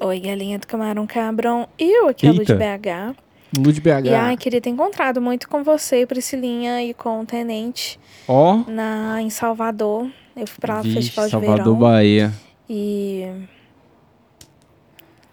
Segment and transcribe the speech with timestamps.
[0.00, 1.68] Oi, galinha do camarão cabrão.
[1.78, 2.54] Eu aqui, a Lu de Eita.
[2.78, 3.16] BH.
[3.58, 4.06] Lud BH.
[4.06, 9.22] E ai, queria ter encontrado muito com você, Priscilinha, e com o Tenente Ó, na,
[9.22, 10.08] em Salvador.
[10.36, 11.74] Eu fui pra lá Vixe, Festival de Salvador, Verão.
[11.76, 12.32] Bahia.
[12.68, 13.28] E.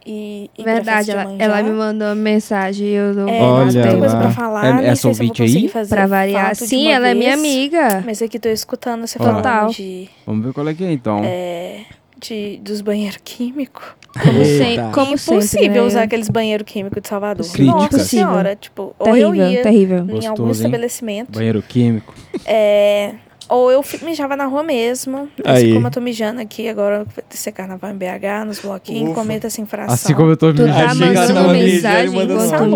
[0.05, 0.49] E.
[0.57, 3.99] e Verdade, de ela, ela me mandou uma mensagem e eu não É, Olha tem
[3.99, 4.65] coisa pra falar.
[4.67, 5.47] É- nem essa sei se eu vou ouvinte aí?
[5.49, 6.51] conseguir fazer Pra variar.
[6.53, 8.03] de Sim, ela é minha vez, amiga.
[8.05, 9.69] Mas aqui tô escutando você falando Total.
[9.69, 11.21] de, Vamos ver qual é que é, então.
[11.23, 11.85] é,
[12.19, 12.57] de.
[12.63, 13.83] dos banheiros químicos.
[14.21, 14.63] Como, Eita.
[14.63, 15.81] sem, como Impossível sempre, né?
[15.81, 17.45] usar aqueles banheiros químicos de Salvador.
[17.45, 17.65] Críticas.
[17.75, 18.27] Nossa Impossível.
[18.27, 19.97] senhora, tipo, ou eu Terrível, ia terrível.
[19.99, 20.51] em Gostoso, algum hein?
[20.51, 22.13] estabelecimento, Banheiro químico.
[22.45, 23.15] é,
[23.49, 25.27] ou eu mijava na rua mesmo.
[25.43, 25.63] Aí.
[25.65, 29.19] Assim como eu tô mijando aqui agora, vai ser carnaval em BH, nos bloquinhos, Ufa.
[29.21, 29.93] cometa essa infração.
[29.93, 32.21] Assim como eu tô Tu tá mandando mijando mensagem?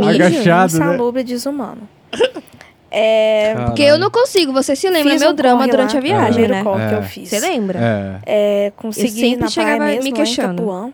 [0.09, 0.85] Agachado, né?
[0.85, 1.81] Insalubre e desumano.
[2.97, 6.01] É, Porque eu não consigo, você se lembra Fiz meu um drama durante lá, a
[6.01, 6.63] viagem, primeiro né?
[6.63, 6.97] corre que É.
[6.97, 7.27] eu fiz.
[7.29, 7.77] Você lembra?
[8.25, 8.67] É.
[8.67, 10.93] É, consegui sempre na chegava praia me mesmo, em queixando.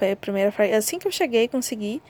[0.00, 2.00] Foi a primeira fra- Assim que eu cheguei, consegui.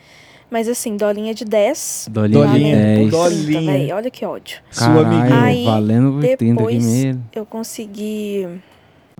[0.48, 2.06] Mas assim, dolinha de 10.
[2.10, 3.10] Dolinha, Dolinha, de 10.
[3.10, 3.72] dolinha.
[3.72, 4.58] Véi, olha que ódio.
[4.70, 5.42] Sua amiguinha.
[5.42, 7.24] Aí, valendo 80 aqui depois- mesmo.
[7.34, 8.48] Eu consegui.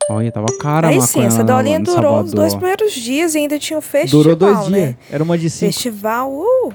[0.09, 3.35] Olha, tava cara Aí sim, essa lá no- dolinha no durou os dois primeiros dias
[3.35, 4.23] e ainda tinha o festival.
[4.23, 4.79] Durou dois né?
[4.87, 4.97] dias.
[5.11, 5.73] Era uma de cinco.
[5.73, 6.73] Festival, uh!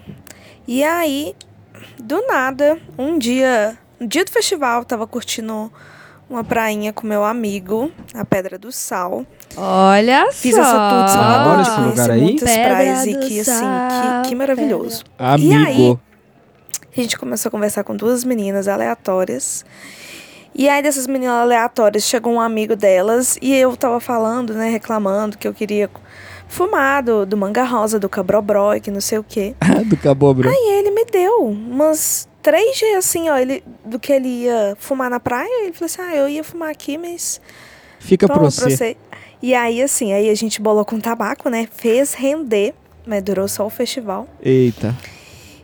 [0.67, 1.33] E aí,
[2.01, 5.71] do nada, um dia, no dia do festival, eu tava curtindo
[6.29, 9.25] uma prainha com meu amigo, a Pedra do Sal.
[9.57, 10.61] Olha Fiz só.
[10.61, 12.21] essa tour de Salvador, Adoro esse lugar aí.
[12.21, 13.65] muitas Pedra praias e que, assim,
[14.23, 15.03] que, que maravilhoso.
[15.17, 15.99] Amigo.
[16.95, 19.65] A gente começou a conversar com duas meninas aleatórias.
[20.53, 25.37] E aí, dessas meninas aleatórias, chegou um amigo delas e eu tava falando, né, reclamando
[25.37, 25.89] que eu queria
[26.47, 29.53] fumar do, do manga rosa, do cabrobró, que não sei o quê.
[29.87, 30.49] do cabobra.
[30.49, 35.09] E ele me deu umas três dias assim, ó, ele, do que ele ia fumar
[35.09, 35.63] na praia.
[35.63, 37.41] Ele falou assim: ah, eu ia fumar aqui, mas.
[37.99, 38.95] Fica pra toma você.
[39.41, 41.67] E aí, assim, aí a gente bolou com tabaco, né?
[41.71, 42.73] Fez render,
[43.05, 44.27] mas durou só o festival.
[44.41, 44.95] Eita.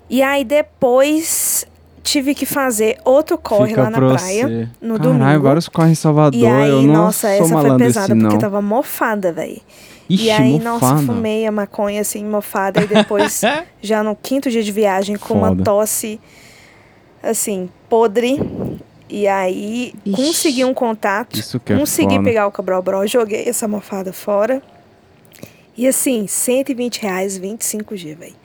[0.10, 1.66] E aí depois
[2.04, 4.48] tive que fazer outro corre Fica lá na pra praia.
[4.48, 4.68] você.
[4.82, 5.44] no Caralho, domingo.
[5.44, 6.40] vários correm em Salvador.
[6.40, 8.40] E aí, eu nossa, sou essa foi pesada assim, porque não.
[8.40, 9.62] tava mofada, velho.
[10.10, 10.70] E aí, mofada.
[10.94, 12.82] nossa, fumei a maconha assim, mofada.
[12.84, 13.42] E depois,
[13.82, 15.64] já no quinto dia de viagem, com uma Foda.
[15.64, 16.20] tosse,
[17.24, 18.38] assim, podre.
[19.14, 20.16] E aí, Ixi.
[20.16, 21.38] consegui um contato.
[21.38, 22.24] Isso que é consegui foda.
[22.24, 24.62] pegar o cabrobró, joguei essa mofada fora.
[25.78, 28.36] E assim, 120 reais, 25 G, velho.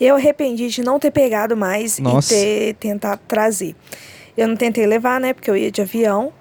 [0.00, 2.34] Eu arrependi de não ter pegado mais Nossa.
[2.34, 3.76] e ter tentado trazer.
[4.36, 5.32] Eu não tentei levar, né?
[5.32, 6.32] Porque eu ia de avião.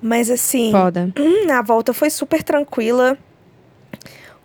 [0.00, 1.10] Mas assim, Foda.
[1.52, 3.18] A volta foi super tranquila.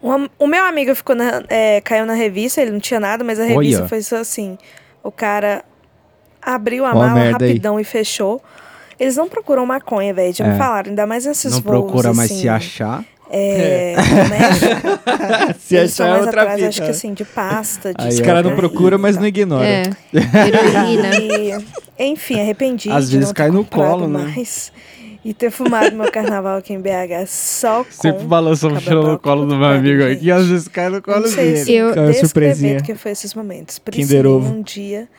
[0.02, 3.40] Uma- o meu amigo ficou na- é, caiu na revista, ele não tinha nada, mas
[3.40, 3.90] a revista Olha.
[3.90, 4.58] foi só assim.
[5.04, 5.64] O cara
[6.56, 7.50] abriu a Ó mala merda aí.
[7.52, 8.42] rapidão e fechou.
[9.00, 10.34] Eles não procuram maconha, velho.
[10.34, 10.52] Já É.
[10.52, 11.72] me falaram, ainda mais nesses Não voos.
[11.84, 13.04] procura mais assim, se achar.
[13.32, 15.54] É, né?
[15.60, 18.22] Se Eles achar é mais outra atrás, acho que assim, de pasta, de Os Aí,
[18.22, 18.26] ó.
[18.26, 19.64] caras não procuram, mas não ignoram.
[19.64, 19.84] É.
[20.14, 21.10] Heroína.
[22.00, 22.90] E, enfim, arrependi.
[22.90, 24.32] Às de vezes não cai no comprado colo, né?
[24.34, 24.72] mais
[25.24, 27.92] E ter fumado meu carnaval aqui em BH só com.
[27.92, 30.14] Sempre balançou a mochila no colo do meu amigo gente.
[30.18, 31.66] aqui e às vezes cai no colo não sei dele.
[31.66, 32.82] se Eu- descrever surpresinha.
[32.82, 33.82] que foi esses momentos.
[33.92, 34.54] Kinder Ovo.
[34.54, 35.10] um dia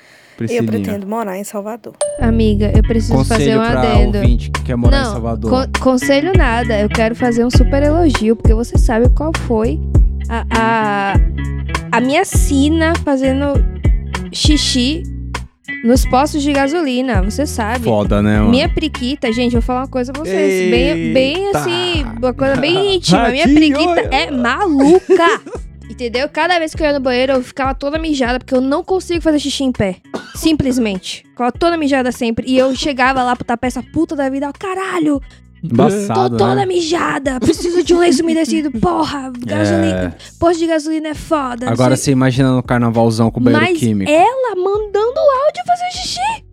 [0.49, 1.93] eu pretendo morar em Salvador.
[2.19, 4.19] Amiga, eu preciso fazer Conselho um pra adendo.
[4.19, 5.51] ouvinte que quer morar em Não, Salvador.
[5.51, 6.81] con- conselho nada.
[6.81, 9.79] Eu quero fazer um super elogio, porque você sabe qual foi
[10.31, 11.15] a, a,
[11.93, 13.53] a minha sina fazendo
[14.33, 15.03] xixi
[15.85, 17.23] nos postos de gasolina.
[17.23, 17.85] Você sabe.
[17.85, 18.51] Foda, né, mano?
[18.51, 20.71] Minha periquita, gente, vou falar uma coisa pra vocês.
[20.71, 23.29] Bem, bem assim, uma coisa bem íntima.
[23.29, 23.47] Minha
[23.89, 24.09] olha.
[24.11, 25.41] é maluca.
[25.91, 26.29] Entendeu?
[26.29, 29.21] Cada vez que eu ia no banheiro, eu ficava toda mijada, porque eu não consigo
[29.21, 29.97] fazer xixi em pé.
[30.37, 31.25] Simplesmente.
[31.31, 32.47] Ficava toda mijada sempre.
[32.49, 35.21] E eu chegava lá pro tapé, essa puta da vida, ó, caralho,
[35.63, 36.67] tô Embaçado, toda né?
[36.67, 37.39] mijada.
[37.41, 38.71] Preciso de um lenço umedecido.
[38.81, 40.17] Porra, gasolina.
[40.19, 40.33] É.
[40.39, 41.71] Posto de gasolina é foda.
[41.71, 44.11] Agora você imagina no carnavalzão com banheiro Mas químico.
[44.11, 46.51] ela mandando áudio fazer xixi.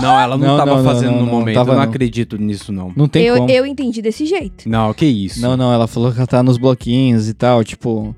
[0.00, 1.54] Não, ela não, Não, tava não, fazendo não, no não, momento.
[1.54, 1.88] tava eu não não.
[1.88, 2.92] acredito nisso, não.
[2.96, 3.50] Não tem Eu, como.
[3.50, 4.68] eu entendi desse jeito.
[4.68, 5.40] Não, que isso.
[5.40, 8.14] Não, não, ela falou que ela tá nos bloquinhos e tal, tipo...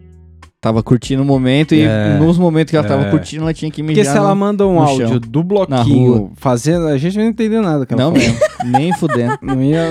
[0.60, 2.18] Tava curtindo o momento e É.
[2.18, 3.10] nos momentos que ela tava É.
[3.10, 5.18] curtindo, ela tinha que mijar Porque se ela no- manda um áudio chão.
[5.20, 8.28] do bloquinho fazendo, a gente não entendeu nada que ela Não falou.
[8.28, 8.40] mesmo,
[8.78, 9.38] nem fudendo.
[9.40, 9.86] Não ia...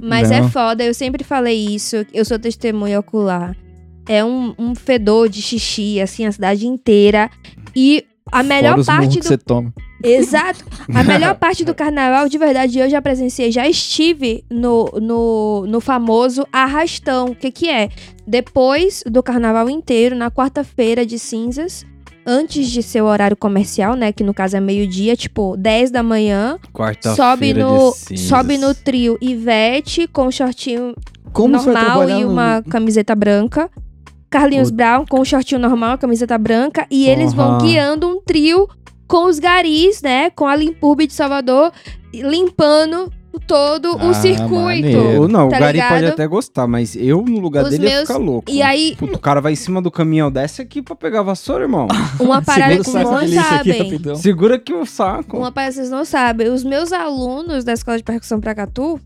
[0.00, 0.48] Mas é Não.
[0.48, 3.56] foda, eu sempre falei isso, eu sou testemunha ocular.
[4.08, 7.28] É um, um fedor de xixi, assim, a cidade inteira.
[7.74, 9.26] E a melhor Fora os murros parte que do.
[9.26, 9.74] você toma.
[10.02, 10.64] Exato.
[10.94, 15.80] A melhor parte do carnaval, de verdade, eu já presenciei, já estive no, no, no
[15.80, 17.26] famoso arrastão.
[17.26, 17.88] O que, que é?
[18.26, 21.84] Depois do carnaval inteiro, na quarta-feira de cinzas,
[22.26, 24.12] antes de ser o horário comercial, né?
[24.12, 26.58] Que no caso é meio-dia, tipo, 10 da manhã.
[26.72, 30.94] Quarta-feira Sobe no, sobe no trio Ivete com um shortinho
[31.32, 33.68] Como normal e no- uma camiseta branca.
[34.30, 38.66] Carlinhos O- Brown com o shortinho normal, camiseta branca, e eles vão guiando um trio
[39.12, 40.30] com os garis, né?
[40.30, 41.70] Com a Limpurbe de Salvador,
[42.14, 43.12] limpando
[43.46, 44.54] todo Ah, o circuito.
[44.54, 45.28] maneiro.
[45.28, 46.12] Não, tá o Gari pode ligado?
[46.14, 48.50] até gostar, mas eu no lugar Os dele ia meus- ficar louco.
[48.50, 51.24] E aí, Puta, o cara vai em cima do caminhão, desce aqui pra pegar a
[51.24, 51.88] vassoura, irmão.
[52.18, 53.78] uma parada que vocês não aqui, sabem.
[53.82, 54.14] rapidão.
[54.16, 55.36] Segura aqui o saco.
[55.36, 56.48] Uma parada que vocês não sabem.
[56.48, 58.98] Os meus alunos da escola de percussão Pracatu,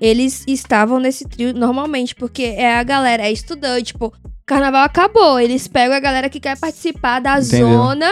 [0.00, 4.12] eles estavam nesse trio normalmente, porque é a galera, é estudante, tipo,
[4.46, 5.38] carnaval acabou.
[5.38, 7.68] Eles pegam a galera que quer participar da Entendeu.
[7.68, 8.10] zona.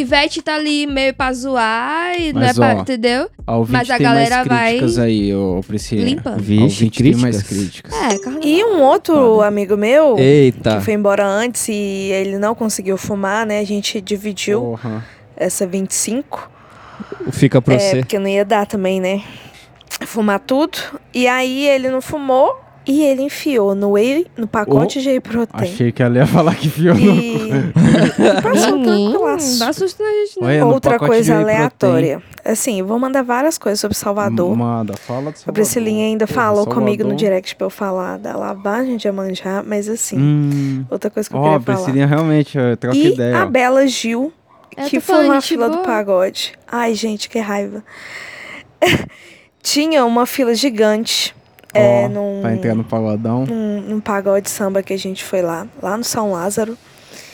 [0.00, 3.28] Ivete tá ali meio pra zoar, e não é Mas, pra, ó, entendeu?
[3.68, 6.04] Mas a tem galera mais vai críticas aí, ô Priscila.
[6.04, 6.34] limpando.
[6.34, 7.92] A Vixe, ouvinte tem mais críticas.
[7.92, 8.14] críticas.
[8.14, 8.48] É, carnaval.
[8.48, 10.78] E um outro amigo meu, Eita.
[10.78, 11.72] que foi embora antes e
[12.10, 13.60] ele não conseguiu fumar, né?
[13.60, 15.04] A gente dividiu Porra.
[15.36, 16.50] essa 25.
[17.30, 17.96] Fica pra É, você.
[17.98, 19.22] porque não ia dar também, né?
[20.06, 20.76] Fumar tudo.
[21.12, 25.62] E aí ele não fumou e ele enfiou no whey, no pacote de whey protein.
[25.62, 27.00] Achei que ela ia falar que fiou no...
[27.00, 29.58] E, e passou tranquilaço.
[29.58, 30.38] dá susto na gente.
[30.44, 32.22] Olha, no Outra coisa aleatória.
[32.44, 34.54] Assim, eu vou mandar várias coisas sobre Salvador.
[34.54, 35.54] Manda, fala de A Salvador.
[35.54, 37.16] Priscilinha ainda Porra, falou comigo no Salvador.
[37.16, 40.84] direct pra eu falar da lavagem de Amanjá, mas assim, Hum.
[40.90, 41.76] outra coisa que eu Ó, a queria falar.
[41.78, 43.38] Priscilinha realmente, ó, troca E ideia.
[43.38, 43.46] a ó.
[43.46, 44.30] Bela Gil,
[44.76, 45.86] Eu que foi gente fila do boa.
[45.86, 46.52] pagode.
[46.70, 47.82] Ai, gente, que raiva.
[49.62, 51.34] Tinha uma fila gigante
[51.74, 53.44] é, Ó, num, Pra entrar no pagodão.
[53.46, 56.76] num, num pagode samba que a gente foi lá, lá no São Lázaro.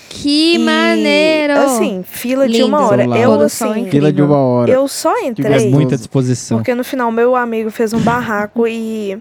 [0.09, 1.53] Que E, maneiro!
[1.53, 2.67] Assim, fila de Lindo.
[2.67, 3.05] uma hora.
[3.17, 3.89] Eu, assim.
[3.89, 4.71] Fila de uma hora.
[4.71, 6.59] eu só entrei Muita disposição.
[6.59, 9.17] porque no final meu amigo fez um barraco e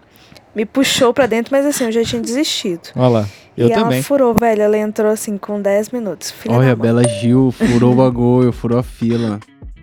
[0.56, 2.90] me puxou pra dentro, mas assim, eu já tinha desistido.
[2.96, 3.26] Olha lá.
[3.56, 3.98] Eu e também.
[3.98, 4.62] ela furou, velho.
[4.64, 6.32] Ela entrou assim com 10 minutos.
[6.32, 6.76] Filha Olha, a.
[6.76, 9.40] Bela Gil furou o bagulho, furou a fila.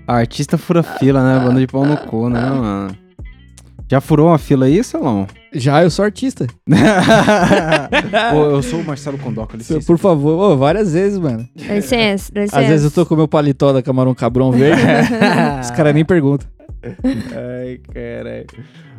[0.08, 1.38] A artista fura fila, né?
[1.44, 2.96] Banda de pau no cu, né, mano?
[3.88, 5.28] Já furou uma fila aí, Salão?
[5.52, 6.46] Já, eu sou artista.
[8.32, 9.86] Pô, eu sou o Marcelo Condoca, licença.
[9.86, 11.48] Por favor, Ô, várias vezes, mano.
[11.54, 12.60] Dá licença, dá licença.
[12.60, 14.82] Às vezes eu tô com meu paletó da Camarão Cabrão Verde,
[15.62, 16.48] os caras nem perguntam.
[16.82, 18.46] Ai, caralho.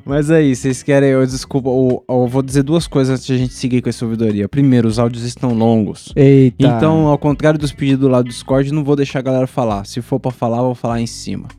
[0.06, 1.10] Mas aí, vocês querem.
[1.10, 4.06] Eu, desculpa, eu, eu vou dizer duas coisas antes de a gente seguir com essa
[4.06, 4.48] ouvidoria.
[4.48, 6.14] Primeiro, os áudios estão longos.
[6.16, 6.66] Eita.
[6.66, 9.86] Então, ao contrário dos pedidos lá do Discord, não vou deixar a galera falar.
[9.86, 11.50] Se for pra falar, eu vou falar em cima.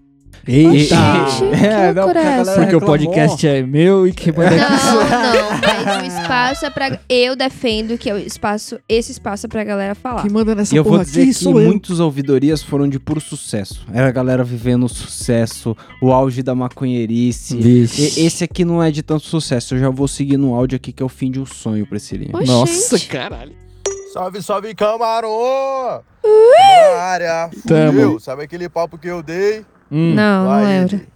[0.49, 0.97] Eita.
[0.97, 2.55] Gente, que É, não, porque é?
[2.57, 6.67] Porque o podcast é meu e quem manda aqui sou Não, não, mas o espaço
[6.67, 7.01] é pra.
[7.09, 10.23] Eu defendo que é o espaço, esse espaço é pra galera falar.
[10.23, 11.67] Quem manda nessa E eu vou dizer aqui que sou eu.
[11.69, 13.87] muitas ouvidorias foram de puro sucesso.
[13.93, 17.57] Era a galera vivendo o sucesso, o auge da maconheirice.
[17.57, 18.21] Vixe.
[18.21, 19.75] E- esse aqui não é de tanto sucesso.
[19.75, 22.31] Eu já vou seguir no áudio aqui que é o fim de um sonho, Priscilinha.
[22.33, 22.51] Oxente.
[22.51, 23.53] Nossa, caralho.
[24.13, 26.01] Salve, salve, camarão!
[26.25, 27.51] Na área.
[27.67, 27.93] Tamo.
[27.93, 28.21] Fudeu.
[28.21, 29.65] Sabe aquele papo que eu dei?
[29.91, 30.15] Hum.
[30.15, 30.97] Não, não lembro.
[30.97, 31.09] ele.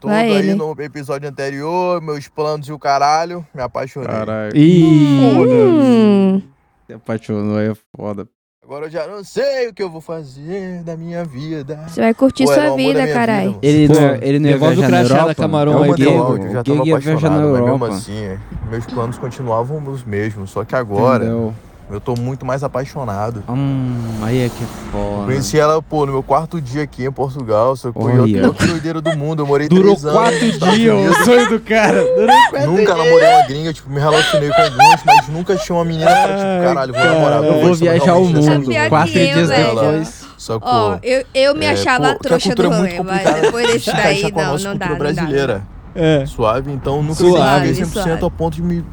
[0.00, 0.54] Tudo Lá aí ele.
[0.54, 3.44] no episódio anterior, meus planos e o caralho.
[3.52, 4.08] Me apaixonei.
[4.08, 4.56] Caralho.
[4.56, 5.20] Ih.
[5.36, 6.42] Hum,
[6.86, 8.26] Se apaixonou, aí é foda.
[8.62, 11.84] Agora eu já não sei o que eu vou fazer da minha vida.
[11.88, 13.58] você vai curtir Pô, era o sua vida, caralho.
[13.62, 15.34] Ele Pô, não, é- ele não ia devolve o viajar na Europa?
[15.34, 18.38] Camarão Eu mandei áudio, já tava ia apaixonado, mas mesmo assim,
[18.70, 20.50] meus planos continuavam os mesmos.
[20.50, 21.54] Só que agora, Entendeu?
[21.90, 23.42] Eu tô muito mais apaixonado.
[23.48, 25.24] Hum, aí é que é foda.
[25.26, 27.74] Conheci ela, pô, no meu quarto dia aqui em Portugal.
[27.76, 29.42] Só que eu que doideira do mundo.
[29.42, 30.18] Eu morei Durou três anos.
[30.18, 32.02] quatro nos Estados dias o sonho do cara.
[32.02, 35.84] Durou quatro Nunca namorei uma gringa, tipo, me relacionei com algumas, mas nunca tinha uma
[35.84, 37.44] menina pra, tipo, caralho, vou namorar.
[37.44, 38.88] Eu vou viajar o mundo.
[38.88, 39.74] Quatro que eu, dias velho.
[39.74, 40.28] depois.
[40.38, 40.70] Sacou?
[40.70, 43.02] Ó, eu, eu me É, achava a pô, que a trouxa do cultura é rolê,
[43.02, 44.94] muito mas depois desse de encaixar daí, não, não dá, não dá.
[44.94, 45.62] brasileira.
[45.94, 46.24] É.
[46.26, 47.68] Suave, então nunca Suave.
[47.68, 48.24] me senti 100% Suave.
[48.24, 48.84] a ponto de me,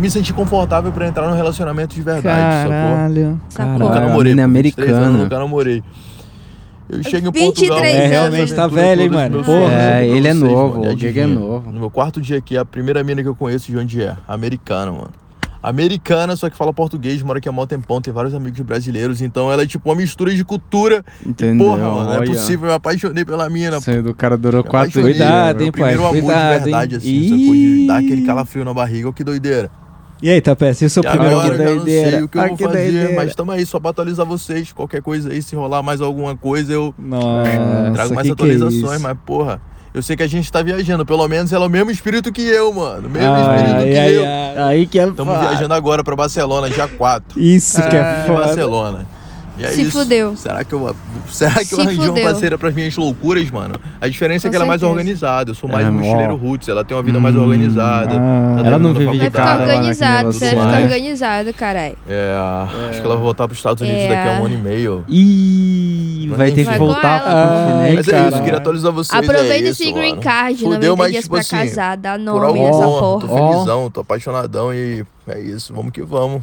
[0.00, 2.68] me sentir confortável pra entrar num relacionamento de verdade?
[2.68, 3.40] Caralho.
[3.48, 3.72] Sacou?
[3.72, 5.22] Nunca Caralho, a namorei, é 23 anos, americana.
[5.24, 5.82] nunca namorei.
[6.88, 7.84] Eu chego em 23 Portugal...
[7.84, 9.42] É, realmente tá velho, hein, mano?
[9.42, 9.72] Porra.
[9.72, 11.72] É, ele é novo, mano, o Diego é novo.
[11.72, 14.16] No meu quarto dia aqui, a primeira mina que eu conheço de onde é?
[14.28, 15.21] Americana, mano.
[15.62, 19.50] Americana, só que fala português, mora aqui há mó tempão, tem vários amigos brasileiros, então
[19.52, 21.04] ela é tipo uma mistura de cultura.
[21.24, 21.66] Entendeu?
[21.66, 23.78] Porra, mano, não é possível, eu me apaixonei pela mina.
[23.78, 25.04] O sonho do cara durou quatro dias.
[25.16, 26.98] Cuidado, hein, pai, primeiro amor cuidado, de verdade, hein.
[26.98, 27.54] assim, sacou?
[27.54, 28.06] De dar Ih.
[28.06, 29.70] aquele calafrio na barriga, ó, que doideira.
[30.20, 32.38] E aí, Tapé, e o seu E primeiro agora que eu não sei o que
[32.38, 33.14] eu Ah, vou que fazer, doideira.
[33.16, 34.70] mas tamo aí só pra atualizar vocês.
[34.72, 37.50] Qualquer coisa aí, se rolar mais alguma coisa, eu Nossa,
[37.92, 39.00] trago mais é atualizações, isso?
[39.02, 39.60] mas porra.
[39.94, 42.40] Eu sei que a gente tá viajando, pelo menos ela é o mesmo espírito que
[42.40, 43.10] eu, mano.
[43.10, 44.24] Mesmo Ai, espírito que ai, eu.
[44.24, 44.54] ai.
[44.74, 47.38] Aí que é Estamos viajando agora pra Barcelona, dia 4.
[47.38, 48.46] Isso que é Em foda.
[48.46, 49.06] Barcelona.
[49.58, 49.98] E é Se isso.
[49.98, 50.34] fudeu.
[50.34, 50.96] Será que eu,
[51.28, 52.24] será que Se eu arranjei uma fudeu.
[52.24, 53.74] parceira pras minhas loucuras, mano?
[54.00, 54.98] A diferença é Com que ela é mais certeza.
[54.98, 55.50] organizada.
[55.50, 56.36] Eu sou mais É, um mochileiro ó.
[56.36, 56.68] roots.
[56.68, 58.14] Ela tem uma vida mais Hum, organizada.
[58.16, 58.60] ah.
[58.62, 59.78] tá Ela não vive de Vai ficar cara, faculdade.
[59.78, 61.96] organizado, você vai nem ficar organizado, caralho.
[62.08, 62.34] É,
[62.90, 64.08] acho que ela vai voltar pros Estados Unidos É.
[64.08, 65.04] daqui a um ano e meio.
[65.08, 66.78] Ih, Mas vai ter que enfim.
[66.78, 67.66] voltar Vai com pro ela.
[67.72, 67.94] continente.
[67.96, 68.28] Mas é cara.
[68.28, 69.18] isso, queria atualizar vocês.
[69.22, 70.22] Aproveita é esse isso, green mano.
[70.22, 73.18] card, Fudeu, 90 mas, dias tipo pra assim, casar, dá Por nome algum nessa tô
[73.18, 73.26] porra.
[73.42, 73.52] Ó.
[73.52, 76.42] felizão, tô apaixonadão e é isso, vamos que vamos.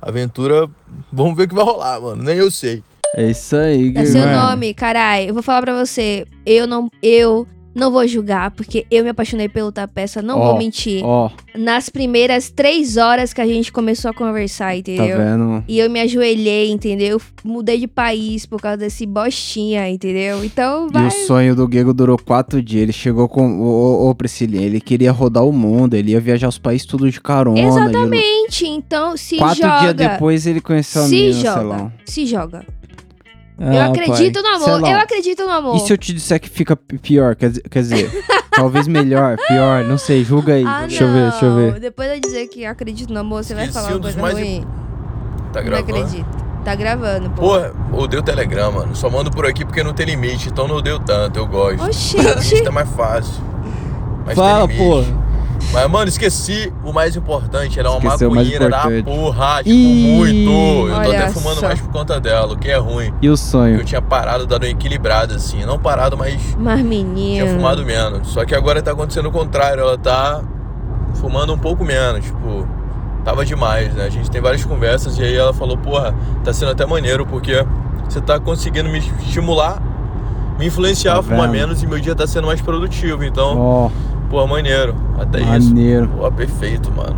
[0.00, 0.68] Aventura,
[1.12, 2.22] vamos ver o que vai rolar, mano.
[2.22, 2.82] Nem eu sei.
[3.14, 4.34] É isso aí, É seu Guilherme.
[4.34, 5.28] nome, carai.
[5.28, 6.26] Eu vou falar pra você.
[6.44, 6.90] Eu não.
[7.02, 7.46] Eu.
[7.74, 11.04] Não vou julgar, porque eu me apaixonei pelo Tapeça, não Ó, vou mentir.
[11.04, 15.16] Ó, Nas primeiras três horas que a gente começou a conversar, tá entendeu?
[15.18, 15.64] vendo?
[15.68, 17.20] E eu me ajoelhei, entendeu?
[17.44, 20.44] Mudei de país por causa desse bostinha, entendeu?
[20.44, 21.06] Então E vai.
[21.06, 22.82] o sonho do Diego durou quatro dias.
[22.82, 23.60] Ele chegou com.
[23.60, 24.16] Ô, ô,
[24.52, 25.94] ele queria rodar o mundo.
[25.94, 27.60] Ele ia viajar os países tudo de carona.
[27.60, 28.66] Exatamente.
[28.66, 29.78] Então, se Quatro joga.
[29.80, 31.92] dias depois ele conheceu a se menina, joga.
[32.04, 32.77] Se joga.
[33.60, 34.88] Ah, eu acredito no sei amor.
[34.90, 35.76] Eu acredito no amor.
[35.76, 37.34] E se eu te disser que fica pi- pior?
[37.34, 38.24] Quer dizer, quer dizer
[38.54, 40.64] talvez melhor, pior, não sei, julga aí.
[40.66, 41.72] Ah, Deixa eu ver, deixa eu não.
[41.72, 41.80] ver.
[41.80, 44.64] Depois eu dizer que acredito no amor, você vai falar um uma coisa mais ruim.
[45.52, 45.96] Tá não gravando?
[45.96, 46.26] acredito.
[46.64, 47.40] Tá gravando, pô.
[47.42, 48.94] Porra, odeio o Telegram, mano.
[48.94, 51.82] Só mando por aqui porque não tem limite, então não odeio tanto, eu gosto.
[51.84, 52.66] Oxente.
[52.66, 53.42] É mais fácil.
[54.26, 55.10] Mas Fala, tem limite.
[55.10, 55.18] pô.
[55.72, 57.78] Mas, mano, esqueci o mais importante.
[57.78, 60.88] Ela é uma Esqueceu maconheira da porra, tipo, Ih, muito.
[60.88, 61.66] Eu tô até fumando só.
[61.66, 63.12] mais por conta dela, o que é ruim.
[63.20, 63.76] E o sonho?
[63.78, 65.64] Eu tinha parado, dado uma equilibrada, assim.
[65.64, 67.46] Não parado, mas Mas tinha menino.
[67.48, 68.28] fumado menos.
[68.28, 69.80] Só que agora tá acontecendo o contrário.
[69.82, 70.42] Ela tá
[71.14, 72.66] fumando um pouco menos, tipo...
[73.24, 74.04] Tava demais, né?
[74.04, 77.62] A gente tem várias conversas e aí ela falou, porra, tá sendo até maneiro porque
[78.08, 79.82] você tá conseguindo me estimular,
[80.58, 83.22] me influenciar Tá a fumar menos e meu dia tá sendo mais produtivo.
[83.24, 83.90] Então, Ó,
[84.28, 84.94] porra, maneiro.
[85.18, 85.48] Até isso.
[85.48, 86.08] maneiro.
[86.08, 87.16] Pô, perfeito, mano.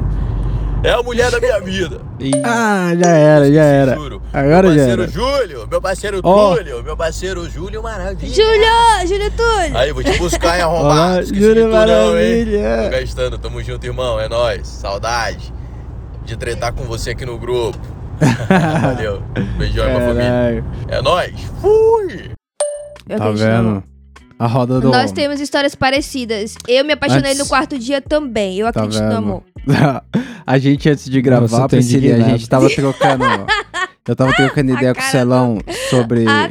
[0.83, 2.00] É a mulher da minha vida.
[2.45, 3.95] Ah, já era, já era.
[3.95, 4.23] Juro.
[4.31, 5.11] Agora meu já parceiro era.
[5.11, 6.55] Júlio, meu parceiro Ó.
[6.55, 8.35] Túlio, meu parceiro Júlio Maravilha.
[8.35, 9.09] Júlio!
[9.09, 9.79] Júlio Túlio!
[9.79, 11.21] Aí, vou te buscar Olá.
[11.21, 12.45] Esqueci de Júlio tu não, hein?
[12.45, 12.88] Tô Maravilha.
[12.90, 14.21] gastando, tamo junto, irmão.
[14.21, 14.67] É nóis.
[14.69, 15.50] Saudade
[16.26, 17.79] de tretar com você aqui no grupo.
[18.83, 19.23] Valeu.
[19.57, 20.64] Beijão aí pra família.
[20.88, 21.40] É nóis.
[21.62, 22.33] Fui.
[23.09, 23.83] Eu tá vendo?
[24.41, 24.89] A roda do...
[24.91, 26.55] Nós temos histórias parecidas.
[26.67, 28.57] Eu me apaixonei Antes- no quarto dia também.
[28.59, 29.19] Eu Tá acredito no vendo?
[29.19, 29.43] amor.
[30.47, 33.25] a gente, antes de Nossa, gravar, Priscilinha, a gente tava trocando...
[34.09, 35.59] Eu tava trocando A ideia com o Celão
[35.90, 36.26] sobre...
[36.26, 36.50] A-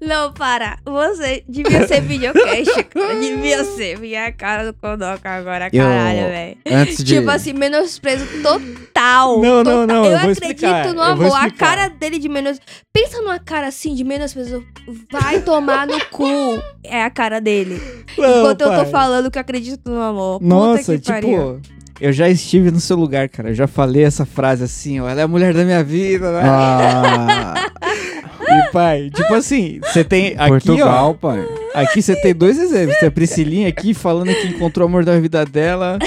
[0.00, 0.78] Não, para.
[0.84, 3.14] Você devia ser videocast, cara.
[3.18, 3.98] Devia ser.
[3.98, 6.56] Minha cara do Kodoka agora, Eu- caralho, velho.
[6.70, 7.16] Antes de...
[7.18, 9.40] Tipo assim, menosprezo total.
[9.40, 9.86] Não, não, total.
[9.86, 11.46] não, Eu, eu vou acredito explicar, no eu vou amor.
[11.46, 12.60] A cara dele de menos.
[12.92, 14.64] Pensa numa cara assim de menosprezo.
[15.10, 16.60] Vai tomar no cu.
[16.84, 17.80] É a cara dele.
[18.18, 18.86] Não, Enquanto eu tô pai.
[18.90, 20.38] falando que eu acredito no amor.
[20.40, 21.60] Puta Nossa, que pariu.
[22.00, 23.50] Eu já estive no seu lugar, cara.
[23.50, 25.08] Eu já falei essa frase assim, ó.
[25.08, 26.40] Ela é a mulher da minha vida, né?
[26.44, 27.54] Ah,
[28.50, 31.40] E, pai, tipo assim, você tem aqui, Portugal, pai.
[31.74, 31.80] ó.
[31.80, 32.96] Aqui você tem dois exemplos.
[32.98, 35.98] Tem a Priscilinha aqui falando que encontrou o amor da vida dela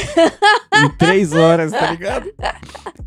[0.83, 2.25] em três horas, tá ligado?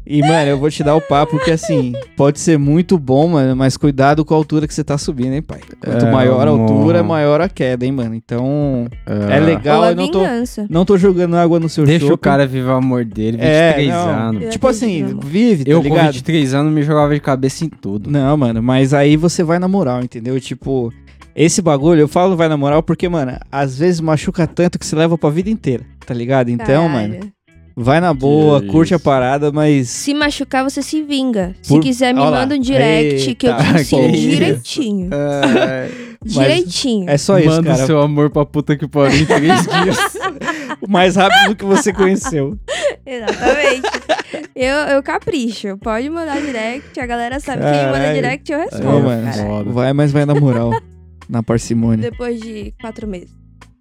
[0.08, 3.56] E, mano, eu vou te dar o papo, porque assim, pode ser muito bom, mano,
[3.56, 5.58] mas cuidado com a altura que você tá subindo, hein, pai?
[5.84, 8.14] Quanto É, maior a altura, maior a queda, hein, mano?
[8.14, 9.40] Então, é, É.
[9.40, 10.66] legal, eu não tô, vingança.
[10.70, 13.92] não tô jogando água no seu Deixa o cara viver o amor dele, 23 É,
[13.92, 14.08] não.
[14.08, 14.42] anos.
[14.44, 16.06] Eu Tipo assim, vive, tá Eu com ligado?
[16.12, 18.08] 23 anos me jogava de cabeça em tudo.
[18.08, 20.40] Não, mano, mas aí você vai na moral, entendeu?
[20.40, 20.92] Tipo,
[21.34, 24.94] esse bagulho, eu falo vai na moral porque, mano, às vezes machuca tanto que se
[24.96, 26.48] leva pra vida inteira, tá ligado?
[26.48, 27.14] Então, Caralho.
[27.14, 27.32] mano,
[27.76, 29.88] vai na boa, Que curte a parada, mas.
[29.90, 31.54] Se machucar, você se vinga.
[31.62, 32.40] Se Por- quiser, me Ó lá.
[32.40, 34.28] manda um direct que eu Eita, te ensino que isso.
[34.30, 35.10] direitinho.
[36.24, 37.08] Direitinho.
[37.08, 37.82] É só isso, Manda cara.
[37.84, 39.98] o seu amor pra puta que pariu em três dias.
[40.80, 42.58] O mais rápido que você conheceu.
[43.04, 43.82] Exatamente.
[44.56, 45.76] eu, eu capricho.
[45.78, 46.98] Pode mandar direct.
[46.98, 49.08] A galera sabe que quem manda direct eu respondo.
[49.08, 49.32] Não.
[49.32, 49.70] Foda.
[49.70, 50.72] Vai, mas vai na moral.
[51.28, 52.10] na parcimônia.
[52.10, 53.30] Depois de quatro meses.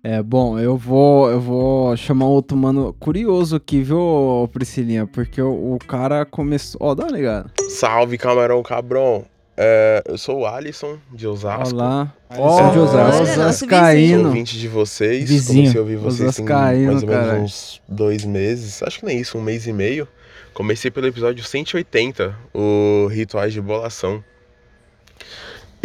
[0.07, 5.07] É, bom, eu vou, eu vou chamar outro mano curioso aqui, viu, Priscilinha?
[5.07, 6.79] Porque o, o cara começou.
[6.79, 7.49] Ó, dá uma ligada.
[7.69, 9.25] Salve, camarão cabrão.
[9.57, 11.73] É, eu sou o Alisson, de Osasco.
[11.73, 12.13] Olá.
[12.29, 13.17] Alisson de Osasco.
[13.17, 14.27] Nosso Sou Osascaíno.
[14.27, 15.27] ouvinte de vocês.
[15.27, 15.61] Vizinho.
[15.61, 17.43] Comecei a ouvir vocês tem Osascaíno, mais ou menos caralho.
[17.43, 18.83] uns dois meses.
[18.83, 20.07] Acho que nem isso, um mês e meio.
[20.53, 24.23] Comecei pelo episódio 180, o Rituais de Bolação.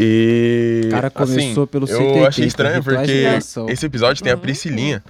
[0.02, 0.80] E.
[0.87, 4.40] O cara começou assim, pelo Eu 180, achei estranho porque esse episódio tem a Uhum.
[4.40, 5.04] Priscilinha.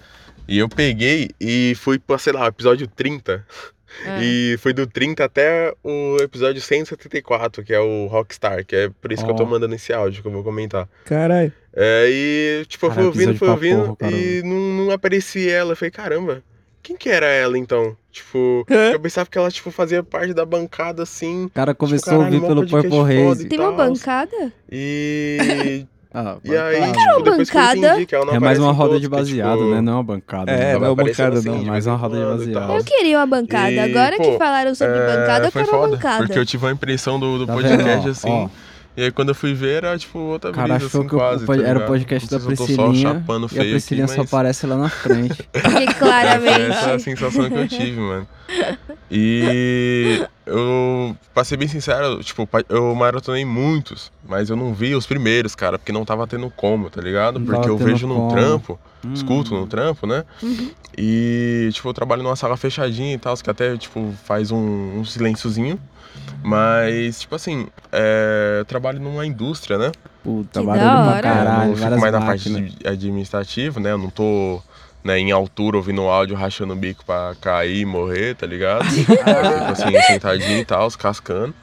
[0.48, 3.46] E eu peguei e fui pra, sei lá, o episódio 30.
[4.04, 4.22] É.
[4.22, 9.12] E foi do 30 até o episódio 174, que é o Rockstar, que é por
[9.12, 10.88] isso que eu tô mandando esse áudio que eu vou comentar.
[11.04, 11.52] Caralho.
[11.74, 15.72] É, e tipo, eu fui ouvindo, fui ouvindo porra, e não, não aparecia ela.
[15.72, 16.42] Eu falei, caramba,
[16.82, 17.96] quem que era ela então?
[18.12, 18.94] Tipo, É.
[18.94, 21.44] eu pensava que ela tipo, fazia parte da bancada assim.
[21.44, 23.48] O cara começou caralho, a ouvir pelo podcast Purple Haze.
[23.48, 24.52] Tem uma bancada?
[24.70, 25.86] E.
[26.12, 27.76] Ah, e aí, tipo, depois que eu bancada?
[27.78, 29.80] entendi que ela não É mais uma roda todos, de que é, baseado, tipo, né?
[29.80, 30.50] Não é uma bancada.
[30.50, 31.62] É, não é uma bancada, assim, não.
[31.62, 32.74] Mais em uma roda de baseado.
[32.76, 33.70] Eu queria uma bancada.
[33.70, 36.26] E, Agora que pô, falaram sobre É, bancada, eu foi quero uma bancada.
[36.26, 38.28] Porque eu tive uma impressão do, do Tá podcast vendo, ó, assim.
[38.28, 38.48] ó.
[38.96, 41.14] E aí quando eu fui ver era tipo outra O cara brisa achou assim que
[41.14, 41.46] o quase.
[41.46, 44.28] pod- tá era o podcast da Priscilinha só chapando e a Priscilinha aqui, só mas...
[44.32, 45.42] aparece lá na frente.
[45.52, 46.72] Porque Foi essa claramente.
[46.90, 48.26] a sensação que eu tive, mano.
[49.10, 55.06] E eu, pra ser bem sincero, tipo, eu maratonei muitos, mas eu não vi os
[55.06, 57.40] primeiros, cara, porque não tava tendo como, tá ligado?
[57.40, 58.30] Porque eu vejo num como.
[58.32, 59.12] trampo, Hum.
[59.14, 60.24] escuto no trampo, né?
[60.96, 65.04] E, tipo, eu trabalho numa sala fechadinha e tal, que até, tipo, faz um, um
[65.04, 65.78] silênciozinho.
[66.42, 69.92] Mas, tipo assim, é, eu trabalho numa indústria, né?
[70.22, 73.92] Puta, Que barulho pra eu caralho, não fico mais na parte administrativa, né?
[73.92, 74.60] Eu não tô
[75.02, 78.84] né, em altura ouvindo áudio, rachando o bico pra cair e morrer, tá ligado?
[78.84, 81.54] eu fico assim, sentadinho e tal, cascando.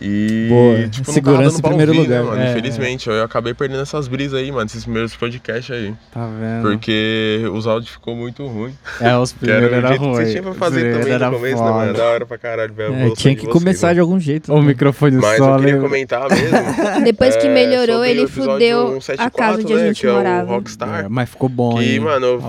[0.00, 0.88] E, Boa.
[0.88, 2.32] tipo, Segurança em primeiro ouvir, né, lugar.
[2.36, 2.42] mano?
[2.46, 5.94] É, Infelizmente, eu acabei perdendo essas brisas aí, mano, esses primeiros podcasts aí.
[6.12, 6.62] Tá vendo?
[6.62, 8.74] Porque os áudios ficou muito ruim.
[9.00, 10.14] É, os era primeiros era que ruim.
[10.14, 11.72] você tinha pra fazer também era no começo, né, foda.
[11.78, 11.92] mano?
[11.94, 13.94] Da hora pra caralho a É, tinha de que vocês, começar mano.
[13.94, 14.52] de algum jeito.
[14.52, 14.66] O né?
[14.68, 16.58] microfone Mas só, eu queria comentar mesmo.
[17.04, 20.10] Depois que é, melhorou, ele fudeu 174, a casa onde a né, gente que é
[20.10, 20.50] o morava.
[20.54, 21.04] Rockstar.
[21.04, 22.00] É, mas ficou bom, Que, hein?
[22.00, 22.42] mano, eu,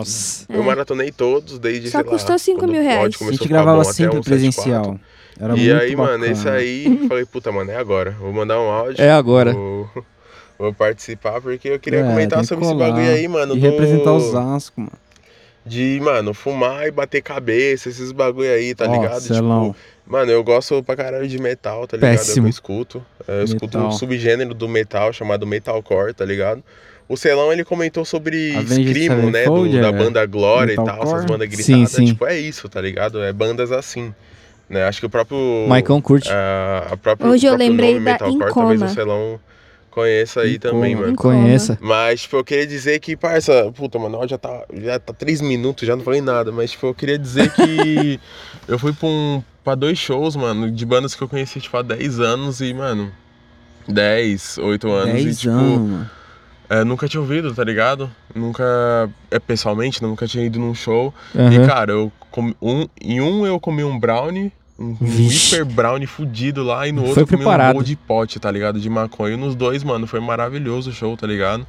[0.49, 0.65] eu É.
[0.65, 3.15] maratonei todos desde, Só custou cinco quando mil o reais.
[3.21, 4.23] A gente a gravava sempre 174.
[4.23, 4.99] presencial.
[5.39, 6.27] Era E aí, mano, bacana.
[6.31, 8.11] esse aí, falei, puta, mano, é agora.
[8.11, 9.01] Vou mandar um áudio.
[9.03, 9.51] É agora.
[9.53, 9.89] Vou,
[10.57, 12.91] vou participar, porque eu queria É, comentar sobre esse colar.
[12.91, 13.55] bagulho aí, mano.
[13.55, 14.93] E do- representar os Asco, mano.
[15.65, 19.19] De, mano, fumar e bater cabeça, esses bagulho aí, tá Ó, ligado?
[19.19, 19.69] Celão.
[19.73, 22.11] Tipo, mano, eu gosto pra caralho de metal, tá ligado?
[22.11, 22.45] Péssimo.
[22.45, 23.05] Eu escuto.
[23.27, 23.87] Eu escuto Metal.
[23.87, 26.63] um subgênero do metal chamado metalcore, tá ligado?
[27.09, 29.45] O Celão, ele comentou sobre Screamo, né?
[29.45, 31.91] do- da é banda Glória e tal, essas bandas Sim, gritadas.
[31.91, 32.05] sim.
[32.05, 33.21] Tipo, é isso, tá ligado?
[33.23, 34.13] É bandas assim.
[34.69, 34.83] Né?
[34.83, 35.65] Acho que o próprio.
[35.67, 36.29] Maicon curte.
[36.31, 38.91] A, a própria, Hoje eu próprio lembrei nome da Metalcore, talvez Incoma.
[38.91, 39.39] o Celão
[39.95, 40.73] conheça aí Incoma.
[40.73, 41.11] também, mano.
[41.13, 41.35] Incoma.
[41.35, 41.77] Conheça.
[41.81, 45.87] Mas, tipo, eu queria dizer que, parça, puta, mano, já tá, já tá três minutos,
[45.87, 48.19] já não falei nada, mas, tipo, eu queria dizer que
[48.67, 51.81] eu fui pra, um, pra dois shows, mano, de bandas que eu conheci, tipo, há
[51.81, 53.11] 10 anos e, mano,
[53.87, 56.09] 10, 8 anos 10 e, tipo, anos, mano.
[56.69, 58.09] É, nunca tinha ouvido, tá ligado?
[58.33, 58.63] Nunca,
[59.31, 61.13] é, pessoalmente, nunca tinha ido num show.
[61.33, 61.67] E, Aham.
[61.67, 65.55] cara, eu comi, um, em um eu comi um brownie, um, Vixe.
[65.55, 67.69] hiper brownie fudido lá, e no Foi outro eu comi preparado.
[67.69, 68.79] um bowl de pote, tá ligado?
[68.79, 69.33] De maconha.
[69.35, 71.65] E nos dois, mano, foi maravilhoso o show, tá ligado?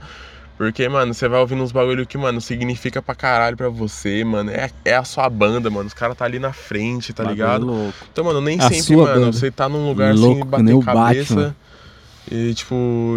[0.59, 4.51] Porque, mano, você vai ouvindo uns bagulho que, mano, significa pra caralho pra você, mano.
[4.51, 5.87] É, é a sua banda, mano.
[5.87, 7.67] Os caras tá ali na frente, tá Bagulho ligado?
[7.67, 7.93] louco.
[8.11, 9.33] Então, mano, nem A sempre, mano, banda.
[9.33, 11.57] você tá num lugar Louco, assim, bater cabeça Batman.
[12.31, 12.75] E, tipo,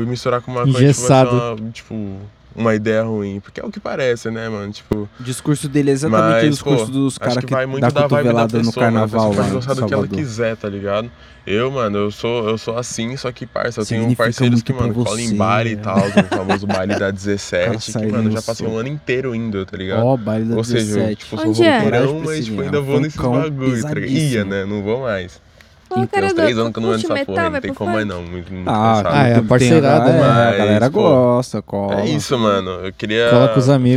[0.08, 1.30] misturar com uma coisa, tipo, Engessado.
[1.32, 2.18] vai ser uma, tipo,
[2.56, 3.40] uma ideia ruim.
[3.40, 4.72] Porque é o que parece, né, mano?
[4.72, 7.66] Tipo, O discurso dele é exatamente Mas, o discurso pô, dos caras que que, vai
[7.66, 9.02] muito dá da vibe da pessoa, no carnaval mano.
[9.02, 11.12] A pessoa lá pode gostar do que ela quiser, tá ligado?
[11.48, 14.72] Eu, mano, eu sou, eu sou assim, só que, parça, eu tenho Significa parceiros que,
[14.72, 15.78] mano, colam em baile e é.
[15.78, 19.76] tal, o famoso baile da 17, que, mano, já passei um ano inteiro indo, tá
[19.76, 20.06] ligado?
[20.06, 21.16] Ó, baile da Ou seja, eu, 17.
[21.16, 21.90] tipo, sou Onde é?
[22.24, 24.12] mas, tipo, ainda vou nesses funkão bagulhos, tá ligado?
[24.12, 24.66] Ia, né?
[24.66, 25.42] Não vou mais.
[25.90, 27.92] Tem cara, uns três anos que eu não ando nessa porra, não vai tem como
[27.92, 29.14] mais não, muito, muito Ah, cansado.
[29.16, 30.20] Ah, é parceirada, né?
[30.20, 32.02] é, a galera pô, gosta, cola.
[32.02, 32.70] É isso, mano.
[32.86, 33.30] Eu queria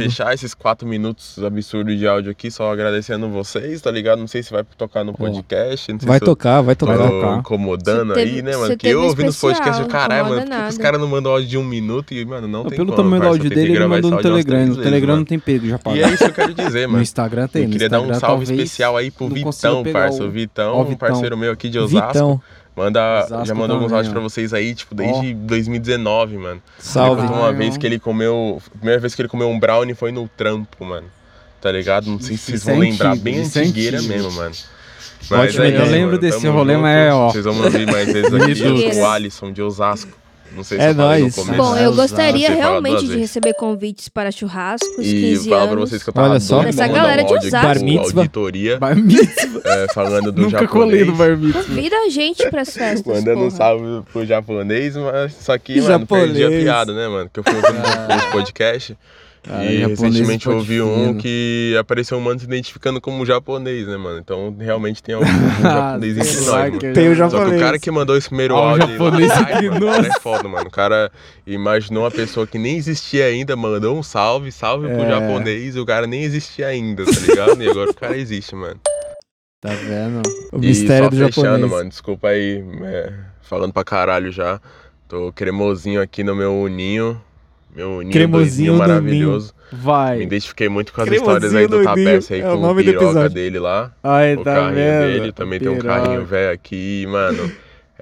[0.01, 4.19] fechar esses quatro minutos absurdos de áudio aqui, só agradecendo vocês, tá ligado?
[4.19, 6.87] Não sei se vai tocar no podcast, não sei Vai se eu tocar, vai tô
[6.87, 7.09] tocar.
[7.09, 7.39] tocar.
[7.39, 8.71] incomodando teve- aí, né, mano?
[8.71, 11.33] Que teve eu ouvi nos podcasts, eu, caralho, mano, por que, os caras não mandam
[11.33, 13.77] áudio de um minuto e, mano, não Não, tem pelo como, tamanho do áudio dele,
[13.77, 14.67] ele mandou no Telegram.
[14.67, 15.99] No Telegram não tem perigo, já E paga.
[15.99, 17.03] é isso que eu quero dizer, No mano.
[17.03, 20.25] Instagram tem, Eu no queria dar um salve especial aí pro Vitão, parça.
[20.25, 22.07] o- Vitão, um parceiro meu aqui de Osasco.
[22.09, 22.43] Vitão,
[22.75, 26.63] Manda, Osasco já mandou alguns áudios pra vocês aí, tipo, desde 2019, mano.
[26.79, 27.23] salve.
[27.23, 28.63] Ele uma vez que ele comeu.
[28.67, 31.07] A primeira vez que ele comeu um brownie foi no trampo, mano.
[31.61, 32.07] Tá ligado?
[32.11, 33.15] Não sei se vocês vão lembrar.
[33.17, 34.55] Bem é antigueira mesmo, mano.
[35.31, 36.19] Ótimo, é eu lembro mano.
[36.19, 37.31] desse rolê, mas é, ó.
[37.31, 38.99] Vocês vão ouvir mais vezes aqui.
[38.99, 40.22] O Alisson de Osasco.
[40.55, 41.37] Não sei se É eu falei nóis.
[41.37, 41.63] no começo.
[41.63, 45.91] Bom, eu gostaria realmente de receber convites para churrascos, E 15 falar pra anos.
[45.91, 46.63] vocês que eu tava Olha só.
[46.63, 47.51] Essa pra galera um de Osasco.
[47.51, 48.21] pro Bar mitzvah.
[48.21, 49.61] auditoria, Bar mitzvah.
[49.65, 51.07] é, falando do Nunca colei japonês.
[51.07, 51.63] no bar mitzvah.
[51.65, 56.07] Convida a gente para as festas, Mandando um salve pro japonês, mas só que, mano,
[56.07, 56.63] perdi a Japonês.
[56.65, 57.31] piada, né, mano?
[57.33, 57.83] Que eu fui ouvindo
[58.17, 58.97] os podcasts.
[59.43, 63.89] Cara, e japonês recentemente eu ouvi um que apareceu um mano se identificando como japonês,
[63.89, 64.19] né, mano?
[64.21, 65.27] Então realmente tem algum
[65.61, 66.95] japonês entre sei nós, mano.
[66.95, 67.61] Tem o Só que japonês.
[67.61, 70.07] o cara que mandou esse primeiro Ah, o áudio aí, japonês aqui, mano, o cara
[70.07, 70.67] é foda, mano.
[70.69, 71.13] O cara
[71.45, 75.09] imaginou uma pessoa que nem existia ainda, mandou um salve, salve pro É.
[75.09, 77.61] japonês, e o cara nem existia ainda, tá ligado?
[77.63, 78.79] e agora o cara existe, mano.
[79.61, 80.23] Tá vendo?
[80.53, 81.71] O mistério do só fechando, japonês.
[81.73, 84.61] mano, desculpa aí, é, falando pra caralho já.
[85.09, 87.21] Tô cremosinho aqui no meu uninho.
[87.75, 89.55] Meu uninho Cremosinho maravilhoso.
[89.73, 90.23] Me Vai.
[90.23, 92.83] identifiquei muito com as Cremosinho histórias aí do Tapece aí ninho, é o com nome
[92.83, 93.31] o do piroca episódio.
[93.35, 93.91] dele lá.
[94.03, 95.07] Aí, o tá carrinho vendo?
[95.07, 96.01] dele, também tem um Piroca.
[96.01, 97.53] carrinho velho aqui, mano.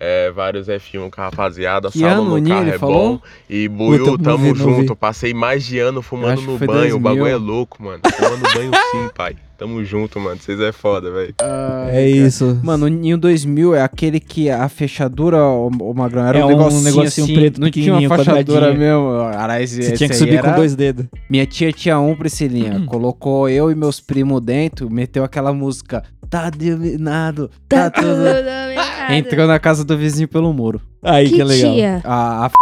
[0.02, 3.16] É, vários F1 com a rapaziada, Que no Ninho, carro é falou?
[3.18, 3.22] bom.
[3.50, 4.96] E Buiu, tamo vi, junto.
[4.96, 6.72] Passei mais de ano fumando no banho.
[6.72, 6.96] 2000.
[6.96, 8.00] O bagulho é louco, mano.
[8.16, 9.37] Fumando banho sim, pai.
[9.61, 10.38] Tamo junto, mano.
[10.40, 11.35] Vocês é foda, velho.
[11.38, 12.07] Ai, É cara.
[12.09, 12.59] isso.
[12.64, 16.49] Mano, o Ninho 2000 é aquele que a fechadura, o, o Magrão, era É um,
[16.49, 19.11] um negocinho, negocinho assim, preto não tinha uma fechadura mesmo.
[19.31, 21.05] Cara, esse, Você tinha que subir com era- dois dedos.
[21.29, 22.87] Minha tia tinha um, Priscilinha.
[22.87, 28.25] Colocou eu e meus primos dentro, meteu aquela música tá dominado, Tá tá tudo tudo...
[28.25, 29.12] dominado.
[29.12, 30.81] Entrou na casa do vizinho pelo muro.
[31.03, 31.75] Aí que, Que é legal.
[31.75, 32.01] tia?
[32.05, 32.55] A, a f...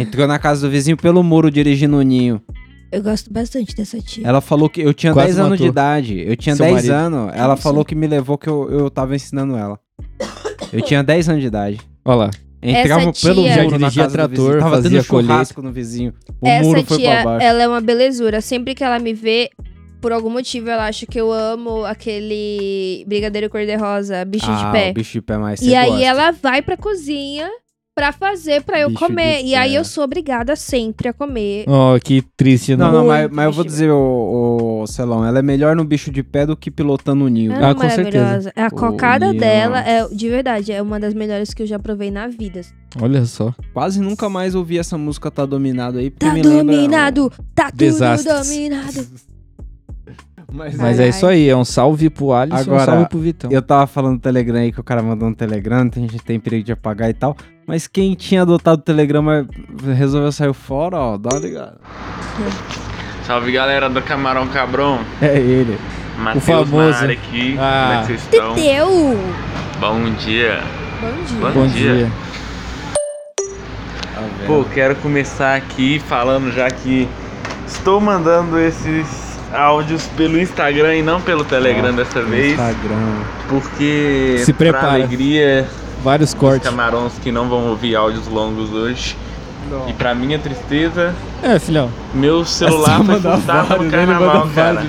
[0.00, 2.40] Entrou na casa do vizinho pelo muro dirigindo o ninho.
[2.96, 4.26] Eu gosto bastante dessa tia.
[4.26, 6.18] Ela falou que eu tinha Quase 10 anos de idade.
[6.26, 6.92] Eu tinha seu 10 marido.
[6.92, 7.30] anos.
[7.34, 9.78] Ela falou que me levou que eu, eu tava ensinando ela.
[10.72, 11.78] Eu tinha 10 anos de idade.
[12.02, 12.30] Olha lá.
[12.62, 14.58] Entramos Tia- pelo Já muro na dirigia casa do trator, vizinho.
[14.58, 16.14] Tava fazia tendo churrasco no vizinho.
[16.40, 17.46] O Essa muro foi pra tia, baixo.
[17.46, 18.40] ela é uma belezura.
[18.40, 19.50] Sempre que ela me vê,
[20.00, 24.90] por algum motivo, ela acha que eu amo aquele brigadeiro cor-de-rosa, bicho ah, de pé.
[24.90, 27.46] o bicho de pé mais E aí ela vai pra cozinha
[27.96, 29.42] pra fazer pra eu Bicho comer.
[29.42, 31.64] E aí eu sou obrigada sempre a comer.
[31.66, 32.76] Ó, que triste.
[32.76, 35.74] Não, Não, não, mas, Muito mas eu vou dizer, o, o Celão, ela é melhor
[35.74, 37.52] no bicho de pé do que pilotando o ninho.
[37.52, 38.18] Ela é Ah, com certeza.
[38.24, 38.52] maravilhosa.
[38.54, 39.90] A Oh, cocada minha dela nossa.
[39.90, 42.60] é, de verdade, é uma das melhores que eu já provei na vida.
[43.00, 43.54] Olha só.
[43.72, 46.50] Quase nunca mais ouvi essa música Tá Dominado aí, Tá lembra...
[46.50, 48.46] dominado, tá tudo Desastres.
[48.48, 49.06] dominado.
[50.52, 51.48] Mas, Mas Ai, é isso aí.
[51.48, 53.50] É um salve pro Alisson, um Agora, salve pro Vitão.
[53.50, 56.38] Eu tava falando do Telegram aí que o cara mandou um Telegram, tem gente tem
[56.38, 57.36] perigo de apagar e tal.
[57.66, 59.46] Mas quem tinha adotado o Telegrama
[59.96, 61.76] resolveu sair fora, ó, dá uma ligada.
[63.26, 65.76] Salve galera do Camarão Cabrão, É ele.
[66.16, 66.76] Matheus famoso.
[66.90, 67.82] na área aqui, Ah.
[67.88, 68.54] como é que vocês estão?
[68.54, 69.18] Teu!
[69.80, 70.60] Bom dia.
[71.00, 71.40] Bom dia.
[71.40, 71.94] Bom Bom dia.
[71.94, 72.12] dia.
[74.14, 74.22] Tá?
[74.46, 77.06] Pô, quero começar aqui falando já que
[77.66, 83.22] estou mandando esses áudios pelo Instagram e não pelo Telegram dessa No vez, Instagram.
[83.48, 84.92] porque Se pra prepara.
[84.94, 85.68] alegria
[86.06, 86.68] Vários cortes.
[86.70, 89.16] camarões que não vão ouvir áudios longos hoje.
[89.88, 91.90] E pra minha tristeza, É, filhão.
[92.14, 94.80] meu celular foi furtado no carnaval, cara.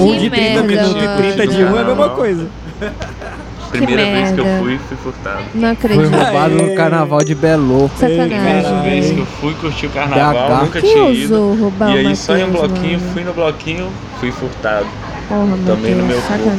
[0.00, 1.16] Um Que de 30 merda, minutos e mano.
[1.18, 2.46] 30 de um é a mesma coisa.
[3.70, 4.62] Primeira vez que eu merda.
[4.64, 5.42] fui, fui furtado.
[5.54, 6.10] Não Foi acredito.
[6.16, 7.88] roubado no carnaval de Belo.
[7.96, 8.24] Primeira
[8.62, 8.82] Sacanagem.
[8.82, 11.56] vez que eu fui curtir o carnaval, nunca Quem tinha ido.
[11.60, 13.12] roubar E aí só em um bloquinho, mano?
[13.12, 14.86] fui no bloquinho, fui furtado.
[15.28, 16.50] Porra, também no Matheus, meu corpo.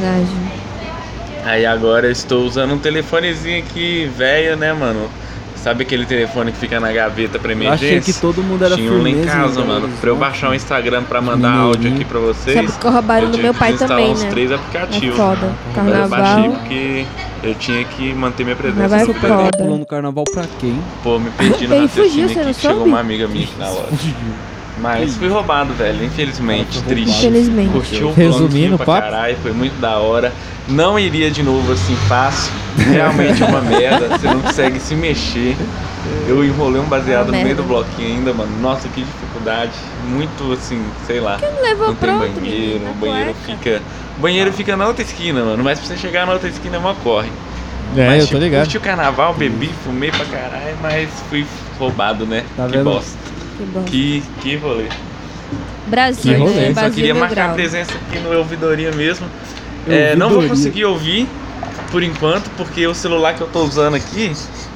[1.46, 5.08] Aí agora eu estou usando um telefonezinho aqui, velho, né, mano?
[5.54, 7.98] Sabe aquele telefone que fica na gaveta pra Eu emergência?
[7.98, 9.88] achei que todo mundo era Tinha um lá em casa, no mano.
[10.00, 12.54] Pra eu baixar o Instagram pra mandar áudio aqui pra vocês.
[12.56, 14.30] Sabe que roubaram eu no tive meu pai também, uns né?
[14.30, 15.16] três É aplicativos.
[15.16, 15.52] foda.
[15.74, 16.50] Mas eu baixei Carnaval.
[16.52, 17.04] porque
[17.42, 19.26] eu tinha que manter minha presença Carnaval é no foda.
[19.34, 19.64] videogame.
[19.70, 20.80] Pulando carnaval pra quem?
[21.02, 23.88] Pô, me perdi no Ele fugiu, você não chegou uma amiga minha aqui na loja.
[24.78, 26.78] Mas fui roubado, velho, infelizmente.
[26.78, 27.26] Foi Triste.
[27.26, 27.72] Infelizmente.
[27.72, 29.00] Curti o Resumindo pra papo.
[29.02, 30.32] caralho, foi muito da hora.
[30.68, 32.52] Não iria de novo assim fácil.
[32.76, 35.56] Realmente é uma merda, você não consegue se mexer.
[36.28, 38.50] Eu enrolei um baseado Uma no meio do bloquinho ainda, mano.
[38.60, 39.72] Nossa, que dificuldade.
[40.08, 41.38] Muito assim, sei lá.
[41.62, 43.58] Levou Não tem pronto, banheiro, o banheiro cueca.
[43.58, 43.82] fica.
[44.16, 45.64] O banheiro fica na outra esquina, mano.
[45.64, 47.30] Mas pra você chegar na outra esquina é uma corre.
[47.96, 48.60] É, mas, eu tô tipo, ligado.
[48.62, 51.46] curti o carnaval, bebi, fumei pra caralho, mas fui
[51.78, 52.44] roubado, né?
[52.56, 52.84] Tá que vendo?
[52.84, 53.16] bosta.
[53.56, 53.82] Que bom.
[53.84, 54.84] Que, que rolê.
[55.86, 56.54] Brasil, Que rolê.
[56.68, 56.74] né?
[56.74, 57.54] Só queria mil marcar grau.
[57.54, 59.26] presença aqui no Ouvidoria mesmo.
[59.88, 61.28] É, não vou conseguir ouvir
[61.92, 64.32] por enquanto, porque o celular que eu tô usando aqui,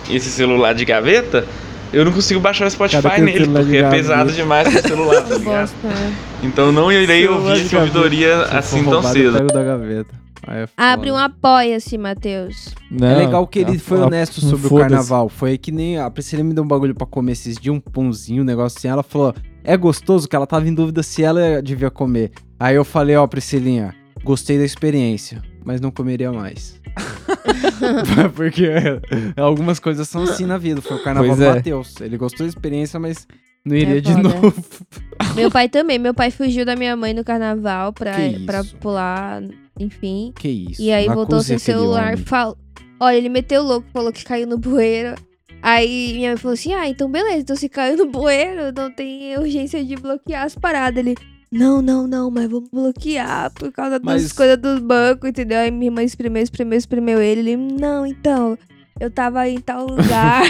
[0.09, 1.45] esse celular de gaveta,
[1.93, 5.35] eu não consigo baixar o Spotify Cara, nele, porque é pesado demais pro celular, tá
[5.37, 5.71] ligado?
[5.83, 6.13] Né?
[6.45, 9.33] Então não irei ouvir esse ouvidoria assim tão eu cedo.
[9.39, 10.15] pego da gaveta.
[10.47, 12.75] Aí é Abre um apoia-se, Matheus.
[12.91, 15.29] Não, É legal que ele a- foi a- honesto sobre o carnaval.
[15.29, 18.43] Foi que nem a Priscila me deu um bagulho pra comer esses dias, um pãozinho,
[18.43, 18.89] um negócio assim.
[18.89, 22.33] Ela falou, é gostoso, que ela tava em dúvida se ela devia comer.
[22.59, 26.81] Aí eu falei, ó, Priscilinha, gostei da experiência, mas não comeria mais.
[28.35, 28.69] Porque
[29.37, 30.81] algumas coisas são assim na vida.
[30.83, 31.55] Foi o carnaval Pois do é.
[31.55, 32.01] Matheus.
[32.01, 33.27] Ele gostou da experiência, mas
[33.65, 34.53] não iria É de novo.
[35.37, 35.99] Meu pai também.
[35.99, 38.15] Meu pai fugiu da minha mãe no carnaval pra,
[38.47, 39.43] pra pular,
[39.81, 40.33] enfim.
[40.39, 40.81] Que isso.
[40.83, 42.13] E aí não voltou sem celular.
[42.13, 42.17] homem.
[42.19, 42.57] Fal...
[43.01, 45.15] Olha, ele meteu o louco, falou que caiu no bueiro.
[45.63, 49.37] Aí minha mãe falou assim: Ah, então beleza, então se caiu no bueiro, não tem
[49.39, 50.99] urgência de bloquear as paradas.
[51.05, 51.15] Ele.
[51.53, 55.59] Não, não, não, mas vamos bloquear por causa das Mas- coisas dos bancos, entendeu?
[55.59, 57.41] Aí minha irmã espremeu, espremeu, espremeu ele.
[57.41, 58.57] Ele, não, então,
[59.01, 60.43] eu tava em tal lugar.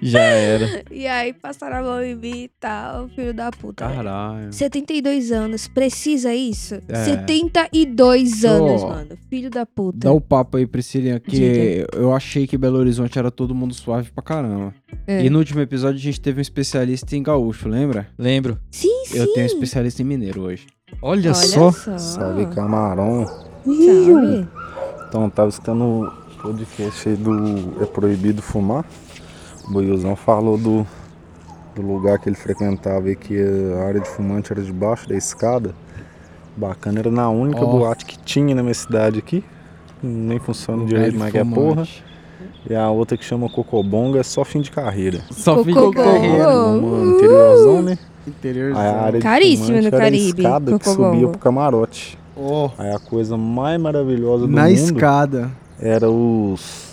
[0.00, 0.84] Já era.
[0.90, 3.86] e aí passaram a mão em mim e tal, filho da puta.
[3.86, 3.96] velho.
[4.04, 4.52] Caralho.
[4.52, 6.74] 72 anos, precisa isso?
[6.88, 7.04] É.
[7.04, 9.18] 72 anos, Ô, mano.
[9.28, 9.98] Filho da puta.
[10.00, 11.86] Dá o papo aí, Priscilinha, que Diga.
[11.96, 14.74] eu achei que Belo Horizonte era todo mundo suave pra caramba.
[15.06, 15.24] É.
[15.24, 18.08] E no último episódio a gente teve um especialista em gaúcho, lembra?
[18.18, 18.58] Lembro.
[18.70, 19.18] Sim, sim.
[19.18, 20.66] Eu tenho um especialista em mineiro hoje.
[21.02, 21.72] Olha, Olha só.
[21.72, 21.98] só.
[21.98, 23.26] Salve camarão.
[23.26, 24.46] Salve.
[25.08, 28.84] Então, tava escutando o podcast aí do É Proibido Fumar.
[29.68, 30.86] O falou do,
[31.74, 33.36] do lugar que ele frequentava e que
[33.78, 35.74] a área de fumante era debaixo da escada.
[36.56, 37.66] Bacana, era na única Ó.
[37.66, 39.44] boate que tinha na minha cidade aqui.
[40.02, 41.86] Nem funciona Lugar direito, mas que é porra.
[42.68, 45.20] E a outra que chama Cocobonga é só fim de carreira.
[45.30, 46.52] Só fim de carreira.
[46.72, 47.98] No interiorzão, né?
[48.26, 48.80] Interiorzão.
[48.80, 52.18] Aí a área fumante no era a Caribe, escada que subia pro camarote.
[52.36, 55.50] Oh, Aí a coisa mais maravilhosa do na mundo escada.
[55.80, 56.85] era os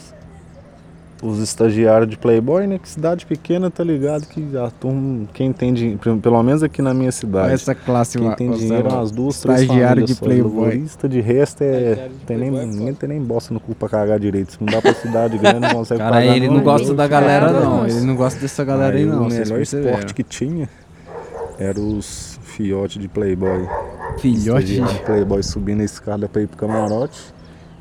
[1.24, 2.78] os estagiários de Playboy, né?
[2.78, 4.26] Que cidade pequena, tá ligado?
[4.28, 7.54] Que a turma, quem tem dinheiro, pelo menos aqui na minha cidade.
[7.54, 10.26] Essa classe Quem tem dinheiro é umas duas, três Estagiário de só.
[10.26, 10.52] Playboy.
[10.66, 11.96] Laborista, de resto é.
[12.10, 12.78] De Tem nem, Playboy é foda.
[12.78, 14.52] ninguém tem nem bosta no cu pra cagar direito.
[14.54, 16.26] Se não dá pra cidade grande, não consegue Cara, pagar.
[16.36, 16.64] ele não ninguém.
[16.66, 17.88] gosta da galera, Cara, não.
[17.88, 19.26] Ele não gosta dessa galera aí, Aí não.
[19.26, 19.40] O né?
[19.40, 20.70] melhor esporte que tinha
[21.58, 23.68] era os fiote de Playboy.
[24.20, 27.33] Filhote de Playboy subindo a escada pra ir pro camarote.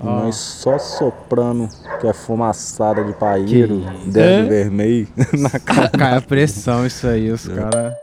[0.03, 0.25] Ó.
[0.25, 1.69] nós só soprando
[2.01, 4.49] que é fumaçada de paeiro, Que derby É?
[4.49, 5.89] vermelho na cara.
[5.91, 7.55] Cai a pressão isso aí, os É.
[7.55, 7.95] caras...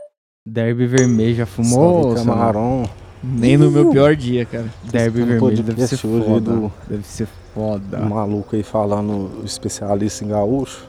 [0.46, 2.14] Derby vermelho já fumou?
[2.14, 2.84] camarão.
[3.22, 4.64] Nem no meu pior dia, cara.
[4.90, 6.40] Derby vermelho deve ser foda.
[6.40, 7.98] do- Deve ser foda.
[8.00, 10.86] Um maluco aí falando especialista em gaúcho.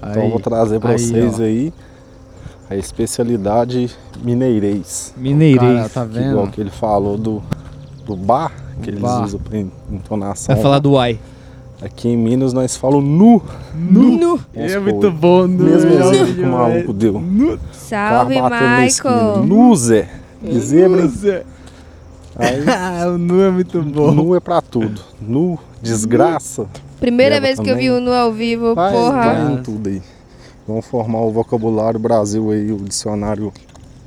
[0.00, 1.42] Aí, Então eu vou trazer pra aí, vocês ó.
[1.42, 1.72] aí
[2.70, 3.90] a especialidade
[4.22, 5.12] mineirês.
[5.16, 5.60] Mineirês.
[5.60, 6.52] Cara, tá Que igual vendo?
[6.52, 7.42] que ele falou do,
[8.06, 9.24] do bar, que eles bar.
[9.24, 10.54] usam pra entonação.
[10.54, 11.18] Vai falar do uai.
[11.80, 13.40] Aqui em Minas nós falamos nu.
[13.74, 14.18] Nu!
[14.18, 15.64] Vamos É supor, muito bom, nu.
[15.64, 17.22] Mesmo é exemplo que o maluco deu.
[17.72, 19.14] Salve, batendo na esquina.
[19.14, 19.44] Michael.
[19.46, 20.08] Nu, Zé.
[20.58, 21.02] Zebra.
[21.02, 21.08] hein?
[21.08, 21.44] Zé.
[22.36, 24.10] Aí, Ah, o nu é muito bom.
[24.12, 25.00] nu é pra tudo.
[25.20, 26.66] Nu, desgraça.
[26.98, 27.98] Primeira Leva vez que eu vi também.
[27.98, 29.12] o Nu ao vivo, Vai, porra.
[29.22, 30.02] vai em tudo aí.
[30.66, 33.52] Vamos formar o vocabulário Brasil aí, o dicionário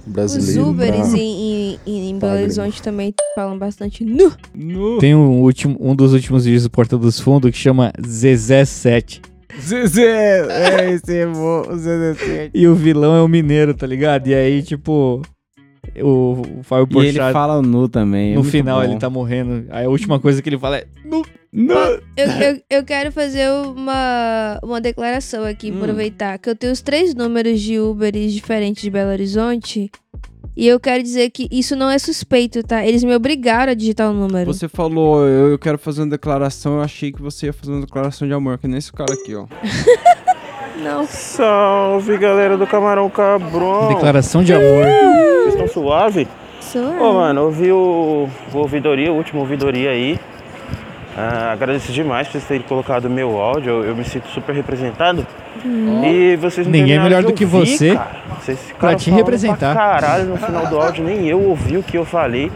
[0.06, 0.70] Os brasileiro.
[0.70, 4.32] Uberes pra- em, em, em Belo Horizonte também falam bastante nu.
[4.54, 4.98] Nu.
[5.00, 9.22] Tem um, último, um dos últimos vídeos do Porta dos Fundos que chama Zezé 7.
[9.60, 10.48] Zezé.
[10.50, 11.64] É, esse é bom.
[11.70, 12.52] O Zezé sete.
[12.54, 14.28] E o vilão é o mineiro, tá ligado?
[14.28, 15.22] E aí, tipo,
[16.02, 18.32] o, o Fábio E ele Porchat, fala o nu também.
[18.32, 18.86] é no final, bom.
[18.86, 19.66] ele tá morrendo.
[19.70, 20.86] Aí a última coisa que ele fala é...
[21.04, 21.22] "Nu".
[21.54, 21.74] Nu.
[22.16, 25.80] Eu, eu, eu quero fazer uma, uma declaração aqui, Hum.
[25.80, 29.92] aproveitar que eu tenho os três números de Uberes diferentes de Belo Horizonte.
[30.62, 32.86] E eu quero dizer que isso não é suspeito, tá?
[32.86, 34.46] Eles me obrigaram a digitar o número.
[34.54, 37.82] Você falou, eu, eu quero fazer uma declaração, eu achei que você ia fazer uma
[37.82, 39.48] declaração de amor, que nem esse cara aqui, ó.
[40.78, 41.08] Não.
[41.08, 43.88] Salve galera do Camarão Cabrão!
[43.88, 44.86] Declaração de amor.
[44.86, 46.28] Vocês estão suave?
[46.60, 50.20] Sou Ô mano, eu vi o, o ouvidoria, o último ouvidoria aí.
[51.18, 54.56] Ah, agradeço demais por vocês terem colocado o meu áudio, eu, eu me sinto super
[54.56, 55.26] representado.
[56.04, 58.12] E vocês não Ninguém é melhor do que ouvir, você cara.
[58.40, 59.74] Vocês pra te representar.
[59.76, 62.52] Pra caralho no final do áudio, nem eu ouvi o que eu falei.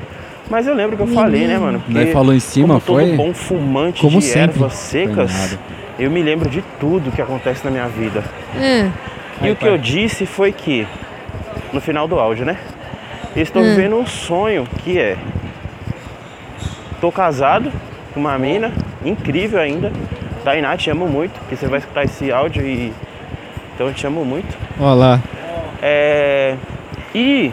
[0.49, 1.83] Mas eu lembro que eu falei, né, mano?
[1.87, 3.15] Daí falou em cima, como todo foi?
[3.17, 4.57] bom fumante Como de sempre.
[4.59, 5.57] ervas secas,
[5.99, 8.23] eu me lembro de tudo que acontece na minha vida.
[8.59, 8.89] É.
[9.41, 10.87] E o que eu disse foi que,
[11.73, 12.57] no final do áudio, né?
[13.35, 13.65] Eu estou Hum.
[13.75, 15.17] vivendo um sonho que é.
[17.01, 17.71] Tô casado
[18.15, 18.71] com uma mina,
[19.03, 19.91] incrível ainda.
[20.43, 22.93] Tainá, te amo muito, porque você vai escutar esse áudio e.
[23.75, 24.57] Então eu te amo muito.
[24.79, 25.19] Olha lá.
[25.81, 26.55] É.
[27.13, 27.51] E.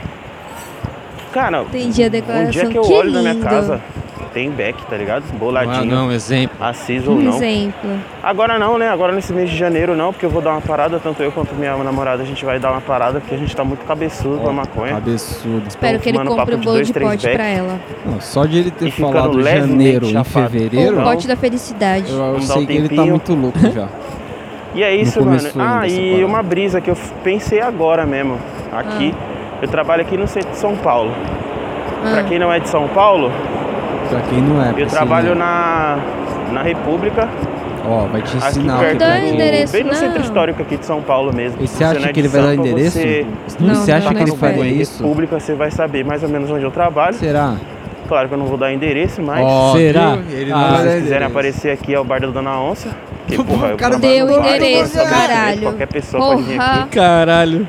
[1.33, 2.51] Cara, Entendi a um declaração.
[2.51, 3.81] dia que eu que olho na minha casa,
[4.27, 5.25] tem Beck, tá ligado?
[5.31, 5.85] Ah, Boladinho.
[5.95, 6.57] não, exemplo.
[6.61, 7.35] Aceso ou não.
[7.37, 7.91] exemplo.
[8.23, 8.89] Agora não, né?
[8.89, 11.55] Agora nesse mês de janeiro não, porque eu vou dar uma parada, tanto eu quanto
[11.55, 14.49] minha namorada, a gente vai dar uma parada, porque a gente tá muito cabeçudo com
[14.49, 14.97] a maconha.
[14.97, 15.65] Absurdo.
[15.69, 17.37] Espero que ele compre papo um de bolo dois, de três pote beck.
[17.37, 17.81] pra ela.
[18.07, 20.51] Não, só de ele ter E ficando falado janeiro chapado.
[20.51, 22.11] fevereiro, O pote da felicidade.
[22.13, 23.89] eu, eu sei um que ele tá muito louco já.
[24.75, 25.49] E é isso, No mano.
[25.59, 26.27] Ah, e parada.
[26.27, 28.39] uma brisa que eu pensei agora mesmo,
[28.73, 29.15] aqui.
[29.61, 31.13] Eu trabalho aqui no centro de São Paulo.
[32.01, 32.25] Pra Ah.
[32.25, 33.31] quem não é de São Paulo,
[34.13, 34.75] Pra quem não é.
[34.77, 35.99] eu trabalho você- na,
[36.53, 37.29] na República,
[37.89, 39.97] Ó, vai te aqui ensinar o que é o endereço, bem no não.
[39.97, 41.59] centro histórico aqui de São Paulo mesmo.
[41.61, 42.99] E você acha não é que ele vai dar o endereço?
[42.99, 43.27] Você,
[43.59, 45.03] Não, você acha não que ele não faria isso?
[45.03, 47.15] República, você vai saber mais ou menos onde eu trabalho.
[47.15, 47.55] Será?
[48.07, 50.19] Claro que eu não vou dar endereço, mas Ó, Será?
[50.31, 51.25] Ele Ah, se vocês quiserem endereço.
[51.25, 52.89] aparecer aqui é o bar da Dona Onça.
[53.27, 55.63] Que, porra, eu cara deu bar, endereço, caralho.
[55.63, 56.89] Qualquer pessoa pode vir aqui.
[56.91, 57.67] Caralho.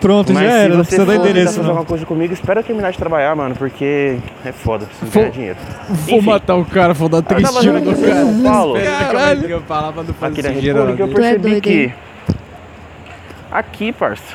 [0.00, 0.68] Pronto, Mas já se era.
[0.70, 1.68] Não você precisa dar endereço, fazer não.
[1.68, 5.32] alguma coisa comigo, espera eu terminar de trabalhar, mano, porque é foda, preciso Vou- ganhar
[5.32, 5.58] dinheiro.
[5.88, 6.26] Vou Enfim.
[6.30, 8.14] matar o cara, vou dar Eu tava três tiros no cara.
[8.24, 9.46] São Paulo, Caralho.
[9.50, 11.92] Eu falava do aqui na República, eu é percebi doido, que
[13.50, 14.34] aqui, parça,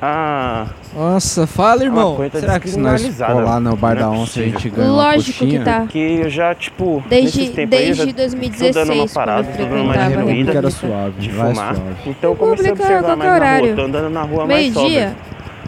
[0.00, 2.16] a, Nossa, fala, a irmão.
[2.30, 4.88] tá Será que se nós lá no bar Não da é onça a gente ganha
[4.92, 5.64] uma Lógico que coxinha?
[5.64, 5.80] tá.
[5.80, 8.96] Porque eu já, tipo, Desde, nesses tempos aí, eu já desde tô dando 2016, uma
[8.96, 11.54] quando parada, eu tô dando uma frequentava a diminuída que era suave, de fumar.
[11.54, 11.80] suave.
[12.06, 13.76] Então eu comecei a observar mais que é o na rua, horário?
[13.76, 14.82] tô andando na rua mais sóbrio.
[14.92, 15.16] Meio-dia?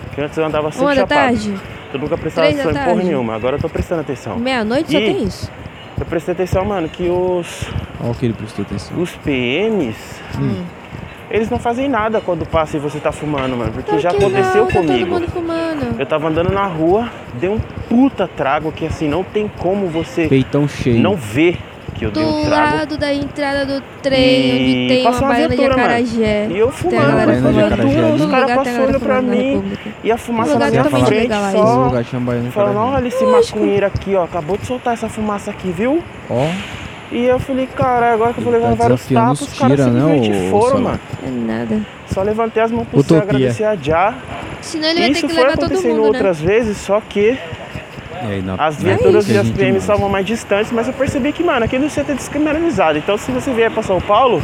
[0.07, 1.21] Porque antes eu andava sempre Uma da chapado.
[1.21, 1.55] tarde?
[1.95, 4.37] Eu nunca prestava atenção em porra nenhuma, agora eu tô prestando atenção.
[4.38, 5.51] Meia-noite só tem isso.
[5.99, 7.64] Eu prestei atenção, mano, que os,
[8.01, 9.01] Olha o que ele prestou atenção.
[9.01, 9.97] os PMs,
[10.38, 10.62] Hum.
[11.31, 13.73] Eles não fazem nada quando passa e você tá fumando, mano.
[13.73, 15.11] Porque já aconteceu não, Tá todo comigo.
[15.14, 16.01] mundo fumando.
[16.01, 20.27] Eu tava andando na rua, deu um puta trago que assim, não tem como você
[20.29, 20.99] Peitão cheio.
[21.01, 21.59] não ver
[21.95, 22.77] que eu Do dei um trago.
[22.77, 25.73] lado da entrada do trem, E onde tem uma passou uma baiana de mano.
[25.73, 26.47] acarajé.
[26.49, 28.23] E eu a fumando, tudo, ali.
[28.23, 29.73] os caras a passando galera pra mim.
[30.05, 31.91] E a fumaça na minha frente só.
[32.53, 36.01] Falando, olha esse maconheiro aqui, ó, acabou de soltar essa fumaça aqui, viu?
[36.31, 36.47] Ó,
[37.11, 39.79] E eu falei, cara, agora que eu vou tá levar vários desafiando tapas, os caras
[39.79, 41.01] né, simplesmente ô, foram, mano.
[41.27, 41.81] É nada.
[42.07, 43.37] Só levantei as mãos pro céu, Utopia.
[43.37, 44.14] agradecer a Já.
[44.61, 46.07] Senão ele vai ter Isso que foi levar todo acontecendo mundo, né?
[46.09, 47.38] outras vezes, só que
[48.21, 51.42] e aí na as viaturas e as PMs estavam mais distantes, mas eu percebi que,
[51.42, 52.99] mano, aqui não precisa ter descriminalizado.
[52.99, 54.42] Então, se você vier pra São Paulo,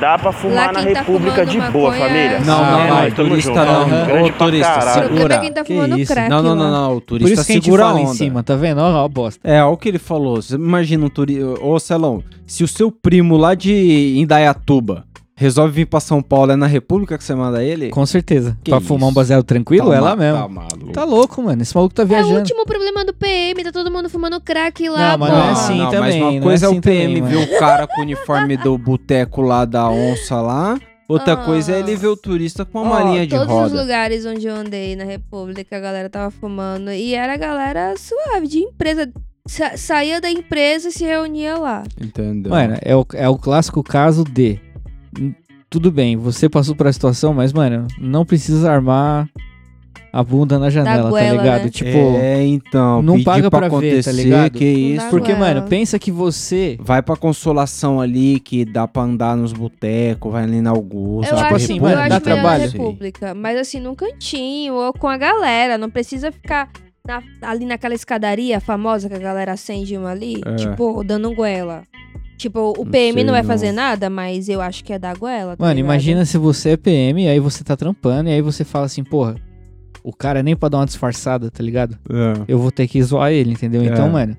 [0.00, 2.40] dá pra fumar na tá República de boa, maconha família.
[2.40, 3.66] Não, Ah, não, É não, nóis, tamo turista junto.
[3.66, 4.22] não.
[4.24, 5.34] Ô, turista, segura.
[5.34, 6.12] é tá Que isso?
[6.12, 8.00] crack Não, não, não, não, o Por turista isso que a gente segura a fala
[8.00, 8.78] em cima, tá vendo?
[8.80, 9.40] Ó, ó, bosta.
[9.48, 10.40] É, olha o que ele falou.
[10.40, 11.44] Você imagina um turista.
[11.62, 15.04] Ô, Celão, se o seu primo lá de Indaiatuba
[15.36, 17.90] resolve vir pra São Paulo, é na República que você manda ele?
[17.90, 18.56] Com certeza.
[18.64, 19.14] Que pra fumar um isso?
[19.14, 20.38] baseado tranquilo, Tá é lá ma- mesmo.
[20.42, 20.92] Tá maluco.
[20.92, 21.62] Tá louco, mano.
[21.62, 22.38] Esse maluco tá É o viajando.
[22.38, 25.36] último problema do PM, tá todo mundo fumando crack lá, Não, mas pô.
[25.36, 25.78] não é assim.
[25.78, 28.00] não, também, mas uma é coisa é, assim o PM também, ver o cara com
[28.00, 30.78] o uniforme do boteco lá da onça lá.
[31.08, 31.36] Outra Ah.
[31.36, 33.80] coisa é ele ver o turista com uma Ó, malinha de todos os roda.
[33.80, 36.90] lugares onde eu andei na República, a galera tava fumando.
[36.90, 39.08] E era a galera suave, de empresa.
[39.46, 41.84] Sa- saía da empresa e se reunia lá.
[42.02, 42.50] Entendeu?
[42.50, 44.58] Mano, é o, é o clássico caso de.
[45.76, 49.28] Tudo bem, você passou por a situação, mas, mano, não precisa armar
[50.10, 51.62] a bunda na janela, goela, tá ligado?
[51.64, 51.68] né?
[51.68, 54.52] Tipo, é, então, não paga pra pra ver, acontecer, tá ligado?
[54.52, 55.06] que isso.
[55.10, 55.54] porque, goela.
[55.54, 56.78] mano, pensa que você.
[56.80, 61.34] Vai pra consolação ali, que dá pra andar nos botecos, vai ali na Augusta.
[61.34, 62.70] Eu tipo pra acho, assim, mano, dá melhor trabalho.
[62.70, 63.34] República.
[63.34, 65.76] Mas assim, num cantinho ou com a galera.
[65.76, 66.70] Não precisa ficar
[67.06, 70.40] na- ali naquela escadaria famosa que a galera acende uma ali.
[70.46, 70.54] É.
[70.54, 71.82] Tipo, dando goela.
[72.36, 73.48] Tipo, o Não PM sei, não vai não.
[73.48, 75.56] fazer nada, mas eu acho que é dar goela.
[75.56, 75.86] tá Mano, ligado?
[75.86, 79.02] imagina se você é PM e aí você tá trampando e aí você fala assim,
[79.02, 79.36] porra,
[80.04, 81.98] o cara nem pra dar uma disfarçada, tá ligado?
[82.10, 82.42] É.
[82.46, 83.82] Eu vou ter que zoar ele, entendeu?
[83.82, 83.86] É.
[83.86, 84.36] Então, mano,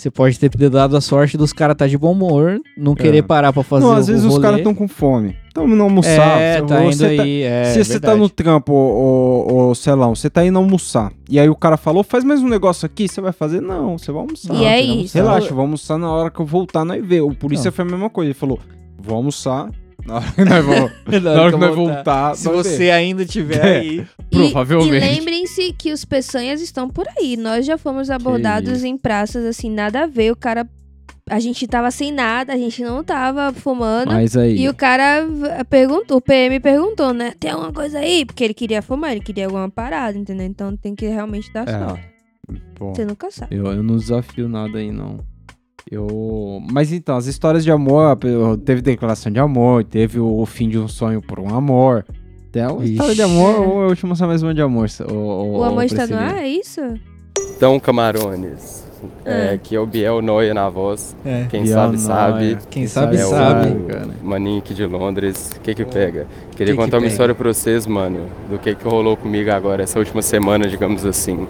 [0.00, 3.52] você pode ter dado a sorte dos caras tá de bom humor, não querer parar
[3.52, 5.36] pra fazer Não, o às vezes os caras estão com fome.
[5.46, 6.40] Estão indo almoçar.
[6.40, 10.14] É, Você- tá indo tá- aí, é Se você tá no trampo, ô, ô, Celão,
[10.14, 11.12] você tá indo almoçar.
[11.28, 13.60] E aí o cara falou, faz mais um negócio aqui, você vai fazer?
[13.60, 14.54] Não, você vai almoçar.
[14.54, 15.16] E é isso.
[15.18, 17.20] Relaxa, vou almoçar na hora que eu voltar, nós ver.
[17.20, 17.72] O polícia Não.
[17.72, 18.28] foi a mesma coisa.
[18.28, 18.58] Ele falou,
[18.98, 19.68] vou almoçar.
[20.06, 21.94] Na hora que nós, vamos, Na hora que nós voltar.
[21.94, 22.90] voltar, Se você ver.
[22.92, 23.78] ainda tiver É.
[23.80, 24.06] aí.
[24.30, 25.04] E- Provavelmente.
[25.06, 27.36] E, lembrem-se que os peçanhas estão por aí.
[27.36, 30.30] Nós já fomos abordados em praças, assim, nada a ver.
[30.32, 30.66] O cara.
[31.28, 34.10] A gente tava sem nada, a gente não tava fumando.
[34.10, 35.24] Mas aí, E o cara
[35.68, 37.34] perguntou, o PM perguntou, né?
[37.38, 38.24] Tem alguma coisa aí?
[38.24, 40.44] Porque ele queria fumar, ele queria alguma parada, entendeu?
[40.44, 42.02] Então tem que realmente dar sorte.
[42.02, 43.54] é, bom, Você nunca sabe.
[43.54, 45.20] eu, eu não desafio nada aí, não.
[45.90, 46.62] Eu...
[46.70, 48.16] Mas então, as histórias de amor,
[48.64, 52.04] teve declaração de amor, teve o fim de um sonho por um amor.
[52.52, 53.30] Tem uma história de Ixi.
[53.30, 54.88] amor, ou eu te mostrar mais uma de amor.
[55.08, 56.80] O, o, O amor está no ar, é isso?
[57.56, 58.84] Então, camarones,
[59.24, 59.54] é, Ah.
[59.54, 61.14] aqui é o Biel Noia na voz.
[61.24, 61.46] É.
[61.50, 62.06] Quem Biel sabe, Noia.
[62.06, 62.58] sabe.
[62.70, 63.74] Quem sabe, É o sabe.
[63.88, 64.08] cara.
[64.22, 65.52] maninho aqui de Londres.
[65.56, 66.26] O que que pega?
[66.56, 67.12] Queria Que que contar uma pega?
[67.12, 71.46] história pra vocês, mano, do que que rolou comigo agora, essa última semana, digamos assim.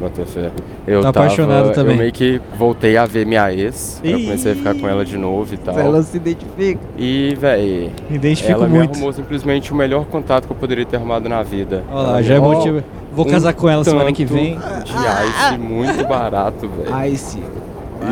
[0.00, 0.50] Bota fé.
[0.86, 1.94] Eu Tá tava, apaixonado também.
[1.94, 4.00] Eu meio que voltei a ver minha ex.
[4.04, 5.76] Eu comecei a ficar com ela de novo e tal.
[5.78, 6.80] Ela se identifica.
[6.96, 8.92] E, véi, Me identifico ela me muito.
[8.92, 11.82] arrumou simplesmente o melhor contato que eu poderia ter arrumado na vida.
[11.90, 12.82] Olha lá, Ela já é me motivo.
[13.12, 14.56] Vou um casar com ela semana que vem.
[14.84, 17.16] De ice muito barato, velho.
[17.18, 17.42] Sim.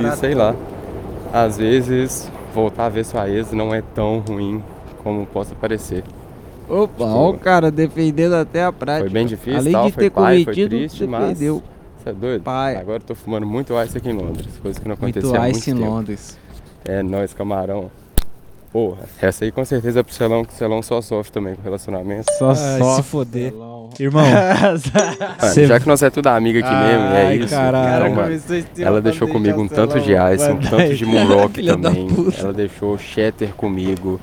[0.04, 0.54] E sei lá,
[1.32, 4.60] às vezes voltar a ver sua ex não é tão ruim
[5.04, 6.02] como possa parecer.
[6.68, 9.04] Opa, ó o cara defendendo até a prática.
[9.04, 11.62] Foi bem difícil, Além tal, de foi ter pai, cometido, triste, mas defendeu.
[12.06, 12.42] Você é doido?
[12.42, 12.76] Pai.
[12.76, 15.50] Agora eu tô fumando muito ice aqui em Londres, coisa que não Muito acontecia há
[15.50, 15.88] ice em muito.
[15.90, 16.38] Londres.
[16.84, 17.90] É nóis, camarão.
[18.72, 21.62] Porra, essa aí com certeza é pro Celão, que o Celão só sofre também com
[21.62, 22.30] relacionamento.
[22.38, 22.96] Só Ai, só.
[22.96, 23.52] se foder.
[23.98, 24.78] Irmão, Mano,
[25.54, 27.48] Cê- Já que nós é tudo amiga aqui mesmo, e é Ai, isso.
[27.48, 28.06] caralho.
[28.12, 28.40] então, mano,
[28.78, 32.08] ela deixou comigo um tanto de ice, um tanto de da também.
[32.38, 34.20] Ela deixou Shatter comigo.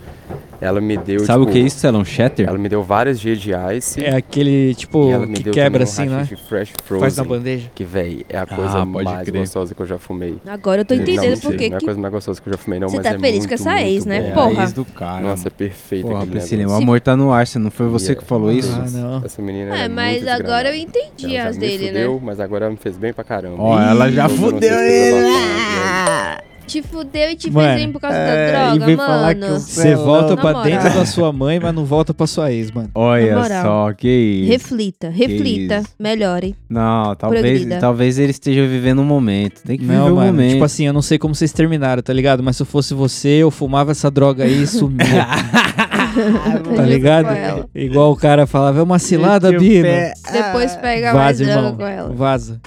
[0.63, 2.05] Ela me deu, Sabe tipo, o que é isso, Celão?
[2.05, 2.47] Shatter?
[2.47, 4.03] Ela me deu várias G de ice.
[4.03, 6.27] é aquele, tipo, ela que deu quebra assim, um né?
[6.47, 7.01] fresh frozen.
[7.01, 7.69] Faz na bandeja.
[7.75, 9.39] Que, véi, é a coisa Ah, mais crer.
[9.41, 10.37] gostosa que eu já fumei.
[10.47, 12.53] Agora eu tô entendendo por que Não é a que coisa mais gostosa que eu
[12.53, 14.29] já fumei, não, Você mas tá é feliz muito, com essa ex, né?
[14.29, 14.59] É Porra.
[14.61, 15.21] a ex do cara.
[15.21, 18.23] Nossa, é perfeito Porra, Priscilinha, o amor tá no ar, você não foi você que
[18.23, 18.71] falou isso?
[18.73, 19.21] Ah, não.
[19.25, 22.03] Essa menina É, é mas muito agora eu entendi Ela as dele, né?
[22.03, 23.55] fudeu, mas agora me fez bem pra caramba.
[23.61, 26.52] Ó, ela já fudeu se ele.
[26.73, 29.59] Te fudeu e te Mano, fez bem por causa é, da e droga, que mano.
[29.59, 32.89] Você volta Na pra dentro da sua mãe, mas não volta pra sua ex, mano.
[32.95, 33.63] Olha moral.
[33.63, 34.51] só, que isso.
[34.51, 35.89] Reflita, reflita, isso.
[35.99, 36.55] melhore.
[36.67, 37.79] Não, talvez, Progrida.
[37.79, 39.61] talvez ele esteja vivendo um momento.
[39.61, 40.53] Tem que Não, viver o mano, momento.
[40.53, 42.41] tipo assim, eu não sei como vocês terminaram, tá ligado?
[42.41, 45.05] Mas se eu fosse você, eu fumava essa droga aí e sumia,
[46.75, 47.25] tá ligado?
[47.27, 47.69] com ela.
[47.75, 49.83] Igual o cara falava, é uma cilada, Bino.
[49.83, 50.13] pé.
[50.31, 51.77] Depois pega mais Vaza, droga irmão.
[51.77, 52.09] com ela.
[52.15, 52.59] Vaza.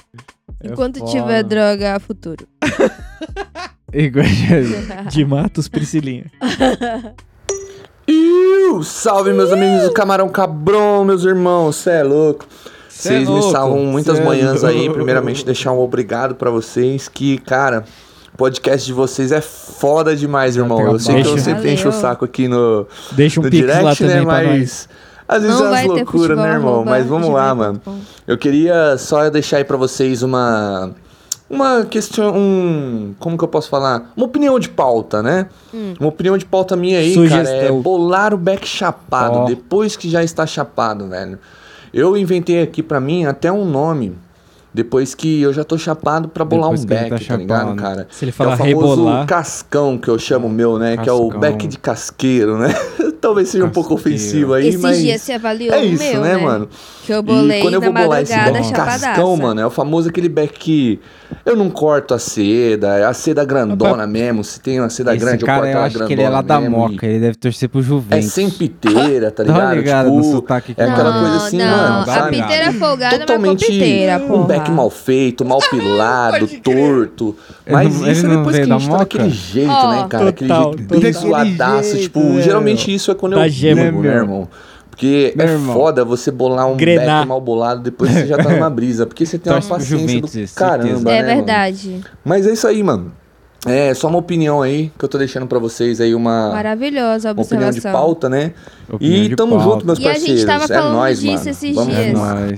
[0.63, 1.11] É Enquanto foda.
[1.11, 2.47] tiver droga, futuro.
[5.09, 6.25] De Matos Priscilinha.
[8.07, 8.83] Iu!
[8.83, 12.45] Salve, meus amigos do Camarão Cabrão, meus irmãos, cê é louco.
[12.89, 14.79] Cê é Vocês me louco, salvam muitas é manhãs aí.
[14.81, 14.93] louco.
[14.95, 17.07] Primeiramente, deixar um obrigado pra vocês.
[17.07, 17.85] Que, cara,
[18.33, 20.79] o podcast de vocês é foda demais, irmão.
[20.81, 24.03] Eu sei que eu Deixa- sempre encho o saco aqui no, Deixa um no direct,
[24.03, 24.21] né?
[24.21, 24.87] Mas
[25.27, 26.83] às vezes Não é umas loucuras, né, irmão?
[26.85, 27.81] Mas vamos lá, mano.
[28.25, 30.91] Eu queria só deixar aí pra vocês uma.
[31.49, 32.35] Uma questão.
[32.35, 34.11] Um, como que eu posso falar?
[34.17, 35.47] Uma opinião de pauta, né?
[35.73, 35.93] Hum.
[35.99, 37.81] Uma opinião de pauta minha aí, cara, é Sugestão.
[37.81, 39.45] bolar o back chapado Ó.
[39.45, 41.39] depois que já está chapado, velho.
[41.93, 44.13] Eu inventei aqui pra mim até um nome.
[44.73, 47.75] Depois que eu já tô chapado pra bolar Depois um back, tá tá, ligado, chapado.
[47.81, 48.07] cara?
[48.11, 49.25] Se ele Que é falar o famoso rebolar.
[49.25, 50.97] cascão que eu chamo meu, né?
[50.97, 51.39] Que é o Cascão.
[51.39, 52.67] back de casqueiro, né?
[53.27, 54.99] Talvez seja um pouco ofensivo aí, Esses mas.
[55.01, 56.41] dias você avaliou É o isso, meu, né, né?
[56.41, 56.69] mano?
[57.05, 58.73] Que eu bolei e quando eu vou bolar esse chapadaça.
[58.73, 60.99] cascão, mano, é o famoso aquele back que
[61.45, 64.43] eu não corto a seda, é a seda grandona mesmo.
[64.45, 66.21] Se tem uma seda Esse grande, eu cara, corto eu ela acho grandona que ele
[66.21, 67.05] é lá da mesmo, Moca.
[67.05, 68.31] Ele deve torcer pro e É Juventus.
[68.33, 69.75] sem piteira, tá uma ligado?
[69.75, 72.41] ligada no Tipo, sotaque que é o aquela coisa assim, não, mano, a sabe?
[72.41, 77.35] piteira folgada Totalmente não é com piteira, um back mal feito, mal pilado, torto.
[77.69, 80.29] Mas não- isso é não depois que a gente tá daquele jeito, né, cara?
[80.29, 81.97] Aquele jeito bem zoadaço.
[81.97, 84.17] Tipo, geralmente isso é quando Da eu gema, bebo, né, meu?
[84.21, 84.47] irmão?
[84.89, 85.75] Porque Meu é irmão.
[85.75, 87.17] foda você bolar um Grenar.
[87.17, 89.05] back mal bolado depois você já tá numa brisa.
[89.05, 91.35] Porque você tem uma paciência Juventus, do caramba, É né, mano?
[91.35, 92.01] verdade.
[92.25, 93.11] Mas é isso aí, mano.
[93.65, 97.41] É só uma opinião aí que eu tô deixando pra vocês aí, uma, Maravilhosa uma
[97.43, 98.53] opinião de pauta, né?
[98.89, 99.71] Opinião E tamo pauta.
[99.71, 100.45] junto, meus E a gente parceiros.
[100.45, 101.49] tava é falando nóis, disso mano.
[101.49, 102.07] esses Vamos dias.
[102.07, 102.57] É nóis.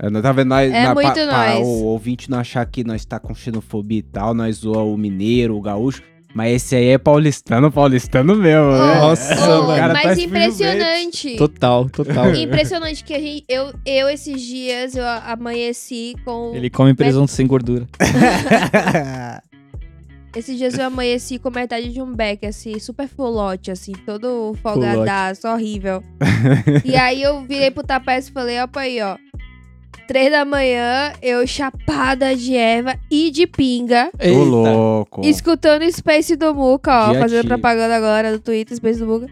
[0.00, 0.48] É, não tá vendo?
[0.48, 1.66] Nós, É na- muito pra, nóis.
[1.66, 5.56] o ouvinte não achar que nós tá com xenofobia e tal, nós zoa o mineiro,
[5.56, 6.02] o gaúcho.
[6.34, 9.00] Mas esse aí é paulistano, paulistano mesmo, né?
[9.00, 9.80] Nossa, Ô, mano.
[9.80, 11.36] cara mas tá impressionante.
[11.36, 12.34] Total, total.
[12.36, 17.46] Impressionante que a gente, eu, eu esses dias eu amanheci com Ele come presunto sem
[17.46, 17.86] gordura.
[20.36, 25.48] esses dias eu amanheci com metade de um beck assim, super fulote assim, todo folgadaço,
[25.48, 26.02] horrível.
[26.84, 29.16] e aí eu virei pro tapete e falei, opa aí, ó.
[30.08, 34.10] Três da manhã, eu chapada de erva e de pinga.
[34.18, 35.20] Ô, louco.
[35.24, 37.10] Escutando Space do Muca, ó.
[37.10, 37.54] Dia fazendo ativo.
[37.54, 39.26] propaganda agora do Twitter, Space do Muca.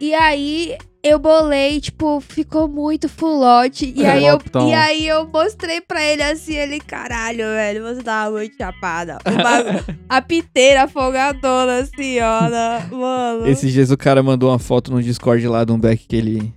[0.00, 3.92] E aí eu bolei, tipo, ficou muito fulote.
[3.96, 4.68] E aí, eu, Lotão.
[4.68, 9.18] e aí eu mostrei pra ele assim, ele, caralho, velho, você tava muito chapada.
[9.26, 12.48] O bagu- a piteira folgadona, assim, ó.
[12.48, 13.48] na- Mano.
[13.48, 16.52] Esses dias o cara mandou uma foto no Discord lá de um beck que ele,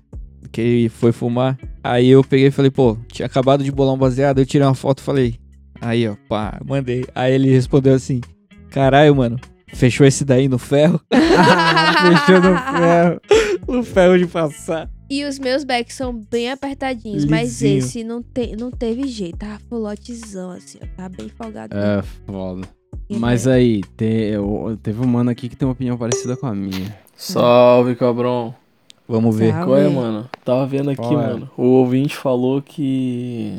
[0.47, 1.57] que ele foi fumar.
[1.83, 4.39] Aí eu peguei e falei, pô, tinha acabado de bolar um baseado.
[4.39, 5.35] Eu tirei uma foto e falei,
[5.81, 7.05] aí ó, pá, mandei.
[7.13, 8.21] Aí ele respondeu assim,
[8.69, 9.39] caralho, mano,
[9.73, 10.99] fechou esse daí no ferro?
[11.11, 13.21] Fechou no ferro.
[13.67, 14.89] no ferro de passar.
[15.09, 17.77] E os meus backs são bem apertadinhos, mas Lisinho.
[17.79, 19.37] esse não, te, não teve jeito.
[19.37, 20.85] Tava fulotezão, assim, ó.
[20.97, 21.75] Tava bem folgado.
[21.77, 22.67] É, foda.
[23.09, 26.45] E Mas aí, te- eu- teve um mano aqui que tem uma opinião parecida com
[26.45, 26.93] a minha.
[27.15, 28.53] Salve, cabrão.
[29.07, 29.51] Vamos ver.
[29.53, 29.65] Salve.
[29.65, 30.29] Qual é, mano?
[30.43, 31.27] Tava vendo aqui, Qual é?
[31.27, 31.49] mano.
[31.57, 33.57] O ouvinte falou que.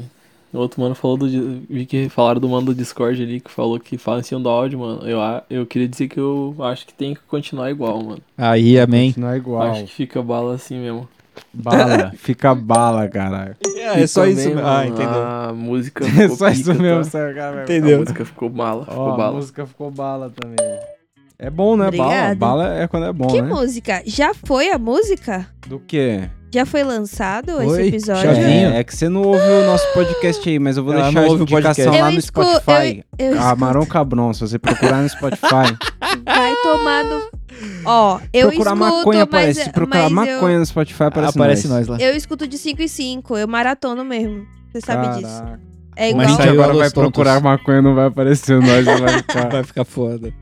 [0.53, 1.29] O outro mano falou do.
[1.69, 4.49] Vi que falaram do mano do Discord ali que falou que fala em cima do
[4.49, 5.07] áudio, mano.
[5.09, 8.21] Eu, a- eu queria dizer que eu acho que tem que continuar igual, mano.
[8.37, 9.15] Aí, amém.
[9.17, 9.63] É igual.
[9.63, 11.09] Acho que fica bala assim mesmo.
[11.55, 12.13] Bala.
[12.19, 13.57] Fica bala, caralho.
[13.77, 14.61] É, só E isso também, mesmo.
[14.69, 15.23] Ah, entendeu.
[15.23, 17.11] A música É ficou só isso pica, mesmo, tá?
[17.11, 17.61] sabe, cara?
[17.61, 17.99] A Entendeu?
[18.01, 19.37] música ficou bala, ficou Ó, a bala.
[19.37, 20.57] música ficou bala também.
[21.41, 21.91] É bom, né?
[21.91, 22.05] Bala.
[22.05, 22.35] Obrigada.
[22.35, 23.49] Bala é quando é bom, Que né?
[23.49, 24.03] música?
[24.05, 25.47] Já foi a música?
[25.69, 26.29] Do quê?
[26.53, 28.31] Já foi lançado esse episódio?
[28.31, 31.21] É, é que você não ouve o nosso podcast aí, mas eu vou Ela deixar
[31.21, 32.03] não a indicação podcast.
[32.03, 33.05] lá no escu- Spotify.
[33.19, 35.77] eu- eu Camarão Cabron, se você procurar no Spotify.
[36.25, 37.23] Vai tomar no...
[37.85, 39.63] Ó, eu procurar escuto, maconha mas, aparece.
[39.65, 41.87] Se procurar mas eu- maconha no Spotify, aparece, Aparece nós.
[41.87, 42.05] nós lá.
[42.05, 44.45] Eu escuto de 5 em 5, eu maratono mesmo.
[44.73, 45.39] Você sabe disso.
[45.41, 45.61] Caraca.
[45.97, 46.27] É O igual.
[46.29, 47.03] Mas saiu agora vai Tontos.
[47.13, 49.49] procurar maconha, não vai aparecer nós, vai ficar...
[49.51, 50.33] Vai ficar foda.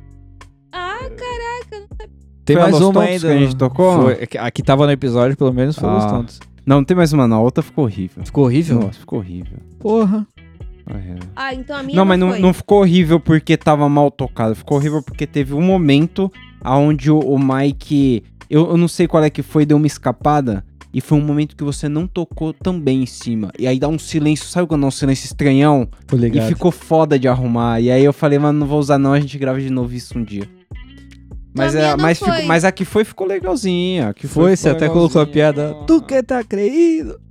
[2.47, 2.47] Ah.
[2.47, 3.21] Tem Foi mais uma Tontos ainda.
[3.29, 4.03] que a gente tocou?
[4.03, 5.95] Foi, é que- a que tava no episódio, pelo menos, foi Ah.
[5.95, 6.41] Los Tontos.
[6.65, 7.39] Não, não tem mais uma não.
[7.39, 8.25] A outra ficou horrível.
[8.25, 8.81] Ficou horrível?
[8.81, 9.59] Nossa, ficou horrível.
[9.79, 10.27] Porra.
[10.89, 11.19] Horrível.
[11.35, 12.39] Ah, então a minha Não, mas não, foi.
[12.41, 14.55] não ficou horrível porque tava mal tocado.
[14.55, 16.31] Ficou horrível porque teve um momento
[16.65, 18.23] onde o, o Mike.
[18.49, 20.65] Eu, eu não sei qual é que foi, deu uma escapada.
[20.95, 23.51] E foi um momento que você não tocou também em cima.
[23.59, 25.87] E aí dá um silêncio, sabe quando dá um silêncio estranhão?
[26.33, 27.81] E ficou foda de arrumar.
[27.81, 30.19] E aí eu falei, mano, não vou usar não, a gente grava de novo isso
[30.19, 30.49] um dia.
[31.57, 34.09] Mas, minha é, mas, ficou- mas a que foi ficou legalzinha.
[34.11, 35.75] A que Foi, foi, você até colocou a piada.
[35.87, 37.19] Tu que tá creído?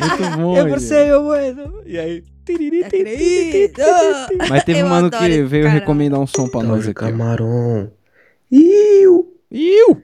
[0.00, 0.56] Muito bom.
[0.56, 1.82] Eu você, meu mano.
[1.86, 2.24] E aí.
[2.44, 4.48] tiriri, tiriri, tiriri, tiriri.
[4.48, 5.74] Mas teve Eu um mano adoro que veio cara.
[5.78, 6.94] recomendar um som pra nós aqui.
[6.94, 7.90] camarão.
[8.50, 9.32] Iu!
[9.50, 10.02] Iu!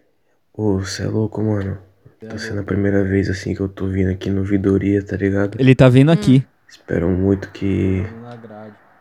[0.55, 1.79] Ô, cê é louco, mano.
[2.29, 5.57] Tá sendo a primeira vez assim que eu tô vindo aqui no Vidoria, tá ligado?
[5.61, 6.45] Ele tá vindo aqui.
[6.47, 6.51] Hum.
[6.69, 8.05] Espero muito que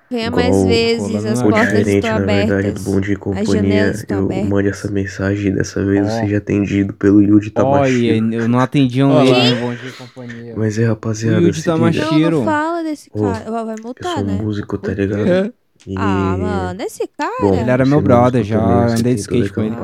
[0.10, 2.84] Venha Igual mais vezes, as portas diferente, estão na verdade, abertas.
[2.84, 4.50] do Bom Dia e As Companhia, eu abertas.
[4.50, 8.34] mande essa mensagem e dessa vez eu seja atendido pelo Yuji Olha, Tamashiro.
[8.34, 9.50] eu não atendiam Olha ele lá.
[9.56, 10.54] no Bom Dia Companhia.
[10.56, 12.06] Mas é, rapaziada, O é o Tamashiro.
[12.06, 12.38] Não, Shiro.
[12.38, 13.52] não fala desse cara.
[13.52, 14.34] Vai vai eu multar, sou né?
[14.42, 15.28] músico, tá ligado?
[15.28, 15.52] É.
[15.88, 15.96] E...
[15.98, 17.32] Ah, mano, esse cara.
[17.42, 19.76] Bom, Ele era meu é brother já, andei de skate com ele.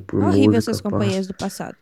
[0.00, 0.90] por Horrível pá.
[0.90, 1.74] companhias do passado.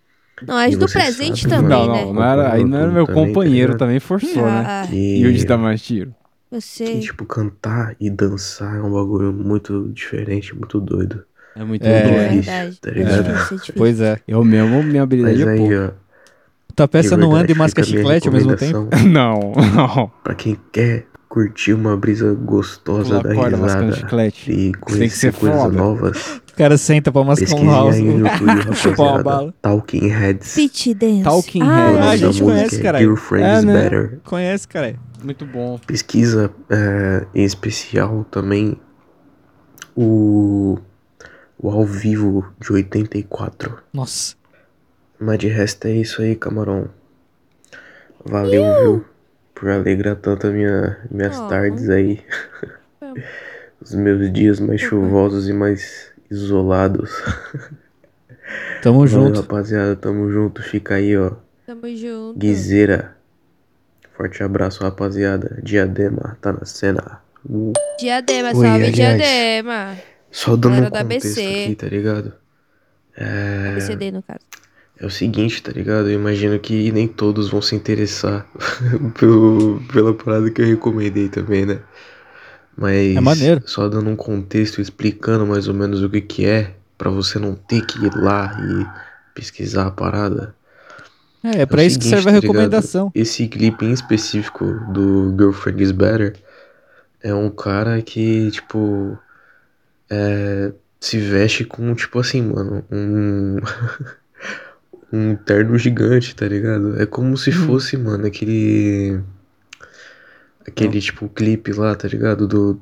[0.47, 2.05] Não, as E do presente sabe, também, Não, né?
[2.05, 4.65] não, não era, aí não era meu Também, tá companheiro, também forçou, né?
[4.67, 6.17] Ah, Que...
[6.53, 6.61] Tamashiro.
[6.61, 6.85] você.
[6.85, 11.25] que, tipo, cantar e dançar é um bagulho muito diferente, muito doido.
[11.57, 12.03] É muito É.
[12.03, 12.15] doido.
[12.15, 12.81] É difícil, verdade.
[12.81, 13.11] tá é ligado?
[13.23, 13.75] difícil, é difícil.
[13.77, 14.19] Pois é.
[14.27, 15.91] Eu mesmo, minha habilidade Mas é ó,
[16.75, 18.89] Tua peça não anda e masca chiclete ao mesmo tempo?
[19.07, 20.11] Não, não.
[20.25, 24.53] Pra quem quer curtir uma brisa gostosa Pula da corda mascando risada chiclete.
[24.53, 25.75] e conhecer coisas foda.
[25.75, 27.95] novas, O cara senta pra mascar um house.
[27.95, 29.23] aí no YouTube, Chupar uma rapaziada.
[29.23, 29.55] bala.
[29.63, 30.55] Talking Heads.
[30.55, 31.23] Fit dance.
[31.23, 32.01] Talking ah, Heads.
[32.05, 33.05] Ah, a gente conhece, é caralho.
[33.07, 33.83] Girlfriend É, is né?
[33.83, 34.21] Better.
[34.25, 34.95] Conhece, cara.
[35.25, 35.79] Muito bom.
[35.87, 38.77] Pesquisa é, em especial também
[39.97, 40.77] o,
[41.59, 43.79] o ao vivo de 84.
[43.91, 44.35] Nossa.
[45.19, 46.89] Mas de resto é isso aí, camarão.
[48.25, 49.05] Valeu, viu?
[49.63, 51.47] Por alegrar tanto minha, minhas Oh.
[51.47, 52.21] tardes aí.
[53.81, 57.13] Os meus dias mais chuvosos e mais isolados.
[58.83, 59.41] Tamo Valeu, junto.
[59.43, 59.95] rapaziada.
[59.95, 60.61] Tamo junto.
[60.65, 61.35] Fica aí, ó.
[61.65, 62.37] Tamo junto.
[62.41, 63.17] Guizeira.
[64.17, 65.57] Forte abraço, rapaziada.
[65.63, 67.21] Diadema tá na cena.
[67.49, 67.73] Uh.
[68.01, 69.97] Diadema, Oi, salve aliás, Diadema.
[70.33, 71.41] Só dando um contexto ABC.
[71.67, 72.33] aqui, tá ligado?
[73.17, 73.69] É...
[73.75, 74.41] ABCD, no caso.
[75.03, 76.09] É o seguinte, tá ligado?
[76.09, 78.47] Eu imagino que nem todos vão se interessar
[79.19, 81.81] pelo, pela parada que eu recomendei também, né?
[82.77, 83.63] Mas É maneiro.
[83.67, 87.57] só dando um contexto, explicando mais ou menos o que que é, pra você não
[87.57, 88.87] ter que ir lá e
[89.35, 90.55] pesquisar a parada.
[91.43, 93.11] É, é o pra isso que seguinte, serve a tá recomendação.
[93.13, 96.37] Esse clipe em específico do Girlfriend is Better
[97.21, 99.19] é um cara que, tipo,
[100.09, 103.57] é, se veste com, tipo assim, mano, um.
[105.13, 107.01] um terno gigante, tá ligado?
[107.01, 109.21] É como se fosse, mano, aquele.
[110.67, 112.47] Aquele, tipo, clipe lá, tá ligado?
[112.49, 112.79] Do.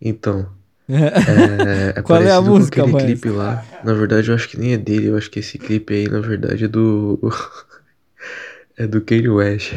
[0.00, 0.54] Então.
[0.88, 3.02] É, é Qual é a com música, aquele mas?
[3.02, 3.60] clipe lá.
[3.82, 5.06] Na verdade, eu acho que nem é dele.
[5.08, 7.18] Eu acho que esse clipe aí, na verdade, é do.
[8.78, 9.72] é do Kanye West.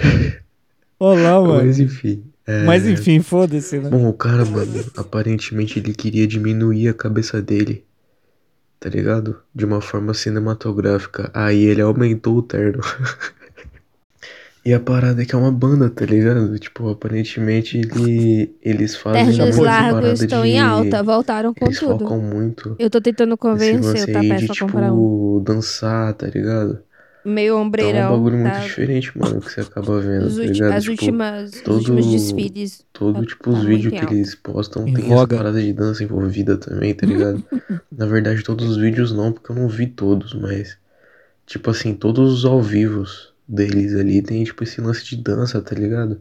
[1.00, 1.66] Olá, mano.
[1.66, 2.24] Mas enfim.
[2.46, 3.90] é- Mas enfim, foda-se, né?
[3.90, 7.84] Bom, o cara, mano, aparentemente ele queria diminuir a cabeça dele.
[8.80, 9.42] Tá ligado?
[9.54, 11.30] De uma forma cinematográfica.
[11.34, 12.82] Aí ele aumentou o terno.
[14.66, 16.60] E a parada é que é uma banda, tá ligado?
[16.60, 20.50] Tipo, aparentemente ele, eles fazem Ternos muito largos estão de...
[20.50, 22.00] em alta, voltaram com Eles tudo.
[22.00, 25.42] focam muito Eu tô tentando convencer o de, pra tipo, comprar um.
[25.44, 26.84] dançar, tá ligado?
[27.26, 28.12] Meio Então é um ombreirão.
[28.12, 28.60] bagulho muito tá?
[28.62, 30.72] diferente, mano, que você acaba vendo, Os tá ligado?
[30.74, 32.86] as Tipo, últimas, os todo, últimos desfiles.
[32.94, 35.74] Todo, tá- tipo, tá os muito vídeos que eles postam Em tem essa parada de
[35.74, 37.44] dança envolvida também, tá ligado?
[37.92, 40.78] Na verdade, todos os vídeos não, porque eu não vi todos, mas,
[41.46, 45.76] tipo assim, todos os ao vivos deles ali tem, tipo, esse lance de dança, tá
[45.76, 46.20] ligado?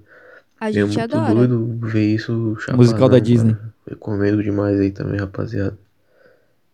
[0.60, 1.32] A é gente muito adora.
[1.34, 3.52] doido ver isso chapadão, Musical da Disney.
[3.52, 3.72] mano.
[3.88, 5.78] Recomendo demais aí também, rapaziada.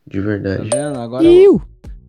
[0.07, 0.71] De Tá verdade.
[0.71, 0.99] vendo?
[0.99, 1.61] Agora eu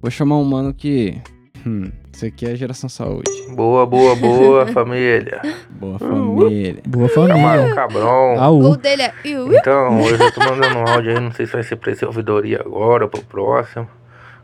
[0.01, 1.21] vou chamar um mano que.
[1.67, 3.29] Hum, isso aqui é geração saúde.
[3.49, 5.41] Boa, boa, boa, família.
[5.69, 6.81] Boa família.
[6.87, 7.75] Boa Camarão família.
[7.75, 8.41] Cabrão.
[8.41, 8.71] Aú.
[8.71, 9.13] O dele é.
[9.25, 12.05] Então, hoje eu tô mandando um áudio aí, não sei se vai ser pra esse
[12.05, 13.87] ouvidoria agora ou pro próximo.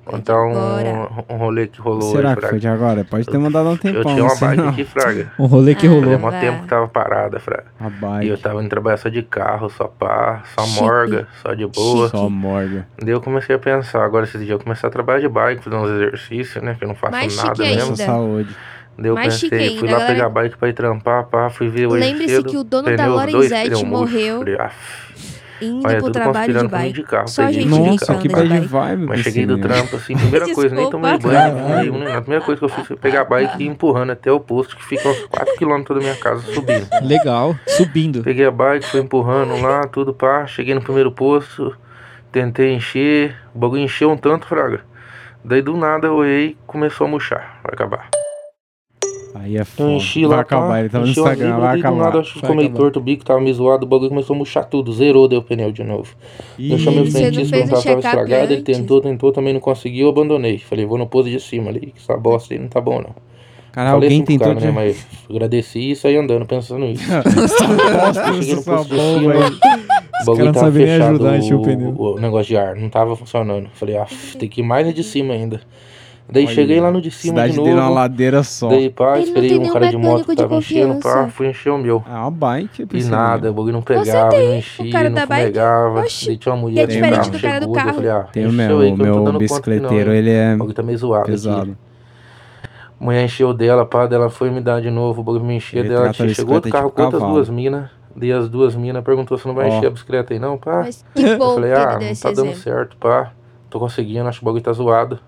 [0.04, 1.10] Contar agora.
[1.30, 3.04] um, um rolê que rolou Será hoje, que foi de agora?
[3.04, 4.02] Pode ter mandado há um Eu tempão.
[4.04, 5.32] tinha não uma sei bike aqui, Fraga.
[5.39, 6.04] Um rolê que Ah, rolou.
[6.04, 6.39] Fazia mó vai.
[6.41, 7.66] tempo que tava parada, Fraga.
[7.80, 8.28] A E bike.
[8.30, 10.82] eu tava indo trabalhar só de carro, só pá, só Chique.
[10.84, 12.10] morga, só de boa.
[12.10, 12.88] Só morga.
[12.99, 15.76] Daí eu comecei a pensar, agora esses dias eu comecei a trabalhar de bike, fazer
[15.76, 16.76] uns exercícios, né?
[16.78, 17.95] Que eu não faço Mais nada chique mesmo.
[17.95, 18.56] saúde.
[18.97, 20.14] Daí eu Mais chique pensei, ainda, fui lá galera.
[20.14, 23.04] pegar a bike pra ir trampar, pá, fui ver hoje Lembre-se que o dono da
[23.04, 25.11] pneus, dois Lorenzetti morreu Falei, "Aff,
[25.62, 27.01] Indo Olha, pro tudo trabalho de conspirando pra mim bike.
[27.01, 28.66] de carro, Só gente de Nossa, que de bad bike.
[28.68, 32.14] vibe, Mas cheguei do trampo assim, primeira coisa, nem tomei banho, nem.
[32.14, 34.39] A primeira coisa que eu fiz foi pegar a bike e ir empurrando até o
[34.39, 36.88] posto, que fica uns 4km da minha casa, subindo.
[37.03, 37.55] Legal.
[37.68, 38.24] Subindo.
[38.24, 40.45] Peguei a bike, fui empurrando lá, tudo pá.
[40.47, 41.76] Cheguei no primeiro posto,
[42.32, 44.82] tentei encher, o bagulho encheu um tanto, fraga.
[45.43, 47.59] Daí do nada eu olhei e começou a murchar.
[47.64, 48.09] Vai acabar.
[49.34, 49.91] Aí é Eu foda.
[49.91, 52.03] enchi Vai lá, acabar, pá, ele tava no Instagram, vai daí do acabar.
[52.03, 52.77] nada acho que meio acabar.
[52.79, 55.43] torto o bico, tava meio zoado, o bagulho começou a murchar tudo, zerou, deu o
[55.43, 56.13] pneu de novo.
[56.59, 60.09] Eu chamei o fez perguntar se tava estragado, ele tentou, tentou, também não conseguiu, eu
[60.09, 60.57] abandonei.
[60.57, 63.15] Falei, vou no posto de cima ali, que essa bosta aí não tá bom não.
[63.71, 64.65] Cara, Falei alguém assim tentou cara, de...
[64.65, 67.03] né, mas agradeci e saí andando pensando nisso.
[68.36, 69.51] Cheguei no essa posto de bomba cima, aí.
[70.21, 73.69] o bagulho tava fechado, ajudar o o, o negócio de ar, não tava funcionando.
[73.73, 74.07] Falei, ah,
[74.38, 75.61] tem que ir mais de cima ainda.
[76.32, 77.69] Daí Olha, cheguei lá no de cima cidade de é novo.
[77.69, 78.69] Dele uma ladeira só.
[78.69, 82.01] Daí pá, esperei um cara de moto que tava enchendo, pá, fui encher o meu.
[82.07, 82.88] Ah, uma bike.
[82.93, 85.95] E nada, o bagulho não pegava, tem, não enchia, não da pegava.
[85.95, 86.05] Bike.
[86.05, 87.93] Oxi, daí tinha uma é mulher é diferente do cara chegou, do carro.
[87.95, 91.77] Falei, ah, tem o meu, o meu bicicleteiro, ele é o tá meio zoado pesado.
[92.97, 95.84] A mulher encheu dela, pá, dela foi me dar de novo, o bagulho me enchia,
[95.84, 97.89] dela chegou outro carro com outras duas minas.
[98.15, 100.79] Dei as duas minas perguntou se não vai encher a bicicleta aí não, pá.
[100.79, 103.34] Mas que bom Eu falei, ah, não tá dando certo, pá.
[103.69, 105.19] Tô conseguindo, acho que o bagulho tá zoado.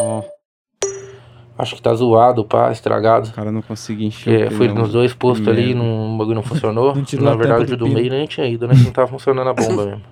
[0.00, 0.35] Ó.
[1.58, 3.28] Acho que tá zoado, pá, estragado.
[3.28, 4.48] O cara não conseguia encher.
[4.48, 6.94] É, fui nos dois postos ali, o bagulho não funcionou.
[6.94, 8.74] não Na verdade, o do meio nem tinha ido, né?
[8.76, 10.02] Não tava funcionando a bomba mesmo.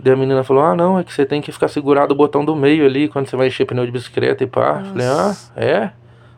[0.00, 2.44] Daí a menina falou: Ah, não, é que você tem que ficar segurado o botão
[2.44, 4.82] do meio ali quando você vai encher pneu de bicicleta e pá.
[4.94, 5.52] Nossa.
[5.52, 5.90] Falei: Ah, é?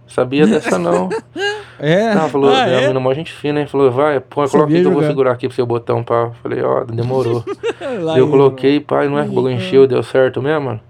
[0.08, 1.08] Sabia dessa não.
[1.78, 2.12] é?
[2.12, 2.76] Ela falou, ah, é?
[2.76, 3.66] a menina, mó gente fina, hein?
[3.66, 6.30] Falou: Vai, pô, coloca aqui que eu vou segurar aqui pro seu botão, pá.
[6.42, 7.44] Falei: Ó, oh, demorou.
[8.16, 10.80] eu coloquei, pá, e não é que o bagulho encheu, deu certo mesmo, mano.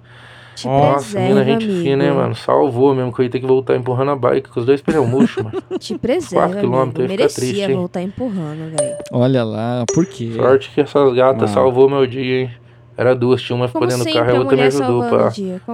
[0.56, 1.82] Te Nossa, preserva, mina, gente amigo.
[1.82, 2.34] fina, hein, mano?
[2.34, 5.06] Salvou mesmo, que eu ia ter que voltar empurrando a bike com os dois pneus
[5.06, 5.62] murchos, mano.
[5.78, 7.76] Te preserva, Quatro quilômetros, eu ia ficar triste, hein?
[7.76, 8.96] voltar empurrando, velho.
[9.12, 10.32] Olha lá, por quê?
[10.34, 12.50] Sorte que essas gatas salvou meu dia, hein?
[12.98, 15.30] Era duas, tinha uma ficou dentro do carro e a outra me ajudou, pá.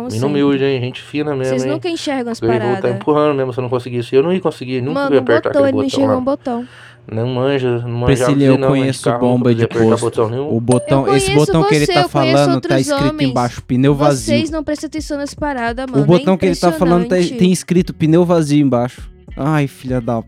[0.08, 0.80] Menino humilde, hein?
[0.80, 1.70] Gente fina mesmo, Vocês hein?
[1.70, 2.60] nunca enxergam as paradas.
[2.60, 4.16] Eu ia voltar empurrando mesmo se eu não conseguisse.
[4.16, 5.72] Eu não ia conseguir, nunca Mano, ia apertar botão, aquele botão.
[5.72, 6.68] Mano, ele não enxergou um botão.
[7.10, 10.04] Não manja, não manja Priscila, eu não, conheço carro, bomba de posto.
[10.04, 13.30] Botão o botão, esse tá tá botão que ele tá falando tá escrito homens.
[13.30, 14.26] embaixo pneu vazio.
[14.26, 16.02] Vocês não prestam atenção nessa parada, mano.
[16.02, 19.10] O botão é que ele tá falando tá, tem escrito pneu vazio embaixo.
[19.36, 20.22] Ai, filha da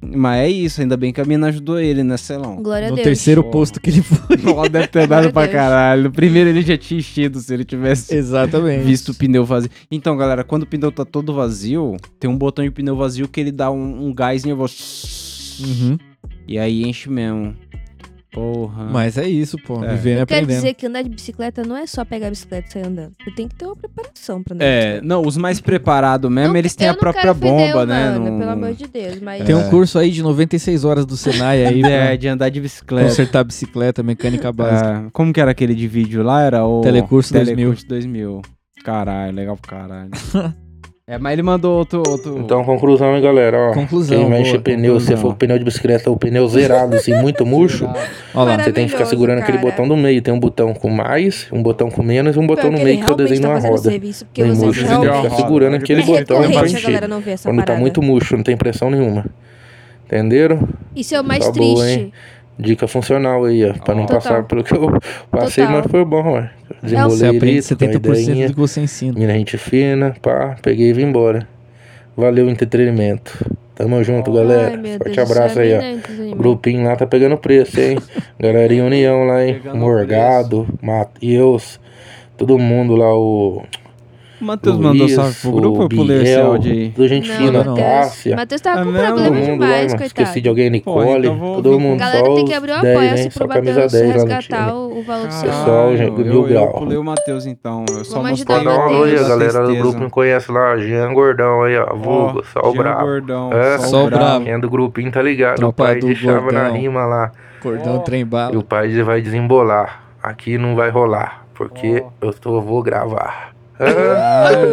[0.00, 2.54] mas é isso, ainda bem que a mina ajudou ele, né, lá.
[2.54, 2.98] Glória a no Deus.
[2.98, 4.38] No terceiro posto que ele foi.
[4.46, 6.12] Ela deve ter dado pra caralho.
[6.12, 8.84] Primeiro ele já tinha enchido se ele tivesse Exatamente.
[8.84, 9.70] visto o pneu vazio.
[9.90, 13.40] Então, galera, quando o pneu tá todo vazio, tem um botão de pneu vazio que
[13.40, 14.66] ele dá um, um gás vou.
[15.60, 15.98] Uhum.
[16.48, 17.54] E aí enche mesmo.
[18.32, 18.84] Porra.
[18.84, 19.82] Mas é isso, pô.
[19.82, 19.94] É.
[19.94, 20.26] Vivendo.
[20.26, 23.12] Quer dizer que andar de bicicleta não é só pegar a bicicleta e sair andando.
[23.22, 26.58] Você tem que ter uma preparação pra andar É, não, os mais preparados mesmo, não,
[26.58, 28.10] eles têm a própria bomba, né?
[28.10, 28.38] Humana, não...
[28.38, 29.44] Pelo amor de Deus, mas...
[29.44, 29.70] Tem um é.
[29.70, 32.16] curso aí de 96 horas do Senai aí, né?
[32.16, 33.08] de andar de bicicleta.
[33.08, 35.04] Consertar bicicleta, mecânica ah, básica.
[35.06, 35.10] É.
[35.10, 36.42] Como que era aquele de vídeo lá?
[36.42, 36.82] Era o...
[36.82, 38.42] Telecurso, Telecurso 2000.
[38.84, 40.10] Caralho, legal pro caralho.
[41.10, 42.02] É, mas ele mandou outro.
[42.06, 42.38] outro...
[42.38, 43.70] Então, conclusão, hein, galera?
[43.70, 44.18] Ó, conclusão.
[44.18, 45.16] Quem mexe boa, pneu, conclusão.
[45.16, 47.88] se for pneu de bicicleta ou pneu zerado, assim, muito murcho,
[48.34, 49.48] Olha você tem que ficar segurando cara.
[49.48, 50.20] aquele botão do meio.
[50.20, 53.02] Tem um botão com mais, um botão com menos e um botão Porque no meio
[53.02, 53.78] que eu desenho tá uma roda.
[53.78, 57.00] Serviço, murcho, você tem que ficar segurando aquele é botão pra encher.
[57.00, 57.64] Quando tá parada.
[57.64, 59.24] tá muito murcho, não tem pressão nenhuma.
[60.04, 60.68] Entenderam?
[60.94, 61.72] Isso é o mais tá triste.
[61.74, 62.12] Boa,
[62.58, 63.72] Dica funcional aí, ó.
[63.72, 63.98] Pra oh.
[63.98, 64.20] não Total.
[64.20, 64.98] passar pelo que eu
[65.30, 65.80] passei, Total.
[65.82, 66.50] mas foi bom, ué.
[66.70, 69.18] É Desenrolei você aprende 70% do que você ensina.
[69.18, 71.46] Mina gente fina, pá, peguei e vim embora.
[72.16, 73.38] Valeu o entretenimento.
[73.76, 74.76] Tamo junto, oh, galera.
[74.76, 76.32] Ai, Forte Deus abraço aí, ó.
[76.32, 77.96] O grupinho lá tá pegando preço, hein?
[78.36, 79.54] Galerinha União lá, hein?
[79.54, 81.78] Pegando Morgado, Matheus,
[82.36, 83.62] todo mundo lá, o
[84.40, 86.88] o Matheus mandou salve pro grupo ou pulei esse áudio aí?
[86.90, 88.36] Do gente fina, Cássia.
[88.36, 90.04] Matheus tava é com é problema demais, coitado.
[90.04, 91.06] Esqueci de alguém, Nicole.
[91.06, 94.98] Pô, então todo mundo Galera, só tem que abrir o apoia-se pro Matheus resgatar o,
[94.98, 96.66] o valor do seu Pessoal, gente, mil grau.
[96.66, 97.84] Eu pulei o Matheus então.
[97.90, 99.24] Eu só Vamos ajudar o Matheus.
[99.24, 100.76] A galera do grupo me conhece lá.
[100.76, 101.94] Jean Gordão aí, ó.
[101.94, 103.06] Vulgo, só o brabo.
[103.06, 104.44] Gordão, é, só o brabo.
[104.44, 105.66] Quem é do grupinho tá ligado.
[105.66, 107.32] O pai deixava na rima lá.
[107.62, 108.54] Gordão, trem bala.
[108.54, 110.04] E o pai vai desembolar.
[110.22, 113.57] Aqui não vai rolar, porque eu vou gravar.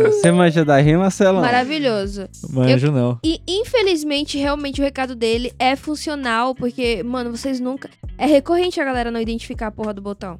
[0.05, 1.41] Você manja da rima, Marcelão?
[1.41, 2.27] Maravilhoso.
[2.49, 3.19] Manjo Eu, não.
[3.23, 7.89] E infelizmente, realmente, o recado dele é funcional, porque, mano, vocês nunca.
[8.17, 10.39] É recorrente a galera não identificar a porra do botão.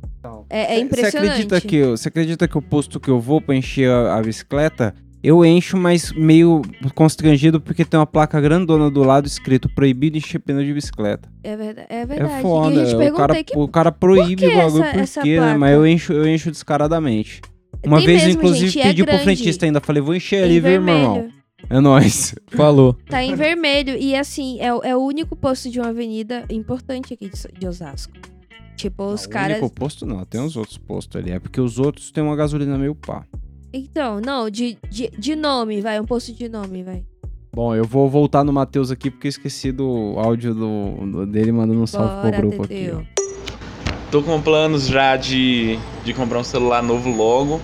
[0.50, 1.12] É, é impressionante.
[1.12, 4.18] Você acredita, que eu, você acredita que o posto que eu vou pra encher a,
[4.18, 4.94] a bicicleta,
[5.26, 6.62] eu encho, mas meio
[6.94, 11.28] constrangido porque tem uma placa grandona do lado escrito proibido encher pneu de bicicleta.
[11.44, 11.88] É verdade.
[11.90, 12.34] É, é, verdade.
[12.34, 13.10] é foda.
[13.12, 13.58] o, cara, que...
[13.58, 15.58] o cara proíbe o bagulho por quê, né?
[15.58, 17.42] Mas eu encho, eu encho descaradamente.
[17.86, 19.80] Uma Tem vez, mesmo, inclusive, gente, é pedi é pro frentista ainda.
[19.82, 21.14] Falei, vou encher ali, viu, irmão?
[21.14, 21.34] vermelho.
[21.70, 22.36] É nóis.
[22.56, 22.94] Falou.
[23.10, 23.98] Tá em vermelho.
[23.98, 27.68] E assim, é, o- é o único posto de uma avenida importante aqui de, de
[27.68, 28.14] Osasco.
[28.76, 29.58] Tipo, os caras.
[29.58, 31.32] O único posto não, tem uns outros postos ali.
[31.32, 33.24] É porque os outros têm uma gasolina meio pá.
[33.74, 37.04] Então, não, de, de, de nome, vai, um posto de nome, vai.
[37.54, 41.52] Bom, eu vou voltar no Matheus aqui porque eu esqueci do áudio do, do- dele
[41.52, 42.92] mandando um salve pro grupo aqui.
[42.94, 43.02] Ó.
[44.12, 47.60] Tô com planos já de, de comprar um celular novo logo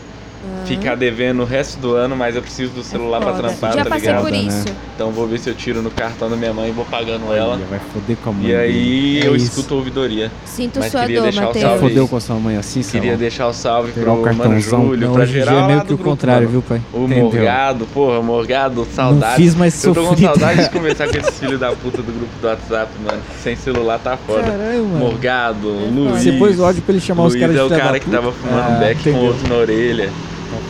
[0.65, 3.83] ficar devendo o resto do ano, mas eu preciso do celular é pra trampar, Já
[3.83, 4.23] tá passei ligado?
[4.23, 4.65] por isso.
[4.95, 7.39] Então vou ver se eu tiro no cartão da minha mãe e vou pagando Olha,
[7.39, 7.59] ela.
[7.69, 8.47] Vai foder com a mãe.
[8.47, 9.47] E aí é eu isso.
[9.59, 10.31] escuto ouvidoria.
[10.45, 11.79] Sinto mas sua dor, Mateus.
[11.79, 13.17] Fodeu com a sua mãe assim, Queria salão.
[13.17, 15.63] deixar o salve Tirar pro o mano Júlio, não, pra geral.
[15.63, 16.51] É meio que o contrário, mano.
[16.51, 16.81] viu, pai?
[16.93, 17.23] O Entendeu.
[17.23, 19.31] Morgado, porra, Morgado, saudade.
[19.31, 22.11] Não fiz, mas eu tô com saudade de conversar com esses filhos da puta do
[22.11, 23.21] grupo do WhatsApp, mano.
[23.41, 24.43] Sem celular tá foda.
[24.43, 24.99] Caralho, mano.
[24.99, 26.21] Morgado, é Luiz.
[26.23, 28.75] Você pôs ódio pra ele chamar os caras de é o cara que tava fumando
[28.75, 30.09] ah, beck com outro na orelha.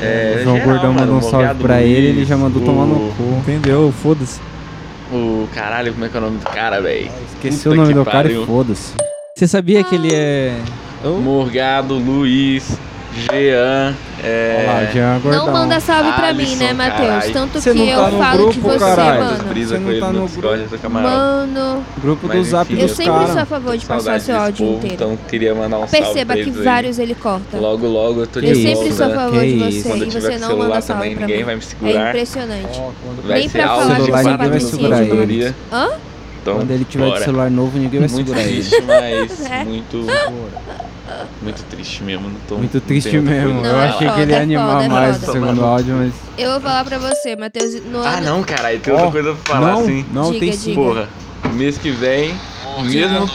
[0.01, 2.85] É, o João geral, Gordão mandou um salve pra ele, ele Luiz, já mandou tomar
[2.85, 3.23] no o- cu.
[3.51, 3.93] Entendeu?
[4.01, 4.39] Foda-se.
[5.11, 7.11] O caralho, como é que é o nome do cara, velho?
[7.35, 8.93] Esqueci o nome do cara e foda-se.
[9.35, 10.55] Você sabia que ele é.
[11.03, 12.77] Morgado, Luiz,
[13.15, 13.93] Jean,
[14.23, 14.91] é...
[15.25, 15.31] Lá.
[15.31, 17.33] Não manda salve pra mim, Alisson, né, Matheus?
[17.33, 19.23] Tanto Você que eu tá no falo de grupo, você, caralho.
[19.23, 19.43] mano.
[19.45, 21.15] brisa não ele tá no do camarada.
[21.15, 24.93] Mano, Grupo do Zap eu sempre sou a favor de passar seu áudio povo, inteiro.
[24.95, 27.57] Então queria mandar um salve Perceba que vários ele corta.
[27.57, 28.69] Logo, logo eu tô de Eu volta.
[28.69, 29.81] sempre sou a favor Que de isso.
[29.81, 31.45] você Quando eu e tiver você não celular manda salve também, pra ninguém mim.
[31.45, 32.09] vai me É segurar.
[32.09, 32.81] impressionante.
[33.25, 35.07] Vai Nem pra falar que de celular você ninguém vai patrocínio segurar nós.
[35.71, 35.89] Hã?
[36.41, 38.53] Então, Quando ele tiver de celular novo, ninguém vai Muito segurar ele.
[38.63, 39.63] triste, mas É.
[39.63, 40.05] muito...
[41.41, 42.29] Muito triste mesmo.
[42.29, 43.53] Não tô, Muito não triste mesmo.
[43.61, 44.13] coisa Eu pra achei falar.
[44.15, 45.29] que ele ia é animar foda, é mais foda.
[45.29, 46.13] o segundo áudio, mas.
[46.37, 47.73] Eu vou falar pra você, Matheus.
[47.85, 48.25] No Ah, ano...
[48.25, 50.05] não, cara, tem outra Ó, coisa pra falar não, assim.
[50.13, 50.73] não, Diga, tem sim.
[50.75, 51.07] Porra,
[51.53, 52.33] mês que vem,
[52.83, 53.29] mesmo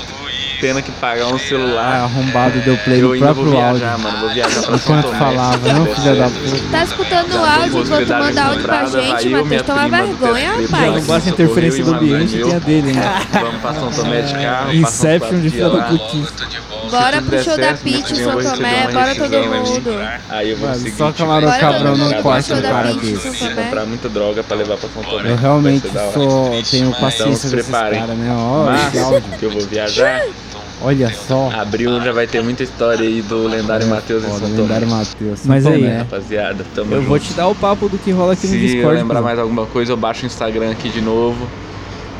[0.59, 4.05] tendo que pagar um Ah, celular, arrombado deu play no ainda vou próprio viajar, áudio.
[4.05, 4.19] mano.
[4.21, 6.63] Vou viajar pra Enquanto falava, não, filha da puta.
[6.73, 9.63] Tá escutando o áudio enquanto manda áudio pra gente, Matheus.
[9.63, 10.71] Toma vergonha, rapaz.
[10.71, 13.41] Não basta a Socorreu interferência do um ambiente, tem a dele ainda.
[13.41, 14.73] Vamos pra São Tomé de carro.
[14.73, 16.17] Inception de filha da puta.
[16.91, 18.89] Bora pro show da Pitty São vou Tomé.
[18.93, 19.91] Bora todo mundo.
[20.29, 22.57] Aí eu vou Mano, seguir, só camarão Bora cabrão todo não mundo corta pro show
[22.57, 23.23] um da cara Pitty em desse.
[23.39, 23.63] São Tomé.
[23.65, 25.31] comprar muita droga pra levar pra São Tomé.
[25.31, 26.13] Eu realmente Vai ser da hora.
[26.31, 28.01] sou, tenho Então paciência se desses preparem.
[28.01, 28.35] caras, né?
[28.39, 29.23] Ó, esse Mas, áudio.
[29.39, 30.23] que eu vou viajar,
[30.83, 31.51] Olha só.
[31.59, 34.63] abril já vai ter muita história aí do lendário Matheus em Foda, São Tomé.
[34.63, 35.41] lendário Matheus.
[35.47, 35.99] Mas São aí, Tomé.
[35.99, 37.29] Rapaziada, tamo Eu vou junto.
[37.31, 38.97] te dar o papo do que rola aqui no Se eu Discord.
[38.99, 41.49] lembrar mais alguma coisa, eu baixo o Instagram aqui de novo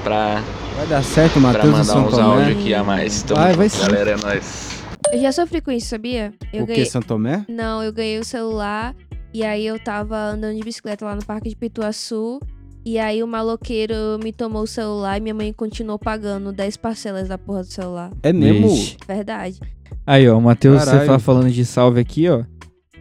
[0.03, 0.41] pra,
[0.77, 2.61] Vai dar certo, pra Matheus e mandar São uns áudios Tomé.
[2.61, 3.23] aqui a mais.
[3.23, 3.81] Tamo Vai, vai sim.
[3.81, 4.83] galera, é nóis.
[5.11, 6.35] Eu já sofri com isso, sabia?
[6.53, 6.85] Eu O que, ganhei...
[6.85, 7.47] São Tomé?
[7.49, 8.95] Não, eu ganhei o celular
[9.33, 12.41] e aí eu tava andando de bicicleta lá no Parque de Pituaçu.
[12.85, 17.27] E aí o maloqueiro me tomou o celular e minha mãe continuou pagando 10 parcelas
[17.27, 18.11] da porra do celular.
[18.23, 18.69] É mesmo?
[18.69, 18.99] Vixe.
[19.09, 19.59] Verdade.
[20.07, 22.45] Aí, ó, o Matheus, você tá falando de salve aqui, ó.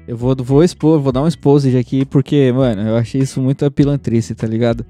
[0.08, 3.70] Eu vou, vou expor, vou dar um exposed aqui, porque, mano, eu achei isso muito
[3.70, 4.86] pilantrice, tá ligado?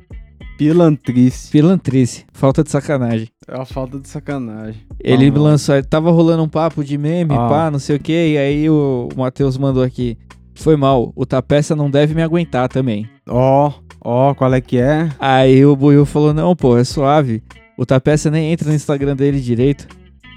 [0.58, 1.52] Pilantrice.
[1.52, 3.28] Pilantrice, falta de sacanagem.
[3.48, 4.82] É uma falta de sacanagem.
[5.00, 7.48] Ele Ah, lançou, tava rolando um papo de meme, Ah.
[7.50, 10.18] pá, não sei o que, e aí o, o Matheus mandou aqui.
[10.56, 13.08] Foi mal, o Tapeça não deve me aguentar também.
[13.28, 13.72] Ó,
[14.02, 15.10] ó, qual é que é?
[15.20, 17.44] Aí o Buiu falou, não, pô, é suave.
[17.78, 19.86] O Tapeça nem entra no Instagram dele direito.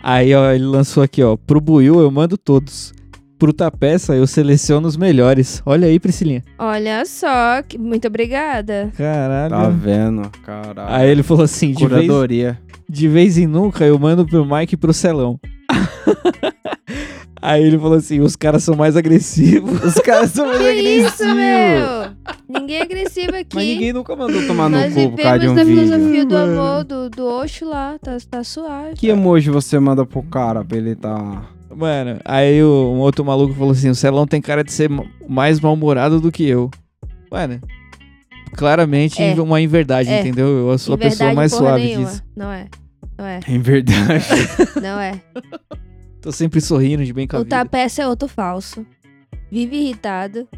[0.03, 1.37] Aí, ó, ele lançou aqui, ó.
[1.37, 2.93] Pro Buiu eu mando todos.
[3.39, 5.63] Pro Tapeça eu seleciono os melhores.
[5.65, 6.43] Olha aí, Priscilinha.
[6.59, 8.91] Olha só, que- muito obrigada.
[8.97, 9.51] Caralho.
[9.51, 10.31] Tá vendo?
[10.45, 10.93] Caralho.
[10.93, 12.59] Aí ele falou assim, de vez, Curadoria.
[12.89, 15.39] de vez em nunca eu mando pro Mike e pro Celão.
[17.41, 19.81] Aí ele falou assim, os caras são mais agressivos.
[19.85, 21.35] Os caras são mais Que isso, agressivos.
[21.37, 22.61] meu?
[22.61, 23.55] Ninguém é agressivo aqui.
[23.55, 25.85] Mas ninguém nunca mandou tomar no Nós cu por causa de um da vídeo.
[25.87, 28.95] filosofia do amor do, do Oxo lá, tá, tá suave.
[28.97, 31.43] Que emoji você manda pro cara pra ele tá...
[31.75, 35.05] Mano, aí o, um outro maluco falou assim, o Celão tem cara de ser ma-
[35.29, 36.71] mais mal-humorado do que eu.
[37.31, 37.61] Mano,
[38.57, 39.35] claramente É.
[39.41, 40.21] uma inverdade, É.
[40.21, 40.47] entendeu?
[40.71, 42.07] Eu sou a pessoa mais porra suave nenhuma.
[42.09, 42.23] disso.
[42.35, 42.67] Não é.
[43.19, 43.41] Não é.
[43.49, 44.25] Em verdade.
[44.81, 45.21] Não é.
[46.23, 47.45] Tô sempre sorrindo de bem com a O.
[47.45, 48.85] Tapeça é outro falso.
[49.51, 50.49] Vive irritado.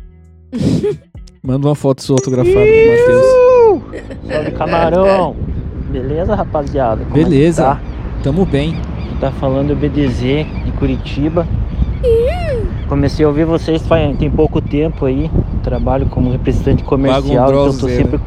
[1.42, 4.30] Manda uma foto sua autografada pro Matheus.
[4.32, 5.36] Salve camarão!
[5.90, 7.04] Beleza, rapaziada?
[7.04, 7.80] Como é Beleza, tá?
[8.22, 8.74] tamo bem.
[9.20, 11.46] Tá falando BDZ de Curitiba.
[12.88, 15.30] Comecei a ouvir vocês faz, tem pouco tempo aí.
[15.62, 18.18] Trabalho como representante comercial, então tô sempre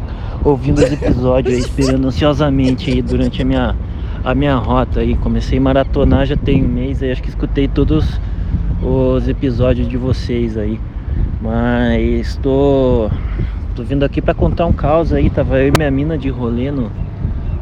[0.45, 3.75] ouvindo os episódios aí, esperando ansiosamente aí durante a minha,
[4.23, 5.15] a minha rota aí.
[5.15, 8.19] Comecei a maratonar já tem um mês aí, acho que escutei todos
[8.79, 10.79] os episódios de vocês aí.
[11.41, 13.09] Mas tô,
[13.75, 15.27] tô vindo aqui pra contar um caos aí.
[15.31, 16.91] Tava eu e minha mina de rolê no,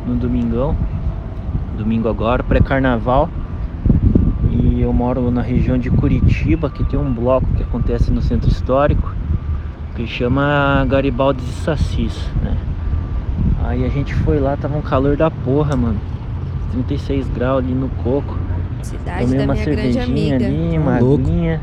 [0.05, 0.75] no domingão.
[1.81, 3.27] Domingo agora, pré-carnaval.
[4.51, 8.47] E eu moro na região de Curitiba, que tem um bloco que acontece no centro
[8.49, 9.11] histórico,
[9.95, 12.55] que chama Garibaldi e Sassis, né?
[13.63, 15.97] Aí a gente foi lá, tava um calor da porra, mano.
[16.71, 18.37] 36 graus ali no coco.
[18.83, 20.45] Cidade Tomei da uma minha grande cervejinha amiga.
[20.45, 21.23] ali, uma louco.
[21.23, 21.61] aguinha.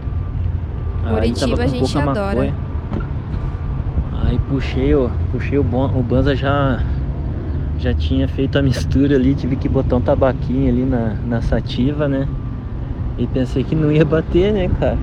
[1.08, 2.26] Curitiba tava a com gente pouca adora.
[2.26, 2.54] maconha.
[4.24, 6.80] Aí puxei, o, puxei o, bon, o Banza já
[7.78, 12.06] já tinha feito a mistura ali, tive que botar um tabaquinho ali na, na sativa,
[12.08, 12.28] né?
[13.16, 14.98] E pensei que não ia bater, né, cara?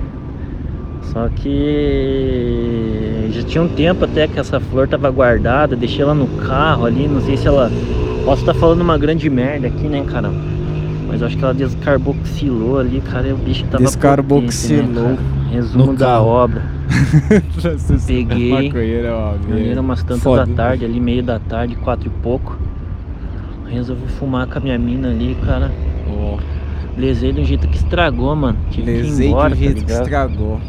[1.02, 6.26] Só que já tinha um tempo até que essa flor tava guardada, deixei ela no
[6.46, 7.70] carro ali, não sei se ela.
[8.24, 10.32] Posso estar falando uma grande merda aqui, né, cara?
[11.06, 14.84] Mas acho que ela descarboxilou ali, cara, e o bicho tava Descarboxilou.
[14.84, 15.16] potente, né?
[15.52, 16.62] Resumo da obra.
[18.06, 18.50] Peguei.
[18.50, 19.70] Maconheiro é merda.
[19.70, 20.46] era umas tantas Foda.
[20.46, 22.58] da tarde, ali meio da tarde, quatro e pouco.
[23.66, 25.72] Resolvi fumar com a minha mina ali, cara.
[26.08, 26.38] Ó,
[26.96, 28.58] Lesei de um jeito que estragou, mano.
[28.70, 30.60] Tive que ir lesei embora, um jeito tá que estragou.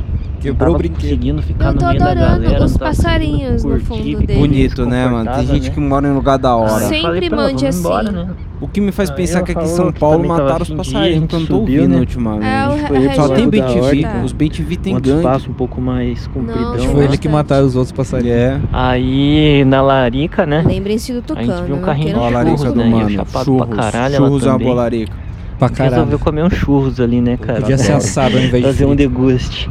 [0.42, 1.02] Quebrou o brinquedo.
[1.02, 2.66] conseguindo ficar Eu no tô meio da adorando galera.
[2.66, 4.40] os não passarinhos no fundo dele.
[4.40, 5.32] Bonito, né, mano?
[5.32, 5.74] Tem gente né?
[5.74, 6.86] que mora em lugar da hora.
[6.88, 8.18] Sempre pra ela, mande vamos embora, assim.
[8.18, 8.28] né?
[8.60, 11.28] O que me faz pensar que aqui em São Paulo mataram os a passarinhos, gente
[11.28, 12.00] que eu não tô subiu, ouvindo né?
[12.00, 12.46] ultimamente.
[12.46, 14.06] É, o Foi re- ele que Só região tem saiu bem da TV.
[14.06, 14.26] horta.
[14.26, 15.10] Os bem TV tem gangue.
[15.10, 16.76] espaço um pouco mais compridão.
[16.78, 18.36] tem Foi ele que mataram os outros passarinhos.
[18.36, 18.60] É.
[18.74, 20.64] Aí na Larica, né?
[20.66, 21.46] Lembrem-se do A Tucano.
[21.48, 22.86] gente viu um não carrinho de Larica churros, do né?
[22.86, 23.10] Eu mano.
[23.10, 23.68] Churros.
[24.16, 24.68] Churros é uma também.
[24.68, 25.14] bolarica.
[25.60, 25.94] Pra caralho.
[25.96, 27.62] Resolveu comer um churros ali, né, cara?
[27.62, 29.70] Podia ser assado ao invés de Fazer um deguste.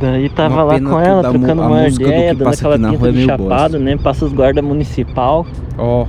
[0.00, 3.16] Daí tava Uma lá com ela, da trocando uma ideia, dando aquela pinta é de
[3.16, 3.78] meio chapado, bosta.
[3.78, 3.96] né?
[3.96, 5.46] Passa os guarda municipal,
[5.78, 6.06] Ó.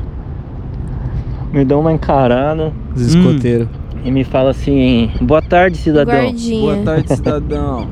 [1.53, 3.67] me dá uma encarada Os escoteiros.
[4.03, 6.15] e me fala assim, boa tarde, cidadão.
[6.25, 6.61] Guardinha.
[6.61, 7.87] Boa tarde, cidadão.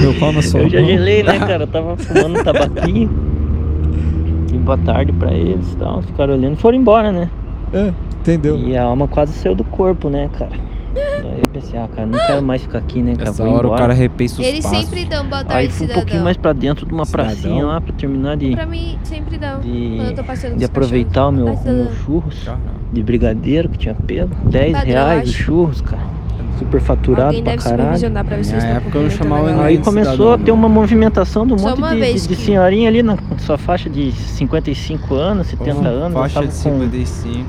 [0.00, 1.62] Meu pau na sua Eu já gelei, né, cara?
[1.64, 3.10] Eu tava fumando um tabaquinho.
[4.52, 6.02] E boa tarde pra eles e tal.
[6.02, 6.56] Ficaram olhando.
[6.56, 7.30] Foram embora, né?
[7.72, 8.56] É, entendeu?
[8.58, 10.52] E a alma quase saiu do corpo, né, cara?
[10.96, 13.30] Daí eu pensei, ah, cara, não quero mais ficar aqui, né, cara?
[13.30, 13.80] Essa Vou hora o embora.
[13.82, 14.78] cara repensa os Eles passos.
[14.86, 16.02] sempre dão boa Aí tarde, fui um cidadão.
[16.02, 17.26] pouquinho mais pra dentro de uma Cidadão?
[17.34, 19.60] pracinha lá pra terminar de, Pra mim, sempre dão.
[19.60, 21.66] de, Quando eu tô passeando com de os aproveitar o meu, cachorros.
[21.68, 22.48] o meu churros
[22.92, 24.34] de brigadeiro que tinha pego.
[24.48, 25.42] 10 Padrão, reais o acho.
[25.42, 26.16] churros, cara.
[26.58, 27.80] Super faturado Alguém pra deve caralho.
[27.82, 29.54] supervisionar pra ver se Na eles estão época eu não cumprindo chamava também.
[29.56, 32.00] ninguém Aí de começou cidadão, a ter uma movimentação de um Só monte uma de,
[32.00, 36.14] vez de, de que- senhorinha ali na sua faixa de 55 anos, 70 anos.
[36.18, 37.44] Faixa tava de com, 55.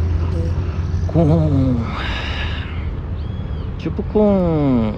[1.08, 1.76] com.
[3.88, 4.92] Tipo com.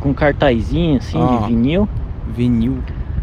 [0.00, 1.40] Com cartazinho assim Ah.
[1.42, 1.88] de vinil.
[2.34, 2.78] Vinil.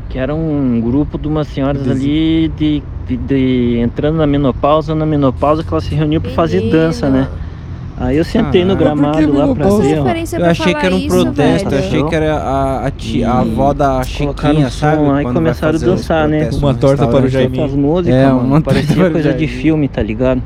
[0.10, 4.94] Que era um grupo de umas senhoras Desi- ali de, de, de- entrando na menopausa,
[4.94, 7.28] na menopausa que elas se reuniam pra fazer dança, né?
[8.00, 8.96] Aí eu sentei no Caralho.
[9.02, 12.16] gramado lá pra ver, Eu pra achei que era um isso, protesto, eu achei que
[12.16, 15.02] era a, a, tia, a avó da Chiquinha, um sabe?
[15.10, 16.48] aí começaram a dançar, né?
[16.54, 17.28] Uma no torta para o
[17.74, 20.44] músicas, É, mano, uma parecia torta coisa de filme, tá ligado?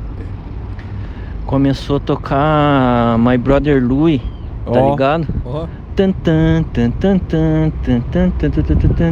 [1.52, 4.22] começou a tocar My Brother Louie,
[4.66, 4.92] tá oh.
[4.92, 5.28] ligado?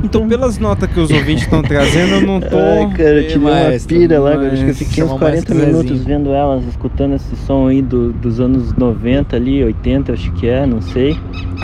[0.06, 2.56] Então, pelas notas que os ouvintes estão trazendo, eu não tô.
[2.58, 6.04] Ai, cara, eu tive uma pira lá, mais, acho que eu fiquei uns 40 minutos
[6.06, 10.66] vendo elas, escutando esse som aí do, dos anos 90 ali, 80, acho que é,
[10.66, 11.18] não sei.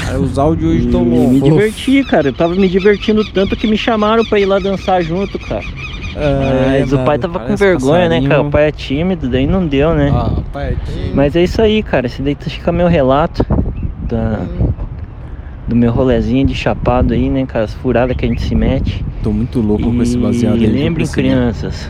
[0.09, 2.27] Aí, os áudios hoje estão Me diverti, cara.
[2.27, 5.63] Eu tava me divertindo tanto que me chamaram pra ir lá dançar junto, cara.
[6.17, 8.41] Ah, Mas o pai tava com vergonha, né, cara?
[8.41, 10.11] O pai é tímido, daí não deu, né?
[10.13, 11.11] Ah, pai, é time.
[11.13, 12.05] Mas é isso aí, cara.
[12.05, 13.45] Esse daí fica meu relato
[14.07, 14.39] da,
[15.67, 17.65] do meu rolezinho de chapado aí, né, cara?
[17.65, 19.03] As furadas que a gente se mete.
[19.23, 20.63] Tô muito louco com esse baseado aí.
[20.63, 21.89] E lembrem, crianças,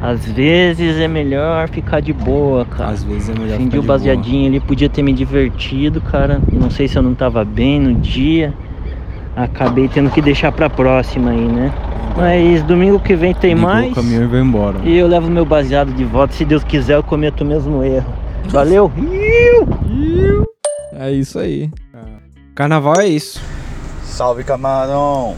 [0.00, 2.90] às vezes é melhor ficar de boa, cara.
[2.90, 3.98] Às vezes é melhor Acendi ficar o de boa.
[3.98, 6.40] baseadinho ali, podia ter me divertido, cara.
[6.52, 8.54] Não sei se eu não tava bem no dia.
[9.34, 11.72] Acabei tendo que deixar pra próxima aí, né?
[12.16, 13.92] Mas domingo que vem tem Ligou mais.
[13.92, 14.78] o caminhão e vai embora.
[14.84, 16.34] E eu levo meu baseado de volta.
[16.34, 18.12] Se Deus quiser, eu cometo o mesmo erro.
[18.46, 18.92] Valeu!
[20.98, 21.70] É isso aí.
[22.54, 23.40] Carnaval é isso.
[24.04, 25.34] Salve camarão!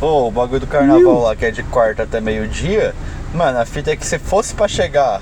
[0.00, 2.94] Ô, o bagulho do carnaval lá que é de quarta até meio-dia,
[3.34, 5.20] mano, a fita é que se fosse pra chegar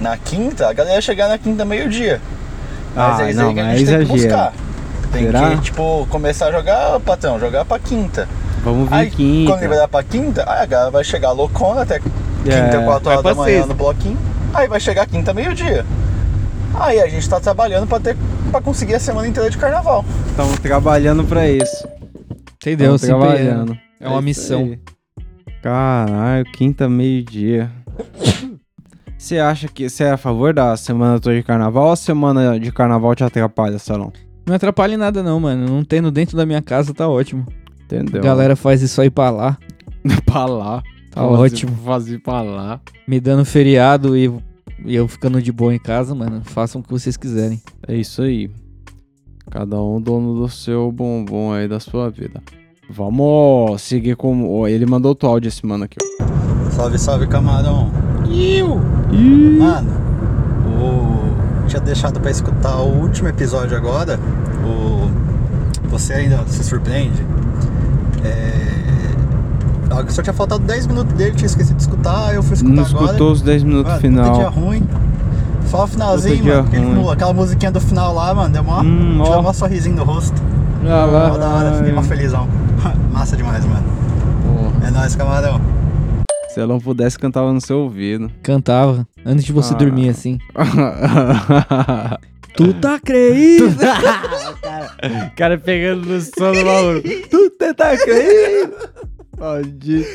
[0.00, 2.20] na quinta, a galera ia chegar na quinta meio-dia.
[2.94, 4.36] Mas Ah, é isso não, aí que a mas gente é tem que exagero.
[4.36, 4.52] buscar.
[5.12, 5.50] Tem Será?
[5.56, 8.28] que, tipo, começar a jogar, patrão, jogar pra quinta.
[8.62, 9.50] Vamos vir Aí, quinta.
[9.52, 12.14] quando liberar pra quinta, aí a galera vai chegar loucona até quinta,
[12.48, 13.66] É, 4 vai horas da manhã sexta.
[13.68, 14.18] no bloquinho.
[14.54, 15.84] Aí vai chegar quinta, meio-dia.
[16.74, 18.16] Aí a gente tá trabalhando pra, ter,
[18.50, 20.04] pra conseguir a semana inteira de carnaval.
[20.28, 21.88] Estamos trabalhando pra isso.
[22.54, 22.88] Entendeu?
[22.88, 23.78] Tamo Se trabalhando.
[23.98, 24.60] É uma isso missão.
[24.60, 24.78] aí.
[25.62, 27.70] Caralho, quinta, meio-dia.
[29.18, 32.58] Você acha que você é a favor da semana toda de carnaval ou a semana
[32.58, 34.12] de carnaval te atrapalha, Salão?
[34.46, 35.66] Não atrapalha em nada não, mano.
[35.66, 37.46] Não tendo dentro da minha casa tá ótimo.
[37.84, 38.20] Entendeu?
[38.20, 39.58] A galera faz isso aí pra lá.
[40.24, 40.82] pra lá.
[41.10, 41.76] Tá Fazer- ótimo.
[41.84, 42.80] Fazer pra lá.
[43.06, 44.32] Me dando feriado e,
[44.84, 46.42] e eu ficando de boa em casa, mano.
[46.44, 47.60] Façam o que vocês quiserem.
[47.86, 48.50] É isso aí.
[49.50, 52.40] Cada um dono do seu bombom aí da sua vida.
[52.88, 54.48] Vamos seguir com.
[54.60, 56.70] ó, Ele mandou outro áudio esse mano aqui, ó.
[56.70, 57.90] Salve, salve, camarão.
[59.58, 59.90] Mano,
[60.80, 61.19] o...
[61.70, 64.18] tinha deixado pra escutar o último episódio agora.
[64.64, 65.08] O...
[65.88, 67.24] Você ainda se surpreende?
[68.24, 68.70] É...
[70.08, 73.04] Só tinha faltado 10 minutos dele, tinha esquecido de escutar, eu fui escutar Não agora.
[73.06, 74.24] escutou os 10 minutos Mano, final.
[74.32, 74.88] puta dia ruim.
[75.66, 76.60] Só o finalzinho, mano.
[76.60, 80.40] aquele- aquela musiquinha do final lá, mano, deu mó, Hum, mó sorrisinho do rosto.
[80.84, 81.28] Ah lá.
[81.28, 82.48] Mó da hora, fiquei mó felizão.
[83.12, 83.84] Massa demais, mano.
[84.86, 85.60] É nóis, camarão.
[86.52, 88.30] Se ela não pudesse, cantava no seu ouvido.
[88.42, 89.06] Cantava.
[89.24, 89.76] Antes de você Ah.
[89.76, 90.38] dormir, assim.
[92.56, 93.66] Tu tá creído?
[95.00, 97.08] O cara pegando no sono maluco.
[97.30, 98.74] Tu tá crendo?
[99.38, 100.08] Maldito.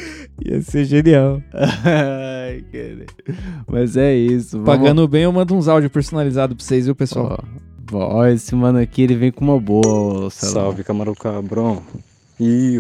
[0.46, 1.42] Ia ser genial.
[1.54, 3.06] Ai, cara.
[3.68, 4.62] Mas é isso.
[4.62, 7.44] vamos- Pagando bem, eu mando uns áudios personalizados pra vocês, viu, pessoal?
[7.92, 10.30] Ó, ó, esse mano aqui, ele vem com uma boa.
[10.30, 11.82] Salve, camarão cabrão.
[12.40, 12.80] E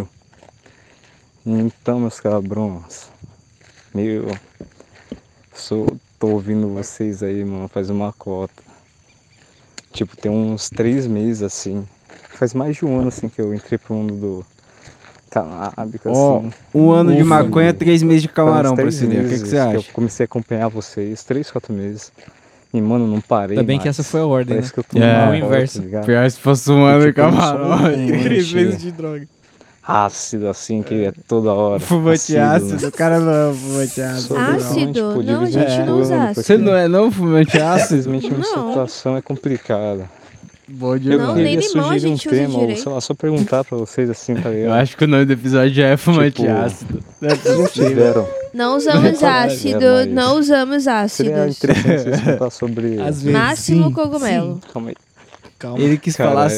[1.43, 3.10] então, meus cabrões,
[3.96, 4.28] meu,
[5.54, 5.88] sou,
[6.20, 8.62] tô ouvindo vocês aí, mano, faz uma cota.
[9.93, 11.88] Tipo, tem uns três meses assim.
[12.30, 14.46] Faz mais de um ano assim que eu entrei pro mundo do
[15.32, 16.52] canábico, Ó, assim.
[16.74, 17.80] um ano de Ufa, maconha, mano.
[17.80, 19.26] três meses de camarão, três Priscilinha.
[19.26, 19.91] O que, que você Eu acha?
[19.93, 22.12] comecei a acompanhar vocês, três, quatro meses.
[22.74, 23.58] E, mano, não parei.
[23.58, 23.98] Ainda bem que mais.
[23.98, 24.74] essa foi a ordem, Parece né?
[24.74, 25.22] que eu tô É.
[25.22, 25.80] O roda, inverso.
[25.80, 26.06] tá ligado?
[26.06, 27.78] Pior se fosse um ano de tipo, eu camarão,
[28.24, 29.28] três meses de droga.
[29.88, 31.80] Ácido, assim, que é toda hora.
[31.82, 32.88] Fumante ácido, né?
[32.88, 34.36] o cara não é fumante ácido.
[34.38, 35.24] Ácido?
[35.24, 36.44] Não, a gente não usa ácido.
[36.44, 38.00] Você não é não fumante ácido?
[38.00, 38.70] Infelizmente, minha Não.
[38.70, 40.10] situação é complicada.
[40.68, 41.28] Bom Eu demais.
[41.28, 44.50] Não, nem queria sugerir um tema, ou sei lá, só perguntar pra vocês assim, tá
[44.50, 44.70] ligado?
[44.70, 47.04] Eu acho que o nome do episódio já é fumante Tipo, ácido.
[47.22, 48.28] Não tiveram.
[48.52, 51.58] Não usamos É, ácido, não usamos Seria ácidos.
[51.58, 53.00] interessante vocês contar sobre.
[53.00, 54.60] Às vezes, Máximo sim, cogumelo.
[54.74, 54.96] Calma aí.
[55.60, 55.80] Calma.
[55.80, 56.50] Ele quis Cara, falar é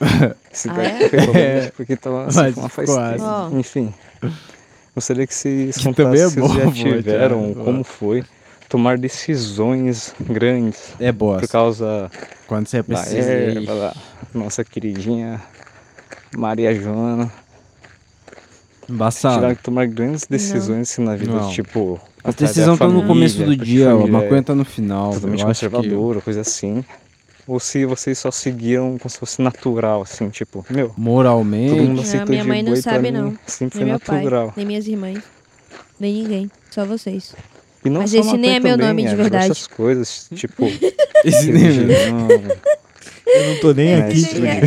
[0.52, 1.08] Esse Ah, é?
[1.08, 3.56] provavelmente porque tava assim, Mas com uma faz tempo.
[3.58, 3.94] Enfim.
[4.94, 8.24] Gostaria que vocês Que também é se vocês bom, já tiveram, como foi
[8.68, 11.46] tomar decisões grandes É bosta.
[11.46, 12.10] por causa
[12.46, 13.30] Quando você da precisa.
[13.30, 13.94] erva, da
[14.34, 15.40] nossa queridinha
[16.36, 17.32] Maria Joana.
[18.88, 19.34] Embaçado.
[19.36, 21.50] Tiveram que tomar grandes decisões assim, na vida, Não.
[21.50, 22.00] tipo.
[22.24, 25.12] A atrás decisão da tá no começo do dia, a é maconha tá no final.
[25.12, 26.84] Totalmente Eu acho que conservadora, coisa assim.
[27.48, 32.00] Ou se vocês só seguiam como se fosse natural, assim, tipo, meu, todo mundo moralmente.
[32.02, 33.38] aceitou minha mãe não sabe, mim não.
[33.46, 34.52] Sempre Nem foi meu pai, natural.
[34.54, 35.18] nem minhas irmãs,
[35.98, 36.50] nem ninguém.
[36.70, 37.34] Só vocês.
[37.84, 39.44] E não Mas esse nem é meu também, nome de é verdade.
[39.44, 40.64] diversas coisas, tipo,
[41.24, 42.28] Esse nem é meu religião,
[43.26, 44.22] Eu não tô nem né, aqui.
[44.40, 44.60] nem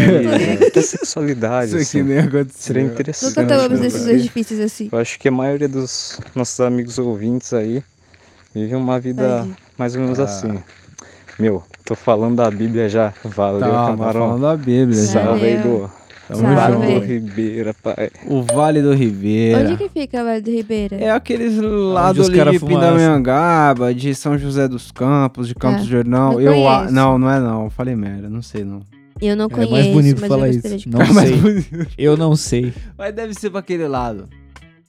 [0.72, 2.04] de é, sexualidade, Isso aqui assim.
[2.04, 2.50] nem aconteceu.
[2.56, 3.36] Seria interessante.
[3.38, 4.90] Nunca tomamos né, decisões difíceis assim.
[4.92, 7.84] Eu acho que a maioria dos nossos amigos ouvintes aí
[8.56, 9.58] vive uma vida Tadinho.
[9.78, 10.24] mais ou menos Ah.
[10.24, 10.64] assim.
[11.42, 13.14] Meu, tô falando da Bíblia já.
[13.24, 14.20] Valeu, Tá, tá camarão.
[14.22, 15.24] falando da Bíblia já.
[15.24, 15.90] Salve aí do
[16.28, 16.56] Tamo Salve.
[16.56, 17.06] Vale do.
[17.06, 18.10] Ribeira, pai.
[18.28, 19.60] O Vale do Ribeira.
[19.60, 20.96] Onde que fica Vale do Ribeira?
[20.98, 25.84] É aqueles lados os ali de Pindamonhangaba, de São José dos Campos, de Campos Ah,
[25.84, 26.32] do Jordão.
[26.34, 26.90] não Eu a...
[26.92, 27.70] Não, não é não.
[27.70, 28.82] Falei merda, não sei não.
[29.22, 30.90] Eu não É conheço, mais bonito mas falar eu isso.
[30.90, 31.38] Não É mais sei.
[31.38, 31.88] bonito.
[31.98, 32.74] Eu não sei.
[32.98, 34.28] Mas deve ser pra aquele lado.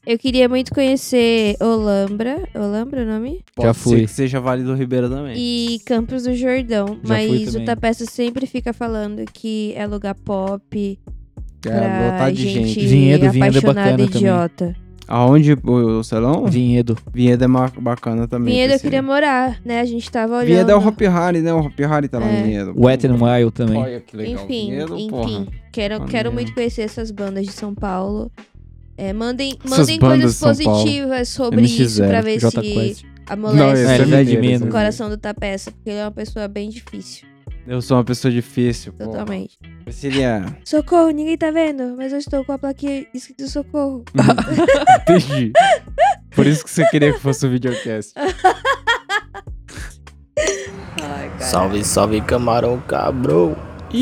[0.04, 2.42] Eu queria muito conhecer Olambra.
[2.54, 3.40] Olambra é o nome?
[3.54, 3.98] Pode fui.
[3.98, 5.34] ser que seja Vale do Ribeira também.
[5.36, 6.98] E Campos do Jordão.
[7.04, 7.66] Já fui mas o também.
[7.66, 10.98] Tapeça sempre fica falando que é lugar pop.
[11.64, 12.80] É, pra lotado de gente.
[12.84, 14.06] Vinhedo, Vinhedo é apaixonada bacana também.
[14.06, 14.76] idiota.
[15.06, 16.46] Aonde o, o salão?
[16.46, 16.96] Vinhedo.
[17.12, 18.54] Vinhedo é ma- bacana também.
[18.54, 18.90] Vinhedo eu Priscila.
[18.90, 19.80] queria morar, né?
[19.80, 20.46] A gente tava olhando.
[20.48, 21.52] Vinhedo é o Hop Harry, né?
[21.54, 22.40] O Hop Harry tá lá É.
[22.40, 22.74] em Vinhedo.
[22.76, 23.80] Wet n Wild também.
[23.80, 24.34] Olha que legal.
[24.44, 25.10] Enfim, Vinhedo, enfim.
[25.10, 25.46] porra.
[25.70, 26.10] Quero, Maneiro.
[26.10, 28.30] quero muito conhecer essas bandas de São Paulo.
[28.96, 33.04] É, mandem mandem coisas positivas sobre NX0, isso pra ver J se Quest.
[33.26, 34.68] amolece Não, É, é menos.
[34.68, 37.26] o coração do Tapeça, porque ele é uma pessoa bem difícil.
[37.66, 39.04] Eu sou uma pessoa difícil, pô.
[39.04, 39.56] Totalmente.
[39.84, 44.04] Priscilia, Socorro, ninguém tá vendo, mas eu estou com a plaquinha escrito socorro.
[45.02, 45.52] entendi.
[46.34, 48.12] Por isso que você queria que fosse o videocast.
[51.38, 53.56] Salve, salve, camarão cabrão.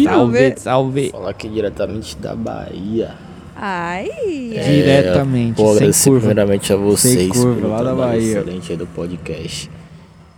[0.04, 1.10] Salve, salve.
[1.10, 3.14] Falar aqui diretamente da Bahia.
[3.62, 4.08] Ai,
[4.54, 6.26] É, Diretamente, sem agradecer curva.
[6.26, 8.38] primeiramente a vocês curva, pelo lá da Bahia.
[8.38, 9.70] excelente aí do podcast.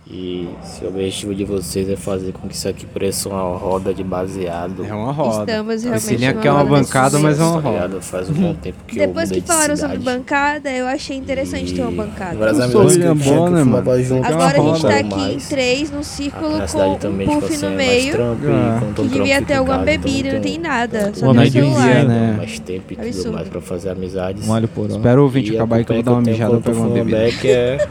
[0.05, 3.93] E se o objetivo de vocês é fazer com que isso aqui pareça uma roda
[3.93, 4.85] de baseado.
[4.85, 5.49] É uma roda.
[5.49, 8.01] Estamos realmente numa quer uma roda nesse bancada, mas é uma Tá roda.
[8.01, 11.81] Faz um bom tempo que Depois eu que falaram sobre bancada, eu achei interessante ter
[11.81, 12.35] uma bancada.
[12.35, 14.03] Várias Eu sou amizades que Bonner, eu fumava mano.
[14.03, 17.39] junto, Agora a gente tá aqui em três, num círculo na cidade com também, um
[17.39, 18.15] puff no é meio.
[18.21, 18.35] Ah.
[18.77, 21.11] e quando Que devia ter alguma então bebida, não tem nada.
[21.13, 21.93] Só Uma tem celular.
[21.93, 22.33] dia, né?
[22.37, 24.45] mais tempo e tudo mais pra fazer amizades.
[24.47, 24.91] Um alho por hora.
[24.93, 26.89] Espera o E a acabar aí que eu vou dar uma mijada pra pegar uma
[26.93, 27.47] bebida.
[27.47, 27.87] é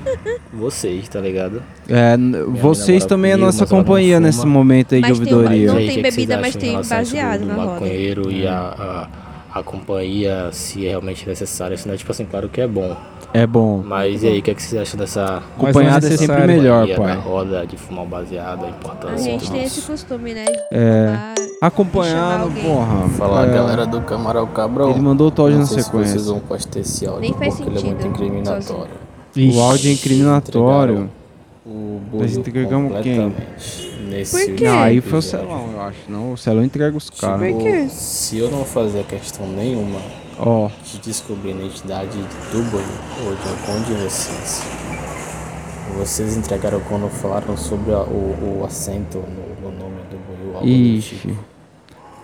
[0.53, 1.63] vocês, tá ligado?
[1.89, 5.29] É, Minha vocês também é comigo, nossa não companhia nesse momento aí de Mas tem
[5.29, 5.73] uma- ouvidoria.
[5.73, 7.71] não E tem o que que vocês bebida, mas tem a baseado do na roda.
[7.73, 9.09] maconheiro e a,
[9.53, 12.97] a, a companhia, se é realmente necessário, senão, tipo assim, claro que é bom.
[13.35, 13.83] É bom.
[13.83, 16.47] Mas e aí, o que, é que vocês acham dessa não é Acompanhado é sempre
[16.47, 16.97] melhor, pai.
[17.07, 20.45] da roda de fumar um baseado, a A importância gente e tem esse costume, né?
[20.45, 21.19] de É.
[21.63, 23.09] Acompanhando, porra.
[23.17, 24.91] Falar, é, galera do Camarão Cabrão.
[24.91, 26.13] Ele mandou o Todd Não na sequência.
[26.13, 28.93] vocês vão postar esse áudio, Nem faz porque ele é muito sentido, incriminatório.
[29.55, 31.11] O áudio é incriminatório.
[31.65, 33.33] O Nós entregamos quem?
[34.09, 34.65] Nesse Por quê?
[34.65, 35.23] Não, aí foi o.
[35.23, 35.99] Celão, eu acho.
[36.09, 37.53] Não, o Celão entrega os caras.
[37.53, 37.87] Por quê?
[37.89, 40.01] Se eu não fazer questão nenhuma
[40.41, 42.83] Ó, de descobrir a identidade do boi
[43.25, 44.63] ou de algum de vocês,
[45.97, 50.55] vocês entregaram quando falaram sobre a- o, o acento no, no nome do boi.
[50.55, 51.15] algo do ixi.
[51.17, 51.39] tipo.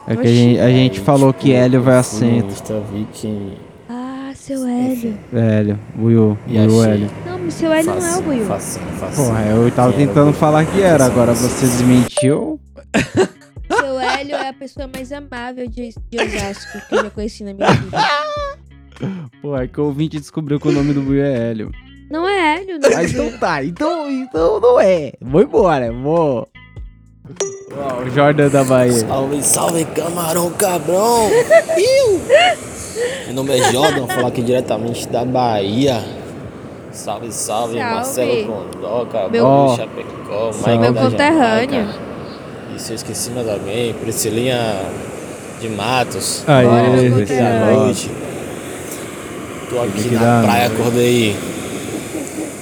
[0.09, 2.55] É que a gente, a gente Aí, falou tipo, que Hélio vai acento.
[2.93, 3.53] Vi que
[3.89, 5.19] Ah, seu Hélio.
[5.33, 6.93] Hélio, Buiu, E Buiu achei.
[6.95, 7.11] Hélio.
[7.39, 8.45] Não, seu Hélio não é o Buiu.
[8.47, 9.27] facinho, facinho.
[9.29, 12.61] Porra, eu tava Quem tentando falar que era, agora você desmentiu.
[13.71, 17.53] Seu Hélio é a pessoa mais amável de, de Osasco que eu já conheci na
[17.53, 17.99] minha vida.
[19.43, 21.71] Pô, é que o ouvinte descobriu que o nome do buio é Hélio.
[22.11, 22.97] Não é Hélio, não.
[22.97, 25.13] Ah, então tá, então, então não é.
[25.21, 26.49] Vou embora, vou.
[27.77, 28.93] Ó, o Jordan da Bahia.
[28.93, 31.29] Salve, salve, camarão cabrão!
[33.27, 36.03] Meu nome é Jordan, vou falar aqui diretamente da Bahia.
[36.99, 37.95] Salve, salve, Salve.
[37.95, 40.51] Marcelo Condoca, Meu- Ó, Chapecó.
[40.67, 41.89] Mike Meu conterrâneo.
[42.75, 44.59] E se eu esqueci mais alguém, Priscilinha
[45.61, 46.43] de Matos.
[46.47, 47.23] Aê, Bora, Priscilinha.
[47.23, 48.11] aqui da noite.
[49.71, 50.81] Tô aqui na praia, noite.
[50.81, 51.37] acordei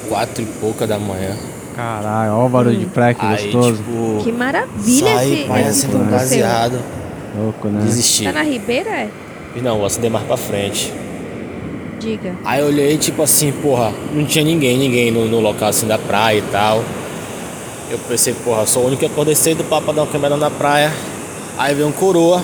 [0.09, 1.35] quatro e pouca da manhã.
[1.75, 3.77] Caralho, ó o barulho de praia que Aí, gostoso.
[3.77, 6.11] tipo, Que maravilha Saí esse, praia esse passeio.
[6.11, 6.79] baseado.
[7.39, 7.81] Louco, né?
[7.85, 8.25] Desisti.
[8.25, 9.09] Tá na Ribeira, é?
[9.55, 10.93] E não, vou acender mais pra frente.
[12.01, 12.35] Diga.
[12.45, 15.99] Aí eu olhei, tipo assim, porra, não tinha ninguém, ninguém no, no local assim da
[15.99, 16.83] praia e tal.
[17.91, 20.51] Eu pensei, porra, sou o único que acordei cedo pra pra dar uma caminhada na
[20.51, 20.93] praia.
[21.57, 22.43] Aí veio um coroa,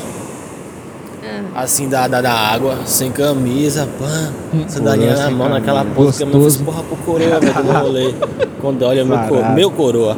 [1.55, 4.32] assim, da, da, da água, sem camisa, pã,
[4.68, 6.64] sandalinha na mão, naquela pose que mãe fez, Gostoso.
[6.64, 8.14] porra, pro coroa, velho, no rolê.
[8.61, 9.18] Quando olha meu,
[9.55, 10.16] meu coroa.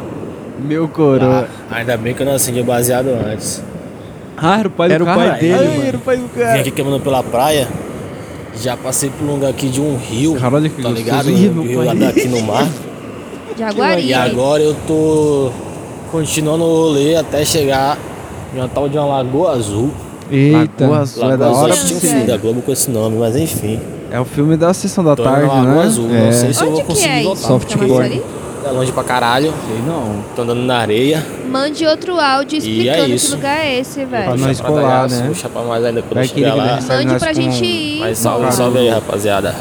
[0.61, 1.49] Meu coroa.
[1.71, 3.63] Ah, ainda bem que eu não acendi o baseado antes.
[4.37, 5.31] Ah, era o pai do Era o cara.
[5.31, 5.89] pai dele, Ai, mano.
[5.89, 6.61] Era o pai do Vim cara.
[6.61, 7.69] aqui caminhando pela praia.
[8.63, 10.35] Já passei por um lugar aqui de um rio.
[10.37, 10.95] Caralho, que tá gostoso.
[10.95, 11.29] ligado?
[11.31, 12.69] Um rio lá daqui no mar.
[13.59, 14.07] Jaguari.
[14.07, 15.51] E agora eu tô
[16.11, 17.99] continuando o rolê até chegar
[18.55, 19.91] em uma tal de uma Lagoa Azul.
[20.31, 20.85] Eita.
[20.85, 23.37] Lagoa Azul é da hora, Assisti um porque- filme da Globo com esse nome, mas
[23.37, 23.79] enfim.
[24.11, 25.83] É o filme da sessão da Tô indo tarde, Lagoa né?
[25.83, 26.11] Azul.
[26.15, 26.25] é.
[26.27, 27.39] Não sei se eu vou que conseguir é voltar.
[27.41, 27.47] isso?
[27.49, 27.89] Softboard.
[27.93, 28.23] Camaçari?
[28.67, 29.53] É longe pra caralho.
[29.67, 30.25] Sei não.
[30.35, 31.25] Tô andando na areia.
[31.51, 34.25] Mande outro áudio E explicando é que lugar é esse, velho.
[34.25, 35.23] Pra nós Pra colar, né?
[35.27, 36.79] Vou chapar mais ainda quando Vai chegar lá.
[36.81, 38.01] Mande pra com- gente ir.
[38.01, 39.55] Mas salve, salve aí, rapaziada.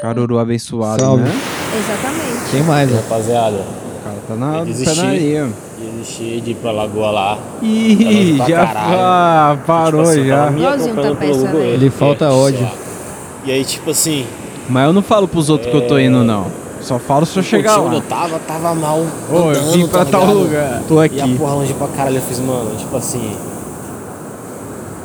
[0.00, 1.22] Caruru abençoado, Salve.
[1.24, 1.32] né?
[1.78, 2.50] Exatamente.
[2.50, 2.90] Quem mais?
[2.94, 3.56] Rapaziada.
[3.56, 5.48] O cara tá na, Eu tá na areia.
[5.78, 7.38] Desisti de ir pra Lagoa lá.
[7.62, 8.96] Ih, Tá pra já caralho.
[8.98, 10.50] ah, parou Tipo assim, já.
[10.50, 11.02] Igualzinho tá.
[11.02, 12.70] Earth, Ele falta é, ódio.
[13.44, 14.26] E aí, tipo assim,
[14.68, 16.46] Mas eu não falo pros outros que eu tô indo, não.
[16.86, 17.94] Só falo se eu chegar onde lá.
[17.96, 19.00] eu tava, tava mal.
[19.30, 20.38] Ô, eu andando, vim pra tá tal ligado?
[20.38, 20.82] lugar.
[20.86, 21.20] Tô E aqui.
[21.20, 23.36] a porra longe pra caralho, eu fiz, mano, tipo assim.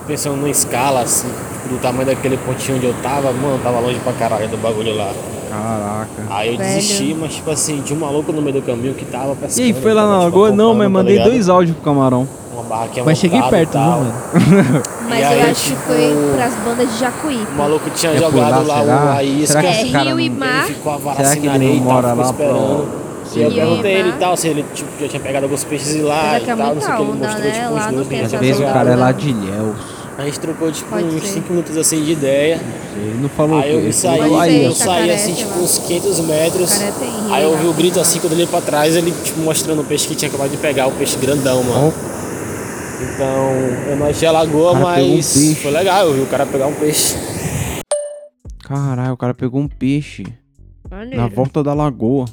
[0.07, 3.99] Pensando numa escala, assim, tipo, do tamanho daquele pontinho onde eu tava, mano, tava longe
[3.99, 5.11] pra caralho do bagulho lá.
[5.49, 6.07] Caraca.
[6.29, 6.69] Aí eu Velho.
[6.75, 9.63] desisti, mas tipo assim, tinha um maluco no meio do caminho que tava E pescando.
[9.67, 10.51] aí, foi lá na tipo, lagoa?
[10.51, 11.29] Não, mas tá mandei ligado?
[11.31, 12.27] dois áudios pro camarão.
[12.53, 13.99] Uma barraquinha Mas cheguei perto, viu, tal.
[13.99, 14.13] mano?
[15.09, 17.47] Mas E eu aí, acho que tipo, foi pras bandas de Jacuí.
[17.53, 19.47] O maluco tinha É jogado lá, lá, a isca.
[19.47, 20.65] Será que É esse cara rio e mar.
[20.65, 22.53] Ele ficou a vara Será assim que ele não e tal, mora lá esperando.
[22.53, 26.01] pro- E eu perguntei ele e tal, se ele tipo, já tinha pegado alguns peixes
[26.03, 27.01] lá e é que é tal, não sei o que.
[27.03, 27.51] Ele mostrou né?
[27.51, 29.75] tipo Lá não dois Às vezes o cara é lá de Ilhéus.
[30.17, 31.27] A gente trocou tipo Pode uns ser.
[31.35, 32.59] 5 minutos assim de ideia.
[32.97, 35.57] Ele não falou Aí eu ele saí, falou Pode aí, eu saí Jacaré, assim, tipo,
[35.59, 36.81] uns 500 metros.
[37.31, 37.55] Aí eu né?
[37.55, 40.13] ouvi o grito assim, quando eu olhei pra trás, ele tipo mostrando o peixe que
[40.13, 41.93] tinha acabado de pegar, o peixe grandão, mano.
[43.21, 43.51] Então,
[43.91, 45.05] eu não achei a lagoa, um mas
[45.35, 45.53] peixe.
[45.61, 47.13] foi legal, eu vi o cara pegar um peixe.
[48.63, 50.23] Caralho, o cara pegou um peixe
[50.89, 51.17] Maneiro.
[51.21, 52.25] na volta da lagoa.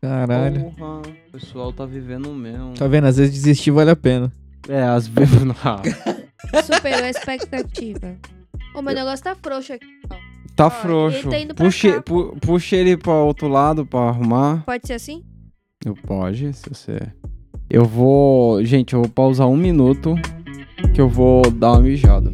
[0.00, 0.70] Caralho.
[0.78, 2.72] Porra, o pessoal tá vivendo mesmo.
[2.72, 3.06] Tá vendo?
[3.06, 4.32] Às vezes desistir vale a pena.
[4.66, 5.54] É, às vezes não.
[6.64, 8.16] Superou a expectativa.
[8.74, 9.84] O meu negócio tá frouxo aqui.
[10.56, 11.18] Tá Ó, frouxo.
[11.18, 14.62] ele tá indo pra Puxa, cá, pu- puxa ele pra outro lado pra arrumar.
[14.64, 15.22] Pode ser assim?
[15.84, 16.98] Eu pode, se você.
[17.70, 18.64] Eu vou.
[18.64, 20.16] Gente, eu vou pausar um minuto.
[20.92, 22.32] Que eu vou dar uma mijada.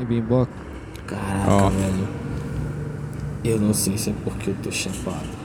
[0.00, 0.50] É bem boca.
[1.06, 1.68] Caraca, Ó.
[1.68, 2.08] velho.
[3.44, 5.39] Eu não sei se é porque eu tô chapado.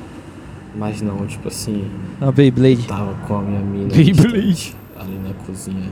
[0.77, 1.85] Mas não, tipo assim.
[2.19, 2.88] A Beyblade.
[2.88, 4.53] Tava com a minha mina Beyblade.
[4.53, 5.89] distante, ali na cozinha.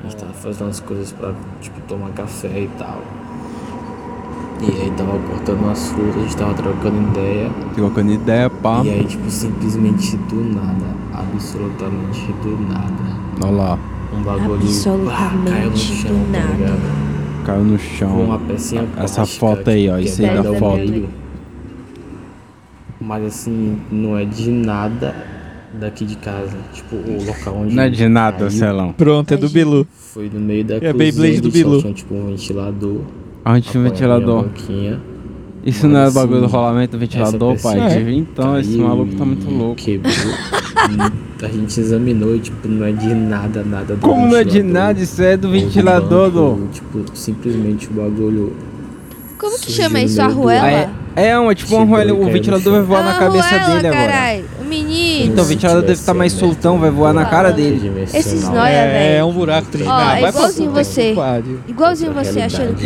[0.00, 3.00] A gente tava fazendo as coisas pra, tipo, tomar café e tal.
[4.60, 7.50] E aí tava cortando umas frutas, a gente tava trocando ideia.
[7.74, 8.82] Trocando ideia, pá.
[8.84, 13.16] E aí, tipo, simplesmente do nada, absolutamente do nada.
[13.42, 13.78] Olha lá.
[14.14, 16.54] Um bagulho Absolutamente pá, caiu no chão, do tá nada.
[16.54, 17.44] ligado?
[17.44, 18.24] Caiu no Com chão.
[18.24, 19.98] uma pecinha Essa plástica foto aí, ó.
[19.98, 20.76] Isso aí é da foto.
[20.76, 21.08] meio.
[23.12, 25.14] Mas assim, não é de nada
[25.78, 26.56] daqui de casa.
[26.72, 27.74] Tipo, o local onde.
[27.74, 28.92] Não é de nada, caiu Celão.
[28.94, 29.86] Pronto, é do Bilu.
[29.92, 30.94] Foi no meio da É cozinha.
[30.94, 31.82] Beyblade do Bilu.
[31.82, 33.02] Tinha tipo um ventilador.
[33.44, 34.46] Onde tinha um ventilador?
[35.62, 37.80] Isso Mas, não é o bagulho do assim, rolamento do ventilador, pai?
[37.82, 39.76] pecinha Então, esse caiu maluco tá muito louco.
[39.76, 40.14] Quebrou.
[41.42, 44.62] a gente examinou e, tipo, não é de nada, nada do Como não é de
[44.62, 45.00] ventilador nada?
[45.02, 46.68] Isso é do ou do ventilador, banco, do.
[46.68, 48.56] Tipo, simplesmente o bagulho
[49.36, 50.22] Como que chama isso?
[50.22, 51.01] Arruela?
[51.14, 54.12] É, uma, tipo uma arruela, o ventilador vai voar na cabeça Arruela, dele agora.
[54.12, 54.44] carai.
[54.60, 55.32] O menino.
[55.32, 57.92] Então o ventilador deve estar mais soltão, vai voar na cara dele.
[58.14, 59.18] Esses nóia, É, velho.
[59.20, 60.24] é um buraco Ó, treinado.
[60.24, 61.14] é igualzinho você.
[61.68, 62.84] Igualzinho você, achando que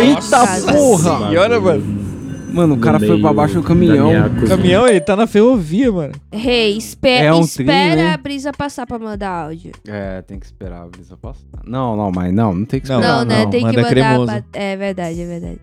[0.00, 1.28] Eita porra!
[1.28, 2.06] Senhora, mano.
[2.52, 4.10] Mano, o cara foi pra baixo do caminhão.
[4.48, 6.12] Caminhão, ele tá na ferrovia, mano.
[6.32, 8.14] Rei, espera, É um espera né?
[8.14, 9.72] a brisa passar pra mandar áudio.
[9.86, 11.42] É, tem que esperar a brisa passar.
[11.66, 13.18] Não, não, mas não, não tem que Não, esperar.
[13.18, 13.46] Não, né?
[13.50, 13.88] Tem que manda mandar.
[13.90, 14.26] cremoso.
[14.26, 15.58] pra- É verdade, é verdade.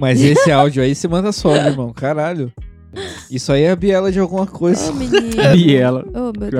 [0.00, 1.92] Mas esse áudio aí você manda só, meu irmão.
[1.92, 2.50] Caralho.
[3.30, 4.90] Isso aí é a biela de alguma coisa.
[4.90, 5.20] Ô, menino.
[5.52, 6.04] Biela.
[6.12, 6.52] Oh, meu Deus.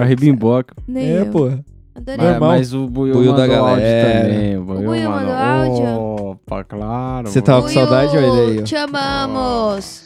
[0.87, 1.27] Nem É, eu.
[1.27, 1.65] porra.
[1.93, 2.17] Adorei.
[2.19, 2.49] Mas, Normal.
[2.51, 4.23] mas o Buiu, Buiu da áudio galera.
[4.23, 4.57] também.
[4.59, 5.85] O Buiu, Buiu mandou áudio?
[6.31, 7.29] Opa, claro.
[7.29, 8.63] Você tava com Buiu, saudade, olha ele aí, ó.
[8.63, 10.05] Te amamos.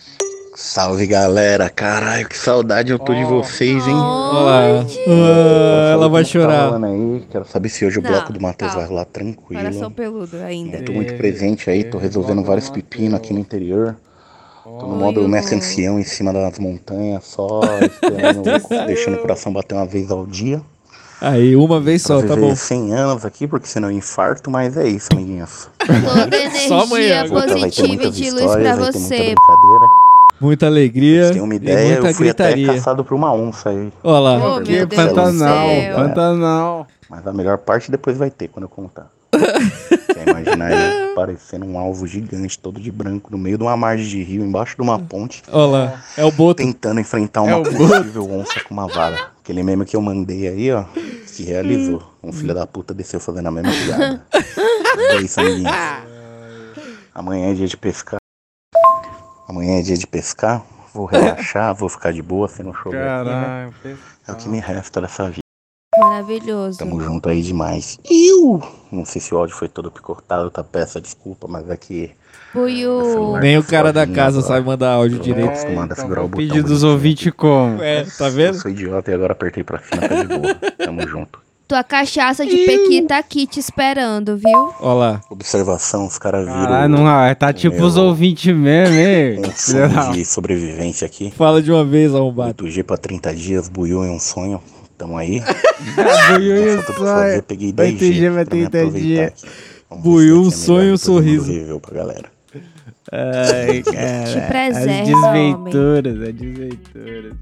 [0.56, 3.94] Salve galera, caralho, que saudade eu tô de vocês, hein?
[3.94, 4.86] Olha lá.
[5.09, 6.70] Ah, ela vai chorar.
[6.70, 8.82] Falando aí, quero saber se hoje o Não, bloco do Matheus calma.
[8.86, 9.62] vai rolar tranquilo.
[9.62, 10.81] Coração peludo ainda.
[10.82, 13.97] Tô muito presente aí, tô resolvendo vários pepinos aqui no interior.
[14.62, 18.43] Tô no modo mestre ancião em cima das montanhas, só esperando,
[18.86, 20.62] deixando o coração bater uma vez ao dia.
[21.20, 22.55] Aí, uma vez só, tá bom.
[22.55, 25.68] 100 anos aqui, porque senão eu infarto, mas é isso, amiguinhos.
[25.78, 29.16] Toda energia vai ter positiva e de luz pra muita você.
[29.16, 30.03] brincadeira.
[30.40, 32.74] Muita alegria Tem uma ideia, muita eu fui até gritaria.
[32.78, 33.93] caçado por uma onça aí.
[34.02, 34.35] Olha lá.
[34.36, 35.97] Oh, meu Deus do Pantanal, céu.
[35.97, 36.86] Pantanal.
[37.09, 39.11] Mas a melhor parte depois vai ter quando eu contar.
[39.32, 44.06] Quer imaginar ele parecendo um alvo gigante, todo de branco, no meio de uma margem
[44.06, 46.05] de rio, embaixo de uma ponte, Olha lá.
[46.16, 46.62] É o Boto.
[46.62, 49.28] tentando enfrentar É uma o possível onça com uma vara.
[49.43, 50.85] Aquele meme que eu mandei aí, ó,
[51.27, 52.02] se realizou.
[52.23, 54.23] Um filho da puta desceu fazendo a mesma piada.
[55.11, 55.70] é isso, amiguinhos.
[57.15, 58.19] Amanhã é dia de pescar.
[59.49, 60.62] Amanhã é dia de pescar.
[60.93, 63.35] Vou relaxar, vou ficar de boa, se não chover aqui, né?
[63.35, 63.99] Caralho.
[64.29, 65.39] É o que me resta dessa vida.
[65.99, 66.79] Maravilhoso.
[66.79, 67.99] Tamo junto aí demais.
[68.09, 68.61] Eu!
[68.91, 70.62] Não sei se o áudio foi todo picotado, tá?
[70.62, 72.12] Peço desculpa, mas é que.
[72.53, 73.37] Buiu.
[73.41, 75.49] Nem o cara da casa sabe mandar áudio Eu direito.
[75.51, 76.47] acostumado a segurar o botão.
[76.47, 77.83] Pedido dos ouvintes como?
[77.83, 78.55] É, tá Eu vendo?
[78.61, 80.55] sou idiota e agora apertei pra cima, tá de boa.
[80.79, 81.41] Tamo junto.
[81.66, 84.70] Tua cachaça de pequi tá aqui te esperando, viu?
[84.81, 85.20] Olha lá.
[85.31, 86.62] Observação, os caras viram.
[86.62, 89.41] Caralho, não, ah, tá tipo meu- os ouvintes mesmo, hein?
[89.49, 91.32] Um sonho de sobrevivência aqui.
[91.35, 92.65] Fala de uma vez, arrombado.
[92.65, 94.61] 8G pra 30 dias, buiu em um sonho.
[94.99, 95.43] Tamo aí.
[96.36, 97.43] Buiu e pra fazer, sonho.
[97.43, 99.32] peguei Vai 10G ter dia, vai pra me 30 aproveitar dias.
[99.45, 99.53] aqui.
[99.91, 101.47] Vamos ver se Buiu, um sonho, um sorriso.
[101.53, 102.34] Viveu pra galera.
[103.12, 104.24] Ai, cara.
[104.24, 107.32] Te As preserva, desventuras, as desventuras.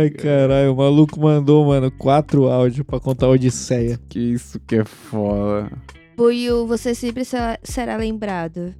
[0.00, 3.98] Ai, caralho, o maluco mandou, mano, quatro áudios pra contar a Odisseia.
[4.08, 5.70] Que isso que é foda.
[6.16, 7.24] Buiu, você sempre
[7.62, 8.74] será lembrado.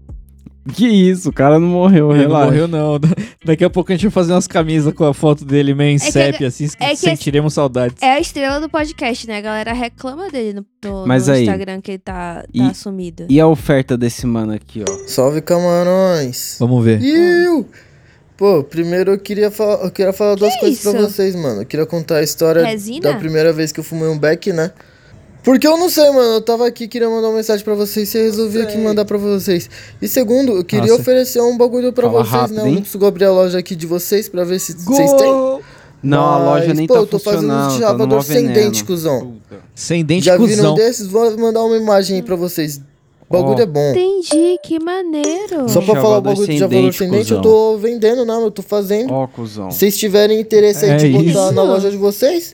[0.74, 2.46] Que isso, o cara não morreu, Ele não relaxa.
[2.46, 3.00] morreu, não.
[3.44, 5.98] Daqui a pouco a gente vai fazer umas camisas com a foto dele meio em
[5.98, 7.96] que- sépia, assim, é que- sentiremos saudades.
[8.00, 9.38] É a estrela do podcast, né?
[9.38, 12.74] A galera reclama dele no, no- Mas no aí, Instagram que ele tá, tá E,
[12.76, 13.26] sumido.
[13.28, 14.98] e a oferta desse mano aqui, ó?
[15.08, 16.56] Salve camarões!
[16.60, 17.00] Vamos ver.
[17.02, 17.66] Iu!
[18.36, 21.00] Pô, primeiro eu queria falar, eu queria falar duas coisas pra isso?
[21.10, 21.62] vocês, mano.
[21.62, 23.12] Eu queria contar a história Resina?
[23.12, 24.70] da primeira vez que eu fumei um beck, né?
[25.42, 26.34] Porque eu não sei, mano.
[26.34, 29.68] Eu tava aqui, queria mandar uma mensagem pra vocês e resolvi aqui mandar pra vocês.
[30.00, 31.00] E segundo, eu queria Nossa.
[31.02, 32.62] oferecer um bagulho pra Fala vocês, rápido, né?
[32.62, 32.74] Eu hein?
[32.74, 35.32] não preciso abrir a loja aqui de vocês pra ver se vocês têm.
[36.02, 38.22] Não, a loja nem pô, tá eu tô fazendo funcionando, um tá no chavador mó
[38.22, 38.54] sem veneno.
[38.54, 39.34] dente, cuzão.
[39.74, 40.56] Sem dente, Já cuzão.
[40.56, 41.06] viram desses?
[41.06, 42.80] Vou mandar uma imagem aí pra vocês.
[43.28, 43.62] O bagulho Ó.
[43.62, 43.90] é bom.
[43.92, 45.68] Entendi, que maneiro.
[45.68, 47.42] Só pra falar o Chavador bagulho sem de chavador dente, sem dente, eu cuzão.
[47.52, 49.12] tô vendendo, não, eu tô fazendo.
[49.12, 49.70] Ó, cuzão.
[49.70, 51.52] Se vocês tiverem interesse aí É de botar isso.
[51.52, 52.52] na loja de vocês,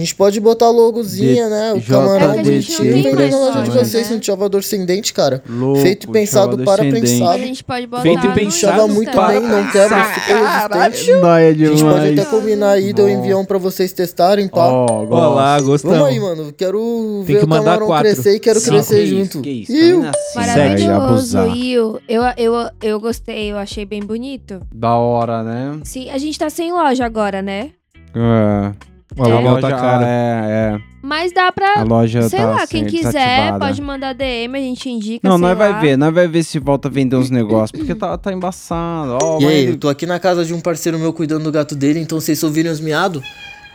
[0.00, 1.72] a gente pode botar a logozinha, De- né?
[1.74, 3.28] O J- camarão É bonitinho.
[3.30, 4.16] na loja de vocês né?
[4.16, 5.42] um chavador sem dente, cara.
[5.48, 7.22] Louco, Feito e pensado para dente.
[7.22, 11.20] A gente pode botar Feito e pensado muito bem, não quebra, super resistente.
[11.20, 12.18] Nóia A gente pode demais.
[12.18, 14.66] até combinar aí de eu enviar um pra vocês testarem, pá.
[14.66, 15.98] Ó, Olha lá, gostamos.
[15.98, 16.52] Vamos aí, mano.
[16.56, 16.78] Quero
[17.26, 18.04] Tem ver que o mandar camarão quatro.
[18.10, 18.72] crescer e quero Cinco.
[18.76, 19.40] crescer Que junto.
[19.42, 19.96] que isso, Iu.
[19.96, 20.38] também assim,
[20.86, 21.38] Maravilhoso.
[21.40, 22.00] Will.
[22.08, 24.62] Eu, eu, eu gostei, eu achei bem bonito.
[24.74, 25.78] Da hora, né?
[25.84, 27.70] Sim, a gente tá sem loja agora, né?
[28.14, 28.89] É.
[29.16, 30.04] O aluguel tá loja- caro.
[30.04, 30.80] É, é.
[31.02, 31.80] Mas dá pra.
[31.80, 35.26] A loja sei tá lá, quem quiser pode mandar DM, a gente indica.
[35.28, 35.80] Não, sei nós vai lá.
[35.80, 39.18] ver, nós vai ver se volta a vender uns negócios, porque tá, tá embaçado.
[39.22, 41.52] Ó, E aí, ele- eu tô aqui na casa de um parceiro meu cuidando do
[41.52, 43.22] gato dele, então vocês ouvirem os miados,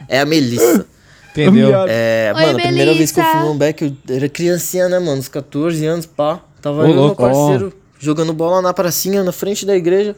[0.07, 0.85] é a Melissa.
[1.31, 1.69] Entendeu?
[1.89, 3.39] É, Oi, mano, a primeira vez que eu Melissa.
[3.41, 5.17] fumei um beck, eu era criancinha, né, mano?
[5.19, 6.39] Uns 14 anos, pá.
[6.61, 10.15] Tava Ô, eu e meu parceiro jogando bola na pracinha, na frente da igreja.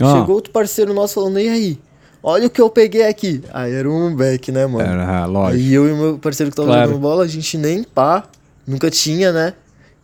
[0.00, 0.18] Ó.
[0.20, 1.78] Chegou outro parceiro nosso falando, e aí?
[2.26, 3.42] Olha o que eu peguei aqui.
[3.52, 4.80] Aí era um beck, né, mano?
[4.88, 5.62] Era, lógico.
[5.62, 6.86] Aí eu e o meu parceiro que tava Claro.
[6.88, 8.24] jogando bola, a gente nem pá,
[8.66, 9.52] nunca tinha, né?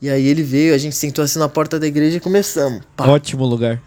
[0.03, 2.83] E aí ele veio, a gente sentou assim na porta da igreja e começamos.
[2.95, 3.81] Pá, Ótimo lugar.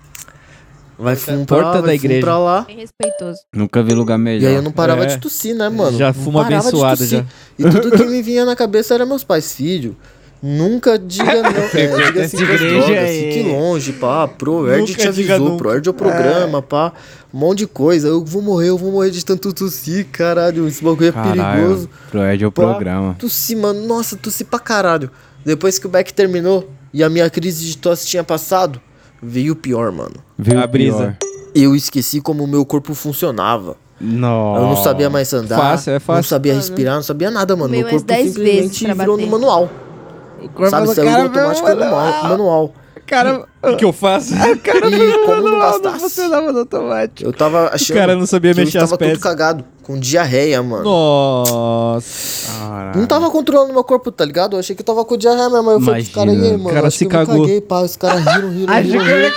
[0.98, 2.22] vai fumo pra porta lá, da igreja.
[2.22, 2.62] pra lá.
[2.62, 3.40] Bem respeitoso.
[3.54, 4.44] Nunca vi lugar melhor.
[4.44, 5.08] E aí eu não parava É.
[5.08, 5.96] de tossir, né, mano?
[5.98, 7.24] Já de abençoado, já.
[7.60, 9.96] E tudo que me vinha na cabeça era meus pais, filho.
[10.46, 11.50] Nunca diga não.
[11.50, 14.28] É, diga assim, igreja fique é assim, longe, pá.
[14.28, 16.62] Pro Erd te avisou, pro Erd é o programa, é.
[16.62, 16.92] pá.
[17.34, 18.10] Um monte de coisa.
[18.10, 20.68] Eu vou morrer, eu vou morrer de tanto tossir, caralho.
[20.68, 21.90] Esse bagulho é caralho, perigoso.
[22.12, 23.16] Pro Erd é o pá, programa.
[23.18, 23.88] Tossi, mano.
[23.88, 25.10] Nossa, tossi pra caralho.
[25.46, 28.82] Depois que o Beck terminou e a minha crise de tosse tinha passado,
[29.22, 30.16] veio pior, mano.
[30.38, 31.18] Veio a brisa.
[31.56, 33.78] Eu esqueci como o meu corpo funcionava.
[34.02, 34.58] Não.
[34.58, 35.58] Eu não sabia mais andar.
[35.58, 36.18] Fácil, é fácil.
[36.18, 36.60] Não sabia uhum.
[36.60, 37.70] respirar, não sabia nada, mano.
[37.70, 39.70] Meu, meu corpo simplesmente virou no manual.
[40.70, 42.24] Sabe, você é um automático manual.
[42.24, 42.74] manual.
[43.06, 43.46] Cara, hum.
[43.64, 44.34] O que eu faço?
[44.36, 46.22] Ah, cara, e como não, bastasse.
[46.28, 47.30] Não no automático.
[47.30, 47.96] Eu tava achando.
[47.96, 48.92] O cara não sabia mexer as peças.
[48.92, 50.84] Eu tava todo cagado, com diarreia, mano.
[50.84, 52.52] Nossa.
[52.96, 54.56] Não tava controlando meu corpo, tá ligado?
[54.56, 55.72] Eu achei que eu tava com diarreia mesmo.
[55.72, 56.70] Eu falei, cara aí, mano.
[56.70, 57.36] O cara se cagou.
[57.36, 57.82] Eu caguei, pá.
[57.82, 59.04] Os caras riram, riram, riram.
[59.04, 59.32] riram.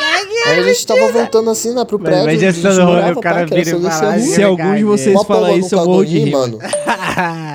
[0.46, 2.24] Aí a gente tava voltando assim, né, pro prédio.
[2.24, 6.04] Mas essa não, o cara vira e Se algum de vocês falar isso, eu morro
[6.04, 6.30] de rir.
[6.30, 6.58] mano.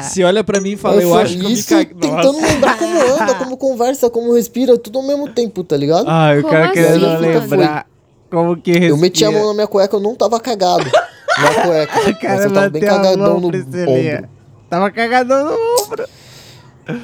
[0.02, 1.86] Se olha pra mim e fala, eu acho que eu me caguei.
[1.86, 6.06] tentando lembrar como anda, como conversa, como respira, tudo ao mesmo tempo, tá ligado?
[6.08, 7.92] Ah, o cara tava Como querendo assim, lembrar
[8.32, 8.92] como que respira.
[8.92, 10.90] Eu meti a mão na minha cueca, eu não tava cagado
[11.38, 12.14] na cueca.
[12.14, 14.30] Cara, eu tava bem cagadão mão, no ombro.
[14.70, 16.06] Tava cagadão no ombro.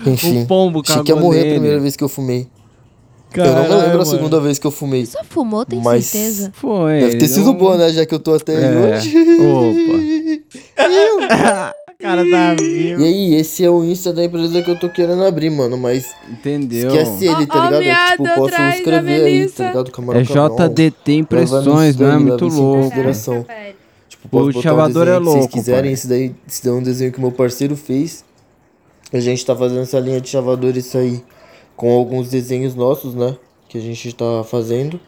[0.06, 1.50] Enfim, o pombo cagou que ia morrer nele.
[1.50, 2.48] a primeira vez que eu fumei.
[3.30, 4.02] Caralho, eu não lembro mano.
[4.02, 5.06] a segunda vez que eu fumei.
[5.06, 6.52] Só fumou, tem mas certeza?
[6.54, 7.02] Foi.
[7.02, 7.54] Deve ter sido não...
[7.56, 7.90] boa, né?
[7.90, 8.96] Já que eu tô até é.
[8.96, 9.14] hoje.
[10.78, 11.76] Opa.
[11.99, 12.56] Cara da.
[12.61, 16.14] E aí, esse é o Insta da empresa que eu tô querendo abrir, mano, mas.
[16.30, 16.90] Entendeu?
[16.90, 17.82] Esquece ele, tá ligado?
[17.82, 19.91] É que, tipo, posso me inscrever aí, tá ligado?
[19.91, 21.74] Camarão, é JDT Impressões, né?
[21.74, 22.95] não tipo, é muito louco.
[24.07, 25.32] Tipo, posso o chavador um é louco.
[25.32, 28.24] Se vocês quiserem, esse daí, esse daí é um desenho que meu parceiro fez.
[29.11, 31.24] A gente tá fazendo essa linha de chavadores aí
[31.76, 33.36] com alguns desenhos nossos, né?
[33.68, 34.99] Que a gente tá fazendo.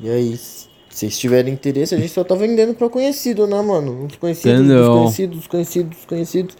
[0.00, 4.06] E é isso vocês tiverem interesse, a gente só tá vendendo pra conhecido, né, mano?
[4.06, 5.04] Os conhecidos, Entendeu?
[5.04, 5.30] desconhecido.
[5.30, 6.56] conhecidos, conhecidos, conhecidos.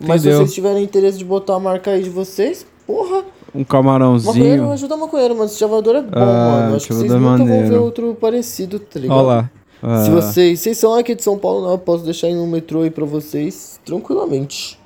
[0.00, 3.24] Mas se vocês tiverem interesse de botar a marca aí de vocês, porra.
[3.54, 4.34] Um camarãozinho.
[4.34, 5.46] Maconheiro ajuda maconheiro, mano.
[5.46, 6.76] Esse chavador é bom, ah, mano.
[6.76, 7.60] Acho que vocês é nunca maneiro.
[7.60, 9.18] vão ver outro parecido, tá ligado?
[9.18, 9.50] Olha lá.
[9.82, 10.04] Ah.
[10.04, 10.60] Se vocês.
[10.60, 11.72] Vocês são aqui de São Paulo, não.
[11.72, 14.78] Eu posso deixar em no metrô aí pra vocês tranquilamente.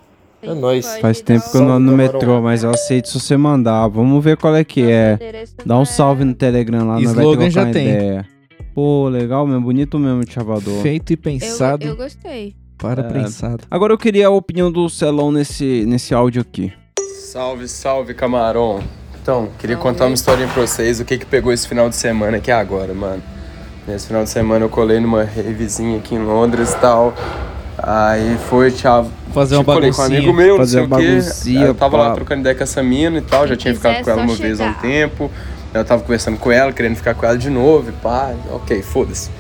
[0.43, 0.99] É nóis.
[0.99, 3.89] Faz tempo que eu não ando no metrô, mas eu aceito se você mandar.
[3.89, 5.45] Vamos ver qual é que é.
[5.65, 7.89] Dá um salve no Telegram lá, não vai ter já tem.
[7.89, 8.38] ideia.
[8.79, 10.83] Pô, legal mesmo, bonito mesmo o Chavador.
[10.83, 11.85] Feito e pensado.
[11.85, 12.55] Eu, eu gostei.
[12.79, 13.11] Para é.
[13.11, 13.65] pensado.
[13.69, 16.73] Agora eu queria a opinião do Celão nesse, nesse áudio aqui.
[17.25, 18.81] Salve, salve, camarão.
[19.21, 19.91] Então, queria salve.
[19.91, 22.55] contar uma historinha pra vocês, o que que pegou esse final de semana aqui é
[22.55, 23.21] agora, mano.
[23.85, 27.13] Nesse final de semana eu colei numa revizinha aqui em Londres e tal.
[27.79, 29.11] Aí foi, tchau.
[29.35, 31.69] Fazer uma tipo, colei com um amigo meu, fazer não sei o quê.
[31.71, 32.09] Eu tava pra...
[32.11, 34.47] lá trocando ideia com essa mina e tal, já tinha ficado com ela uma chegar.
[34.47, 35.29] vez há um tempo.
[35.75, 39.31] Eu tava conversando com ela, querendo ficar com ela de novo, e pá, ok, foda-se.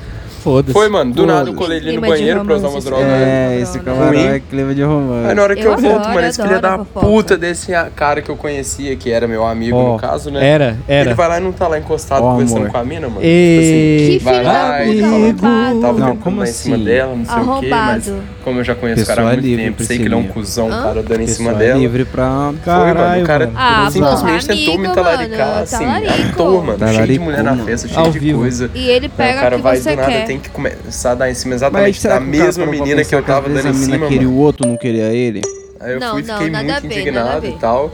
[0.42, 0.72] Foda-se.
[0.72, 1.12] Foi, mano.
[1.12, 3.04] Do nada eu colei ele no banheiro pra usar uma droga.
[3.04, 4.34] É, é esse camarão é Ruim.
[4.36, 5.28] é clima de romance.
[5.28, 8.30] Aí na hora que eu, Eu volto, mano, esse filho da puta desse cara que
[8.30, 10.46] eu conhecia, que era meu amigo no caso, né?
[10.46, 11.10] era, era.
[11.10, 12.70] Ele vai lá e não tá lá encostado conversando amor.
[12.70, 13.20] com a mina, mano.
[13.20, 15.00] Tipo assim, Que vai lá e
[15.34, 16.84] tava Não, tentando como em cima assim?
[16.84, 18.12] dela, não sei o quê, mas
[18.44, 20.68] como eu já conheço o cara há muito tempo, sei que ele é um cuzão,
[20.70, 21.78] cara, dando em cima Pessoa dela.
[21.78, 22.52] livre pra...
[22.64, 23.58] Foi, mano, o cara mano.
[23.58, 26.00] Ah, simplesmente tentou me amigo, talaricar, assim, à
[26.48, 26.94] mano.
[26.94, 28.70] Cheio de mulher na festa, cheio de coisa.
[28.74, 31.30] E ele pega o cara que vai você nada, quer tem que começar a dar
[31.30, 33.98] em cima exatamente da mesma menina que eu tava dando em cima.
[33.98, 35.40] Mas queria o outro, não queria ele?
[35.80, 37.92] Aí eu não, fui, fiquei não, muito indignado e tal.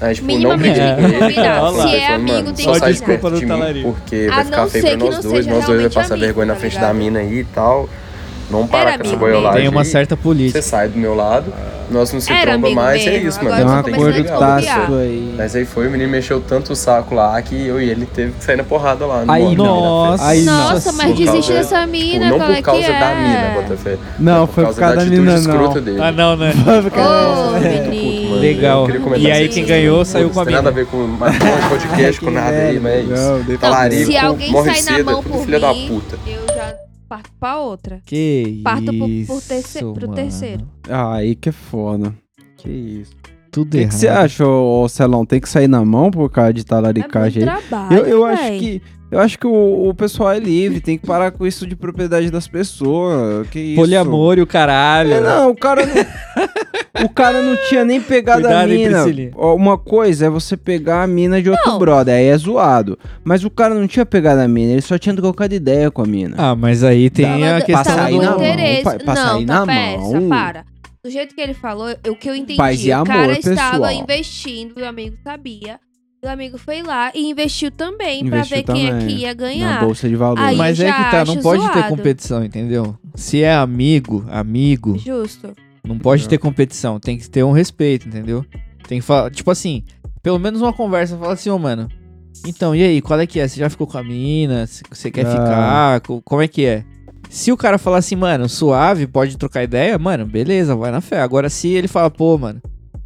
[0.00, 0.96] Aí, tipo, não briguei é.
[0.96, 1.34] com ele.
[1.34, 5.18] Se é amigo, tem só sai desculpa de mim, porque vai ficar feio pra nós
[5.20, 5.46] dois.
[5.46, 7.88] Nós dois vai passar vergonha na frente da mina aí e tal.
[8.50, 9.60] Não para com essa boiolagem.
[9.60, 10.60] Tem uma certa política.
[10.60, 11.52] Você sai do meu lado,
[11.90, 13.26] nós não se tromba mais, é mesmo.
[13.26, 13.56] é isso, mano.
[13.56, 15.34] Tem um tem acordo tácito aí.
[15.36, 18.32] Mas aí foi, o menino mexeu tanto o saco lá que eu e ele teve
[18.32, 19.24] que sair na porrada lá.
[19.24, 20.26] No aí, não, nossa.
[20.26, 23.22] Aí, nossa, mas desiste dessa mina, tipo, Não por é causa da é?
[23.22, 23.98] mina, Botafé.
[24.18, 26.04] Não, foi por causa da, mina, não.
[26.04, 26.52] Ah, não, né?
[28.40, 28.86] Legal.
[29.16, 30.62] E aí quem ganhou saiu com a mina.
[30.62, 33.06] Não tem nada a ver com podcast, com nada aí, mas...
[34.06, 34.52] Se alguém
[34.82, 35.44] sair na mão por mim...
[35.44, 36.18] Filha da puta
[37.08, 38.00] parto pra outra.
[38.04, 39.32] Que parto isso.
[39.32, 40.68] Parto terce pro terceiro.
[40.88, 42.14] Aí que é foda.
[42.56, 43.12] Que isso.
[43.50, 43.90] Tudo que errado.
[43.90, 45.24] O que você acha, ô, Celão?
[45.24, 48.58] Tem que sair na mão por causa de é talaricagem é trabalho, Eu, eu acho
[48.58, 48.82] que.
[49.10, 52.32] Eu acho que o, o, pessoal é livre, tem que parar com isso de propriedade
[52.32, 53.46] das pessoas.
[53.48, 53.76] Que isso?
[53.76, 55.12] Poliamor e o caralho.
[55.12, 55.86] É, não, o cara.
[55.86, 59.08] Não o cara não tinha nem pegado Cuidado, a mina.
[59.08, 61.78] Hein, Uma coisa é você pegar a mina de outro não.
[61.78, 62.98] brother, aí é zoado.
[63.24, 66.06] Mas o cara não tinha pegado a mina, ele só tinha trocado ideia com a
[66.06, 66.36] mina.
[66.38, 68.84] Ah, mas aí tem Dá, a tá questão do interesse.
[68.84, 70.28] Mão, pa, passar não, tá na peça, mão.
[70.28, 70.64] para.
[71.04, 73.54] Do jeito que ele falou, o que eu entendi, Paz e amor, o cara pessoal.
[73.54, 75.78] estava investindo, o amigo sabia.
[76.24, 78.98] O amigo foi lá e investiu também para ver também.
[79.00, 79.74] quem é ia ganhar.
[79.74, 80.38] Na bolsa de valor.
[80.38, 81.74] Aí Mas é que tá, não pode zoado.
[81.82, 82.96] ter competição, entendeu?
[83.14, 84.96] Se é amigo, amigo.
[84.96, 85.52] Justo
[85.86, 88.44] não pode ter competição, tem que ter um respeito, entendeu?
[88.88, 89.84] Tem que falar, tipo assim,
[90.22, 91.18] Pelo menos uma conversa.
[91.18, 91.86] Fala assim, ô, mano.
[92.46, 93.46] Então, e aí, qual é que é?
[93.46, 94.66] Você já ficou com a mina?
[94.90, 95.30] Você quer Ah.
[95.30, 96.00] ficar?
[96.00, 96.82] Co- Como é que é?
[97.28, 101.20] Se o cara falar assim, mano, suave, pode trocar ideia, mano, beleza, vai na fé.
[101.20, 102.58] Agora, se ele fala, pô, mano,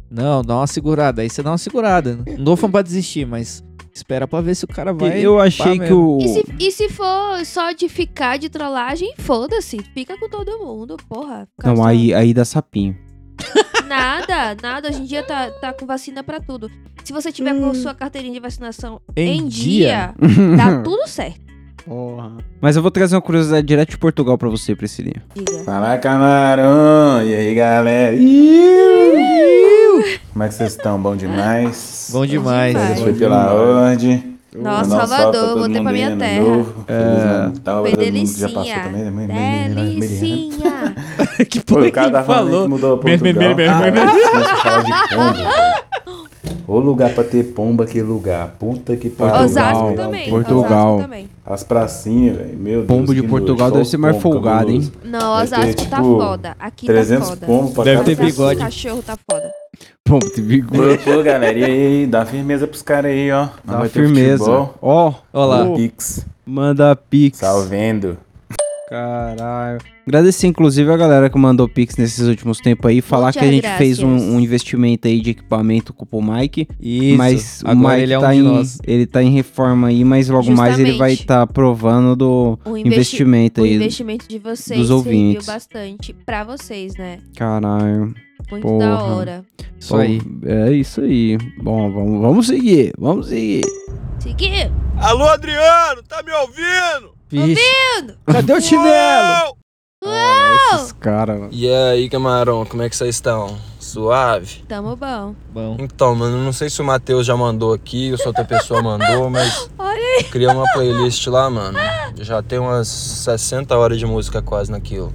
[0.09, 2.19] não, dá uma segurada, aí você dá uma segurada.
[2.37, 3.61] Não tô falando pra desistir, mas
[3.99, 5.19] espera pra ver se o cara vai.
[5.19, 6.17] Eu achei que mesmo.
[6.17, 6.21] o.
[6.21, 9.77] E se, e se for só de ficar de trollagem, foda-se.
[9.93, 11.47] Fica com todo mundo, porra.
[11.63, 12.97] Não, só- aí, aí dá sapinho.
[13.87, 14.89] Nada, nada.
[14.89, 16.69] Hoje em dia tá, tá com vacina pra tudo.
[17.03, 20.13] Se você tiver com sua carteirinha de vacinação Em em, dia.
[20.19, 21.39] dia, tá tudo certo.
[22.61, 25.23] Mas eu vou trazer uma curiosidade direto de Portugal pra você, Priscilinha.
[25.65, 27.23] Fala camarão!
[27.23, 28.15] E aí galera?
[30.31, 30.99] Como é que vocês estão?
[31.01, 32.09] Bom demais?
[32.11, 32.73] Bom demais.
[32.75, 33.59] Bom foi pela demais.
[33.59, 34.39] ordem.
[34.55, 36.41] Nossa, pra Salvador, voltei pra minha terra.
[36.41, 36.83] novo.
[36.87, 37.45] É.
[37.53, 38.49] Natal, Foi delicinha.
[38.83, 39.03] também.
[39.03, 39.11] né?
[39.11, 40.95] Mãe, Delicinha.
[41.47, 42.67] que Pô, o cara que falou?
[42.67, 43.55] mudou mer- Portugal.
[43.55, 43.91] mer- mer- Ah,
[45.13, 46.08] começa
[46.67, 48.55] Ô lugar pra ter pomba, que lugar.
[48.59, 49.45] Puta que pariu.
[49.45, 50.95] Osasco também, Portugal.
[50.95, 51.29] Osasco também.
[51.45, 52.57] As pracinhas, velho.
[52.57, 52.87] Meu Deus.
[52.87, 54.91] Pombo de Portugal deve ser mais folgado, hein?
[55.03, 56.55] Não, Deve ter, Osasco tá tipo, foda.
[56.59, 57.71] Aqui 300 tá foda.
[57.73, 58.59] pra Deve ter bigode.
[58.59, 59.51] Cachorro tá foda.
[60.03, 60.97] Pombo de bigode.
[61.03, 63.47] Pô, galera, e aí, dá firmeza pros caras aí, ó.
[63.65, 64.51] Não Dá firmeza.
[64.81, 65.65] Ó, Ó lá.
[65.65, 66.25] Manda Pix.
[66.45, 67.37] Manda pix.
[67.39, 68.17] Salvendo.
[68.89, 69.79] Caralho.
[70.09, 72.99] Agradecer, inclusive, a galera que mandou Pix nesses últimos tempos aí.
[72.99, 73.77] Falar que a gente graças.
[73.77, 76.67] fez um, um investimento aí de equipamento com o Mike.
[76.81, 77.15] Isso.
[77.17, 78.77] Mas o Agora Mike ele é um tá de em, nós.
[78.87, 81.21] Ele tá em reforma aí, mas logo mais ele vai Justamente.
[81.21, 83.75] estar provando do O investi- investimento o aí.
[83.75, 85.45] investimento de vocês dos ouvintes.
[85.45, 87.19] serviu bastante pra vocês, né?
[87.35, 88.11] Caralho.
[88.49, 88.87] Muito Porra.
[88.87, 89.45] da hora.
[89.79, 90.19] Isso Bom, aí.
[90.43, 91.37] É isso aí.
[91.61, 92.93] Bom, vamos, vamos seguir.
[92.97, 93.61] Vamos seguir.
[94.17, 94.71] Seguir.
[94.97, 97.13] Alô, Adriano, tá me ouvindo?
[97.29, 97.61] Vixe.
[97.99, 98.17] Ouvindo?
[98.25, 99.58] Cadê o chinelo?
[100.75, 101.49] Esses caras, mano.
[101.51, 103.57] E aí, camarão, como é que vocês estão?
[103.79, 104.63] Suave?
[104.67, 105.35] Tamo bom.
[105.53, 105.75] Bom.
[105.79, 109.29] Então, mano, não sei se o Matheus já mandou aqui ou se outra pessoa mandou,
[109.29, 110.23] mas Olha aí.
[110.23, 111.77] eu criei uma playlist lá, mano.
[112.21, 115.11] Já tem umas 60 horas de música quase naquilo.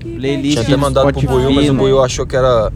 [0.00, 1.78] Playlist Tinha até do mandado pro Buiu, mas o né?
[1.78, 2.72] Buiu achou que era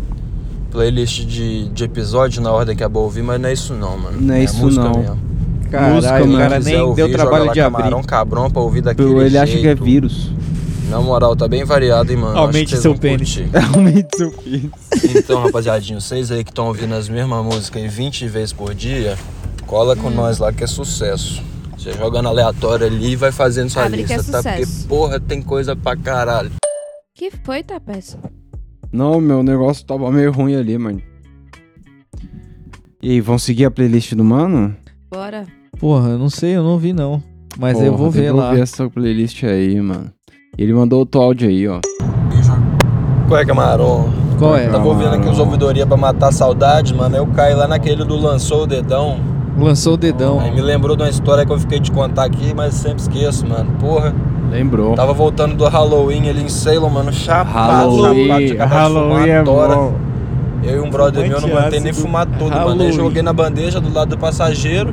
[0.70, 3.96] playlist de, de episódio na ordem que é boa ouvir, mas não é isso não,
[3.98, 4.20] mano.
[4.20, 4.98] Não é isso música não.
[4.98, 5.18] mesmo.
[5.70, 6.38] Caralho, Música, o mano.
[6.38, 7.76] cara nem ouvir, deu trabalho de abrir.
[7.78, 9.82] Camarão Cabrão pra ouvir daquele Ele acha que é jeito.
[9.84, 10.30] vírus.
[10.92, 12.36] Na moral, tá bem variado, hein, mano.
[12.38, 13.38] Aumente seu pênis.
[13.74, 14.70] Aumente seu pênis.
[15.16, 19.16] Então, rapaziadinho, vocês aí que estão ouvindo as mesmas músicas aí 20 vezes por dia,
[19.66, 21.42] cola com nós lá que é sucesso.
[21.78, 24.42] Você jogando aleatório ali e vai fazendo sua Abre que é lista, tá?
[24.42, 24.86] Porque, sucesso.
[24.86, 26.50] porra, tem coisa pra caralho.
[27.14, 28.18] Que foi, Tapeça?
[28.92, 31.00] Não, meu negócio tava meio ruim ali, mano.
[33.00, 34.76] E aí, vão seguir a playlist do mano?
[35.10, 35.46] Bora.
[35.78, 37.22] Porra, eu não sei, eu não vi não.
[37.58, 38.48] Mas eu Porra, vou ver eu lá.
[38.48, 40.12] Vou ver essa playlist aí, mano.
[40.58, 41.80] Ele mandou outro áudio aí, ó.
[43.26, 44.12] Qual é, camarão?
[44.38, 44.68] Qual é?
[44.68, 47.16] Tava ouvindo aqui os ouvidoria pra matar a saudade, mano.
[47.16, 49.18] Eu caí lá naquele do lançou o dedão.
[49.58, 50.40] Lançou o dedão.
[50.40, 53.48] Aí me lembrou de uma história que eu fiquei de contar aqui, mas sempre esqueço,
[53.48, 53.70] mano.
[53.80, 54.14] Porra.
[54.50, 54.94] Lembrou.
[54.94, 57.10] Tava voltando do Halloween ali em Salem, mano.
[57.10, 58.74] Chapado, Halloween, chapado.
[58.74, 59.94] Halloween fumar é bom.
[60.62, 62.92] Eu e um brother meu não aguentei nem fumar tudo, mano.
[62.92, 64.92] Joguei na bandeja do lado do passageiro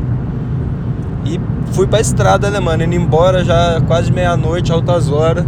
[1.26, 1.40] e
[1.74, 2.84] fui pra estrada, né, mano?
[2.84, 5.46] Indo embora já quase meia-noite, altas horas.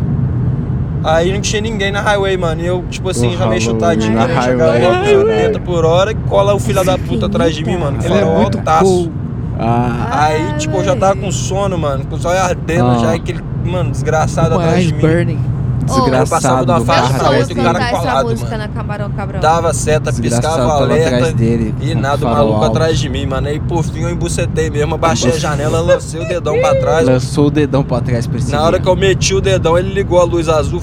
[1.03, 2.61] Aí não tinha ninguém na highway, mano.
[2.61, 5.27] E eu, tipo assim, O já meio chutadinho, na chegar highway, logo caralho.
[5.27, 7.97] 80 por hora e cola o filho da puta atrás de mim, mano.
[8.03, 9.11] Ele é muito cool.
[9.59, 12.97] Ah, Aí, tipo, eu já tava com sono, mano, com os olhos ardendo Ah.
[12.99, 15.01] já, e aquele, mano, desgraçado atrás de mim.
[15.01, 15.39] burning.
[15.81, 19.39] Desgraçado de uma do faixa pra outra e o cara essa colado, mano.
[19.41, 22.65] Dava seta, piscava alerta dele, e nada, o maluco alto.
[22.77, 23.47] atrás de mim, mano.
[23.47, 27.05] Aí por fim eu embucetei mesmo, abaixei a janela, lancei o dedão pra trás.
[27.05, 28.57] Lançou o dedão pra trás cima.
[28.57, 30.81] Na hora que eu meti o dedão, ele ligou a luz azul.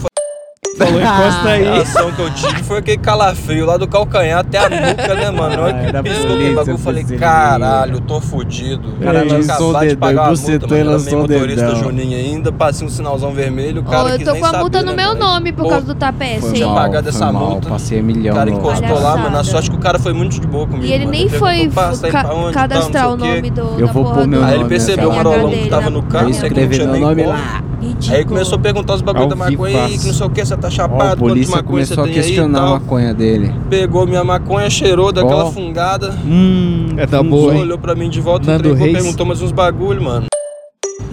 [0.79, 1.69] Falou, Falou, encosta aí.
[1.69, 5.31] A ação que eu tive foi aquele calafrio lá do calcanhar até a nuca, né,
[5.31, 5.57] mano?
[5.57, 8.89] Na hora Ah, que piscou aquele bagulho, eu falei, caralho, eu tô fudido.
[8.89, 10.81] O cara lançou o dedão, pagar uma multa, bucetou mano.
[10.81, 11.75] e lançou o motorista.
[11.77, 15.05] Juninho ainda, passei um sinalzão vermelho, o cara eu tô com a multa no né,
[15.05, 16.65] meu nome por causa do Tapeça, Foi hein?
[16.67, 17.69] mal, dessa mal, multa.
[17.69, 18.35] Passei a O milhão.
[18.35, 19.39] cara no- encostou lá, mano.
[19.39, 20.85] A sorte que o cara foi muito de boa comigo.
[20.87, 23.51] E ele nem foi perguntou, "Pá, você tá indo ca- pra onde, cadastrar o nome
[23.51, 26.03] do, Eu vou pôr meu do- Aí ele nome percebeu CNH longo que tava no
[26.03, 26.07] né?
[26.11, 27.35] carro, Eu que não escrevi tinha meu nem nome como.
[27.35, 27.63] lá.
[27.89, 28.17] Ridículo.
[28.17, 30.45] Aí começou a perguntar os bagulho Ao da maconha aí, que não sei o que,
[30.45, 33.55] você tá chapado, a quanto de polícia maconha você começou a questionar a maconha dele.
[33.71, 35.51] Pegou minha maconha, cheirou daquela Ó.
[35.53, 36.17] fungada.
[36.25, 38.93] Hum, É da fumou, boa, olhou pra mim de volta, Nando entregou, Reis.
[38.99, 40.27] perguntou mais uns bagulho, mano.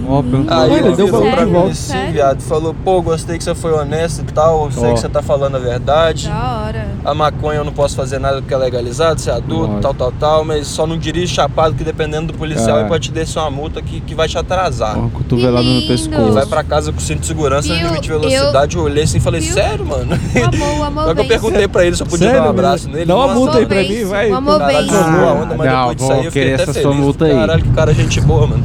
[0.07, 0.57] Ó, perguntou.
[0.57, 1.69] Aí ele deu virou valor pra mim volta.
[1.71, 4.93] assim, viado, falou, pô, gostei que você foi honesto e tal, sei Ó.
[4.93, 6.27] que você tá falando a verdade.
[6.27, 6.87] Da hora.
[7.03, 9.81] A maconha eu não posso fazer nada porque é legalizado, você é adulto, Lógico.
[9.81, 12.79] tal, tal, tal, mas só não dirige chapado que dependendo do policial É.
[12.81, 14.97] ele pode te descer uma multa que, que vai te atrasar.
[14.97, 16.31] Ó, cotovelada no E pescoço.
[16.33, 17.87] vai pra casa com cinto de segurança no Viu?
[17.87, 18.75] limite de velocidade.
[18.75, 19.53] Eu, olhei assim e falei, Viu?
[19.53, 20.13] sério, mano?
[20.13, 21.27] Amor, o amor Só que eu vence.
[21.27, 23.05] perguntei pra ele se eu podia Sério, dar um abraço nele.
[23.05, 24.31] Dá uma Nossa, multa aí pra amor mim, vai.
[24.31, 24.93] O amor Caralho, vence.
[25.03, 26.87] jogou a onda, mas Não, depois disso vou aí eu fiquei querer até essa feliz.
[26.87, 27.33] sua multa aí.
[27.33, 28.63] Caralho, que cara gente boa, mano.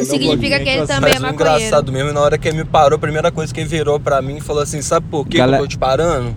[0.00, 1.58] Isso significa que ele também é Mas o maconheiro.
[1.58, 4.22] engraçado mesmo, na hora que ele me parou, a primeira coisa que ele virou pra
[4.22, 6.34] mim e falou assim, sabe por que, Galera- que eu tô te parando?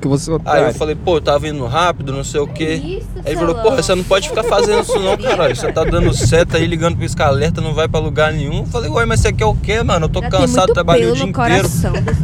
[0.00, 2.80] Que você Aí eu falei, pô, eu tava indo rápido, não sei o quê.
[2.82, 5.54] Aí ele falou, porra, você não pode ficar fazendo isso não, caralho.
[5.54, 8.58] Você tá dando seta aí, ligando pro pisca-alerta, não vai pra lugar nenhum.
[8.62, 10.06] Eu falei, ué, mas você quer o quê, mano?
[10.06, 11.68] Eu tô Já cansado, trabalhei o dia inteiro.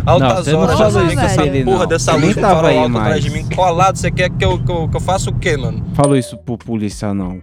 [0.05, 1.87] Altas Não, não horas, já isso vem com essa ele, porra não.
[1.87, 3.05] dessa luz com tava farol aí alto mais.
[3.07, 3.97] atrás de mim, colado.
[3.97, 5.85] Você quer que eu, que, eu, que eu faça o quê, mano?
[5.95, 7.41] Falou isso pro polícia, não.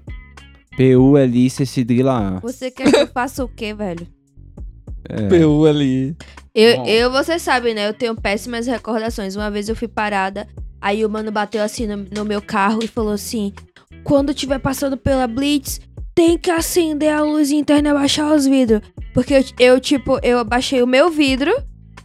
[0.77, 2.39] PU ali, Cedrila.
[2.41, 4.07] Você quer que eu faça o quê, velho?
[5.09, 5.27] É.
[5.27, 6.15] PU ali.
[6.53, 6.85] Eu, Bom.
[6.85, 7.87] eu, você sabe, né?
[7.87, 9.35] Eu tenho péssimas recordações.
[9.35, 10.47] Uma vez eu fui parada,
[10.81, 13.53] aí o mano bateu assim no, no meu carro e falou assim:
[14.03, 15.81] quando tiver passando pela Blitz,
[16.13, 18.81] tem que acender a luz interna e abaixar os vidros.
[19.13, 21.51] Porque eu, eu, tipo, eu abaixei o meu vidro.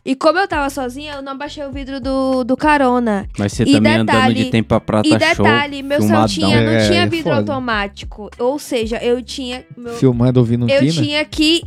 [0.04, 3.28] E como eu tava sozinha, eu não abaixei o vidro do, do carona.
[3.38, 5.18] Mas você E também andando detalhe- de tempo pra prata E show.
[5.44, 6.28] detalhe, meu filmadão.
[6.28, 7.36] Celtinha não É, tinha é vidro foda.
[7.36, 8.30] automático.
[8.38, 9.64] Ou seja, eu tinha.
[9.76, 10.92] Meu, Filmando ouvindo um eu Kina?
[10.92, 11.62] tinha que,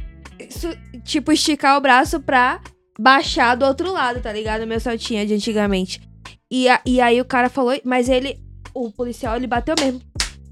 [1.04, 2.60] tipo, esticar o braço pra
[3.00, 4.66] baixar do outro lado, tá ligado?
[4.66, 6.02] Meu Celtinha de antigamente.
[6.50, 8.38] E, a- e aí o cara falou, mas ele,
[8.74, 10.02] o policial, ele bateu mesmo.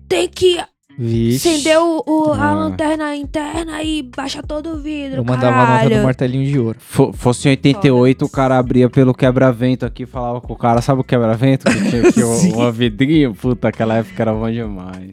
[0.08, 0.60] Tem que
[0.98, 1.50] Vixe.
[1.50, 2.54] acender o, o- a Ah.
[2.54, 5.98] lanterna interna e baixar todo o vidro, Eu mandava a nota caralho.
[5.98, 6.78] do martelinho de ouro.
[6.80, 11.02] Fo- fosse em 88, o cara abria pelo quebra-vento aqui, falava com o cara, sabe
[11.02, 11.66] o quebra-vento?
[11.66, 12.22] Que tinha aqui
[12.56, 13.34] o vidrinho?
[13.34, 15.10] Puta, aquela época era bom demais.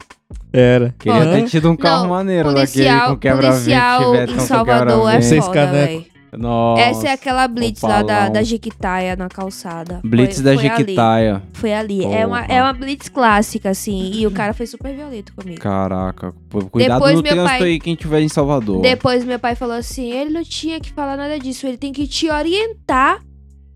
[0.53, 0.95] Era.
[0.99, 3.53] Queria ter tido um carro Não, maneiro daquele policial, com quebra-vento.
[3.53, 6.05] policial em Salvador é foda, velho.
[6.37, 6.83] Nossa.
[6.83, 10.01] Essa é aquela blitz lá da, da Jequitaia na calçada.
[10.05, 10.79] Blitz Foi- da foi ali.
[10.79, 11.43] Jequitaia.
[11.53, 12.05] Foi ali.
[12.05, 14.11] É uma, é uma blitz clássica, assim.
[14.15, 15.61] E o cara foi super violento comigo.
[15.61, 16.35] Caraca.
[16.71, 18.81] Cuidado Depois no meu trânsito pai- aí, quem tiver em Salvador.
[18.83, 22.07] Depois meu pai falou assim: ele não tinha que falar nada disso, ele tem que
[22.07, 23.21] te orientar.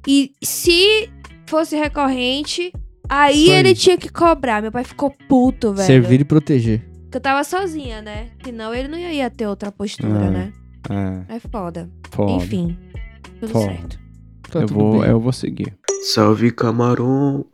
[0.07, 1.09] E se
[1.47, 2.73] fosse recorrente,
[3.09, 3.59] aí Isso aí.
[3.59, 4.61] ele tinha que cobrar.
[4.61, 5.87] Meu pai ficou puto, velho.
[5.87, 6.81] Servir e proteger.
[7.05, 8.29] Porque eu tava sozinha, né?
[8.43, 10.53] Senão ele não ia ter outra postura, É, né?
[10.91, 11.89] É, É foda.
[12.11, 12.33] foda.
[12.33, 12.77] Enfim,
[13.41, 13.65] tudo Foda.
[13.67, 13.99] certo.
[14.51, 15.11] Tá eu, tudo vou, bem.
[15.11, 15.75] eu vou seguir.
[16.03, 17.47] Salve camarão.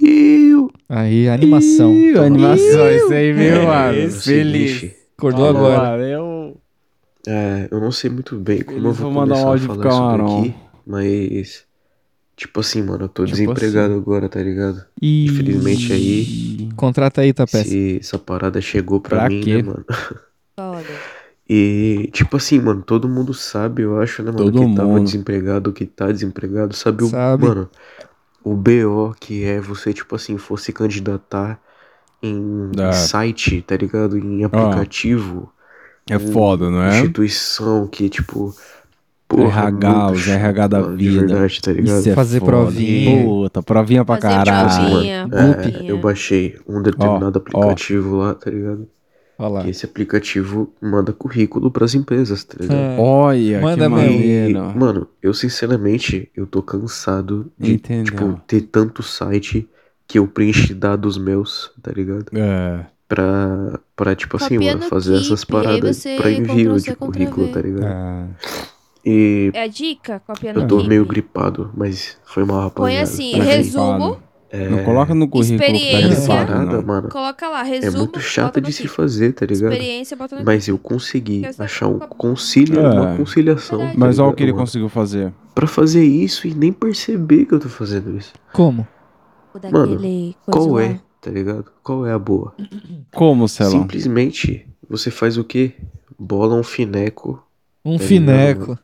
[0.00, 0.70] Iu.
[0.88, 1.92] Aí, animação.
[1.92, 3.98] Ih, animação, isso aí, viu, É, mano?
[3.98, 4.90] é Feliz.
[5.16, 6.02] Acordou Falou, agora.
[6.08, 6.60] eu...
[7.26, 9.66] É, eu não sei muito bem como Eles eu vou mandar um começar a áudio
[9.66, 10.42] falar pro isso camarão.
[10.42, 10.54] daqui,
[10.86, 11.64] mas
[12.36, 14.00] tipo assim, mano, eu tô Tipo desempregado assim.
[14.00, 14.86] agora, tá ligado?
[15.02, 15.26] Ih.
[15.26, 17.68] Infelizmente aí, Contrata aí, Tapete.
[17.68, 19.56] se essa parada chegou pra, Pra mim, quê?
[19.56, 19.84] né, mano?
[20.56, 21.17] Foda.
[21.48, 25.04] E tipo assim, mano, todo mundo sabe, eu acho, né, mano, Todo que tava mundo.
[25.04, 27.46] desempregado, que tá desempregado, sabe, o, Sabe.
[27.46, 27.70] mano,
[28.44, 31.60] o BO que é você, tipo assim, fosse candidatar
[32.22, 32.92] em É.
[32.92, 34.18] site, tá ligado?
[34.18, 35.52] Em aplicativo.
[36.10, 37.00] É em foda, não é?
[37.00, 38.54] Instituição que, tipo.
[39.28, 41.26] Porra, RH, os RH da mano, de vida.
[41.26, 41.98] verdade, tá ligado?
[41.98, 42.52] Isso é Fazer foda.
[42.52, 43.24] provinha.
[43.24, 44.90] Puta, provinha pra Fazer caralho.
[44.90, 45.28] provinha.
[45.32, 45.90] É, Provinha.
[45.90, 48.88] eu baixei um determinado Ó, aplicativo lá, tá ligado?
[49.38, 49.66] Olha lá.
[49.66, 52.76] E esse aplicativo manda currículo pras empresas, tá ligado?
[52.76, 52.96] É.
[52.98, 54.20] Olha, Manda que mesmo.
[54.20, 54.78] E, maneiro.
[54.78, 58.04] mano, eu sinceramente, eu tô cansado de, Entendeu.
[58.04, 59.68] tipo, ter tanto site
[60.08, 62.26] que eu preenchi dados meus, tá ligado?
[62.36, 62.84] É.
[63.06, 67.48] Pra, pra tipo assim, mano, no fazer essas Keep, aí paradas pra envio de currículo,
[67.52, 67.84] tá ligado?
[67.86, 68.28] é.
[69.06, 70.20] E É a dica?
[70.26, 70.88] Copia no eu tô Keep.
[70.88, 72.74] meio gripado, mas foi mal, rapaziada.
[72.74, 74.18] Põe assim, resumo.
[74.50, 76.26] É, Não coloca no currículo que tá Experiência.
[76.26, 77.98] parada, mano, Coloca lá, é resumo.
[77.98, 79.72] muito chata bota no de se fazer, tá ligado?
[79.72, 82.88] Experiência, bota no Mas eu consegui achar um concílio, É.
[82.90, 83.78] uma conciliação.
[83.78, 84.64] tá Mas olha o que ele mano?
[84.64, 85.32] conseguiu fazer.
[85.54, 88.32] Pra fazer isso e nem perceber que eu tô fazendo isso.
[88.52, 88.86] Como?
[89.70, 90.00] Mano,
[90.46, 91.66] Qual é, tá ligado?
[91.82, 92.54] Qual é a boa?
[93.14, 93.72] Como, Celão?
[93.82, 95.72] Simplesmente você faz o quê?
[96.18, 97.42] Bola um fineco.
[97.84, 98.60] Um tá fineco.
[98.62, 98.78] ligado?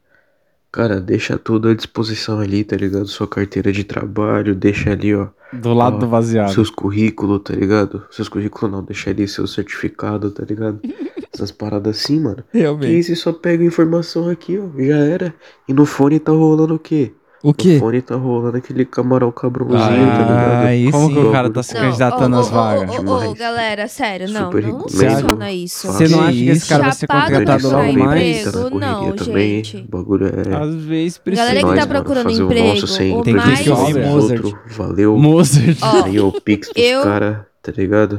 [0.75, 3.07] Cara, deixa tudo à disposição ali, tá ligado?
[3.07, 5.29] Sua carteira de trabalho, deixa ali, ó.
[5.53, 6.53] Do lado ó, do vaziado.
[6.53, 8.03] Seus currículos, tá ligado?
[8.11, 10.81] Seus currículos não, deixa ali seu certificado, tá ligado?
[11.33, 12.43] Essas paradas assim, mano.
[12.53, 12.99] Realmente.
[12.99, 14.67] isso, você só pega a informação aqui, ó.
[14.77, 15.33] Já era.
[15.69, 17.13] E no fone tá rolando o quê?
[17.45, 17.75] O quê?
[17.75, 20.67] No fone tá rolando aquele camarão cabrãozinho, tá Ah, ligado?
[20.67, 22.89] aí Como que o cara tá se Não, candidatando ô, às vagas?
[22.89, 23.33] Ô, ô, ô, Demais.
[23.35, 25.87] galera, sério, não, Super não funciona isso.
[25.89, 28.05] Você não Que acha que esse cara vai ser contratado logo emprego.
[28.07, 28.45] mais?
[28.45, 29.65] Tá na correria não, também.
[29.65, 29.77] gente.
[29.77, 30.57] O bagulho é.
[30.57, 31.47] Às vezes precisa.
[31.47, 34.45] Galera que tá mano, procurando fazer emprego, o nosso sem o prejudicar mais- os Mozart.
[34.45, 34.77] outros.
[34.77, 35.19] Valeu.
[35.19, 35.79] Mozart.
[36.07, 38.19] Aí o Pix dos eu- cara, tá ligado?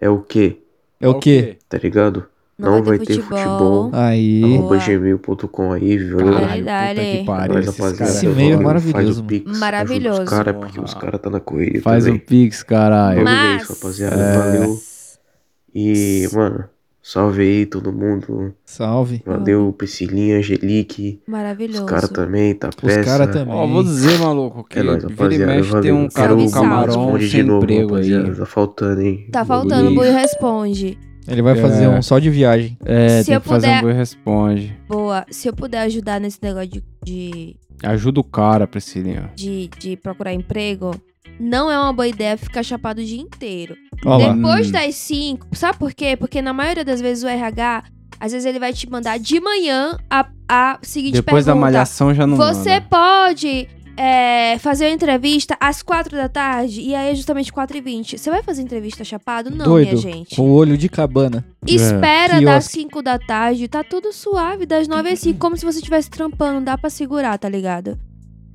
[0.00, 0.56] É o quê?
[0.98, 1.58] É o quê?
[1.68, 2.24] Tá ligado?
[2.58, 3.90] Não, vai, ter futebol.
[3.92, 4.42] Aí.
[4.54, 6.18] Arroba gmail.com aí, viu?
[6.18, 8.04] Caralho, que pariu, rapaziada.
[8.04, 10.22] Esse e-mail é faz maravilhoso, o Pix, Maravilhoso.
[10.22, 12.18] Os caras, porque os caras tá na correria Faz também.
[12.18, 13.18] o Pix, caralho.
[13.18, 14.16] Ver Mas- isso, rapaziada.
[14.16, 14.38] É.
[14.38, 14.78] Valeu.
[15.74, 16.64] E, mano,
[17.02, 18.54] salve aí todo mundo.
[18.64, 19.22] Salve.
[19.26, 21.20] Valeu, Priscilinha, Angelique.
[21.26, 21.84] Maravilhoso.
[21.84, 23.02] Os caras também, tá Os peça.
[23.04, 23.54] caras também.
[23.54, 25.52] Ó, vou dizer, maluco, que É nóis, vira e rapaziada.
[25.56, 25.82] mexe valeu.
[25.82, 28.28] tem um cara um camarão Responde sem de novo, emprego rapaziada.
[28.28, 28.34] aí.
[28.36, 29.28] Tá faltando, hein?
[29.32, 29.94] Tá faltando, o.
[29.94, 30.98] Buio responde.
[31.32, 31.88] Ele vai fazer É.
[31.88, 32.76] um só de viagem.
[32.84, 34.76] É, Se tem eu que fazer puder- um boi responde.
[34.88, 35.26] Boa.
[35.30, 39.30] Se eu puder ajudar nesse negócio de, de, Ajuda o cara, Priscilinha.
[39.34, 40.94] de, de procurar emprego,
[41.40, 43.74] não é uma boa ideia ficar chapado o dia inteiro.
[44.04, 44.18] Lá.
[44.34, 44.72] Depois Hum.
[44.72, 46.16] das 5, sabe por quê?
[46.16, 47.84] Porque na maioria das vezes o RH,
[48.20, 51.70] às vezes ele vai te mandar de manhã a, a seguinte Depois da pergunta.
[51.72, 52.86] malhação já não Você manda.
[52.88, 57.80] pode é, fazer uma entrevista às 4 da tarde e aí é justamente 4 e
[57.80, 58.18] 20.
[58.18, 59.50] Você vai fazer entrevista chapado?
[59.50, 59.88] Não, Doido.
[59.88, 60.36] minha gente.
[60.36, 61.44] Com o olho de cabana.
[61.66, 62.44] Espera Quiosque.
[62.44, 66.10] das 5 da tarde, tá tudo suave, das 9 às 5, como se você estivesse
[66.10, 67.98] trampando, dá pra segurar, tá ligado?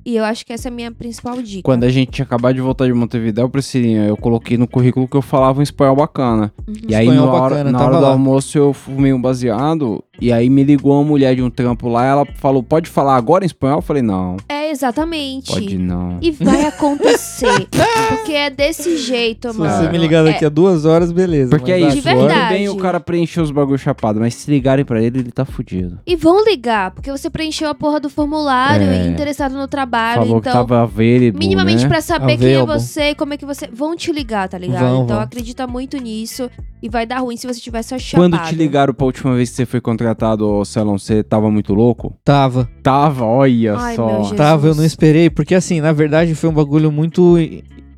[0.08, 1.60] E eu acho que essa é a minha principal dica.
[1.62, 5.20] Quando a gente acabado de voltar de Montevidéu, Priscilinha, eu coloquei no currículo que eu
[5.20, 6.50] falava um espanhol bacana.
[6.88, 8.12] E aí, Espanhol na hora, bacana, na tava hora do lá.
[8.12, 10.02] almoço, eu fumei um baseado.
[10.18, 12.06] E aí me ligou uma mulher de um trampo lá.
[12.06, 13.78] Ela falou: Pode falar agora em espanhol?
[13.78, 15.52] Eu falei: Não, É, exatamente.
[15.52, 16.16] pode não.
[16.22, 17.68] E vai acontecer.
[18.08, 19.70] porque é desse jeito, Se mano.
[19.84, 21.50] você me ligar daqui É- a duas horas, beleza.
[21.50, 22.40] Porque é isso, agora- verdade.
[22.40, 25.44] tudo bem o cara preencher os bagulho chapado, mas se ligarem pra ele, ele tá
[25.44, 25.98] fudido.
[26.06, 29.04] E vão ligar, porque você preencheu a porra do formulário É.
[29.04, 29.97] e interessado no trabalho.
[30.14, 31.88] Falou então, que tava available, minimamente né?
[31.88, 32.80] pra saber quem é Available.
[32.80, 33.68] você e como é que você.
[33.72, 34.80] Vão te ligar, tá ligado?
[34.80, 35.24] Vão, então vão.
[35.24, 36.50] acredita muito nisso
[36.82, 38.30] e vai dar ruim se você tiver só chapado.
[38.30, 41.74] Quando te ligaram pra última vez que você foi contratado, ô Celon, você tava muito
[41.74, 42.16] louco?
[42.24, 42.68] Tava.
[42.82, 44.06] Tava, olha Ai, só.
[44.06, 44.36] meu Jesus.
[44.36, 47.36] Tava, eu não esperei, porque assim, na verdade foi um bagulho muito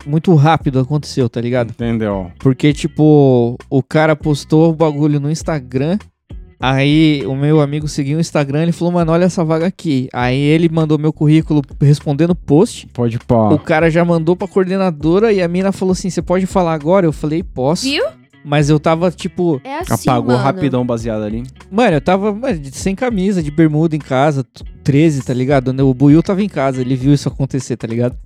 [0.06, 1.70] muito rápido aconteceu, tá ligado?
[1.70, 2.30] Entendeu?
[2.38, 5.98] Porque tipo, o cara postou o bagulho no Instagram,
[6.60, 10.08] aí o meu amigo seguiu o Instagram, ele falou: "Mano, olha essa vaga aqui".
[10.12, 12.86] Aí ele mandou meu currículo respondendo post.
[12.92, 13.48] Pode pá.
[13.48, 17.06] O cara já mandou pra coordenadora e a mina falou assim: "Você pode falar agora?".
[17.06, 17.84] Eu falei: "Posso".
[17.84, 18.04] Viu?
[18.44, 20.38] Mas eu tava tipo, É assim, Apagou mano.
[20.42, 21.42] rapidão baseado ali.
[21.70, 25.68] Mano, eu tava mano, de- sem camisa, de bermuda em casa, t- 13, tá ligado?
[25.86, 28.16] O Buiu tava em casa, ele viu isso acontecer, tá ligado?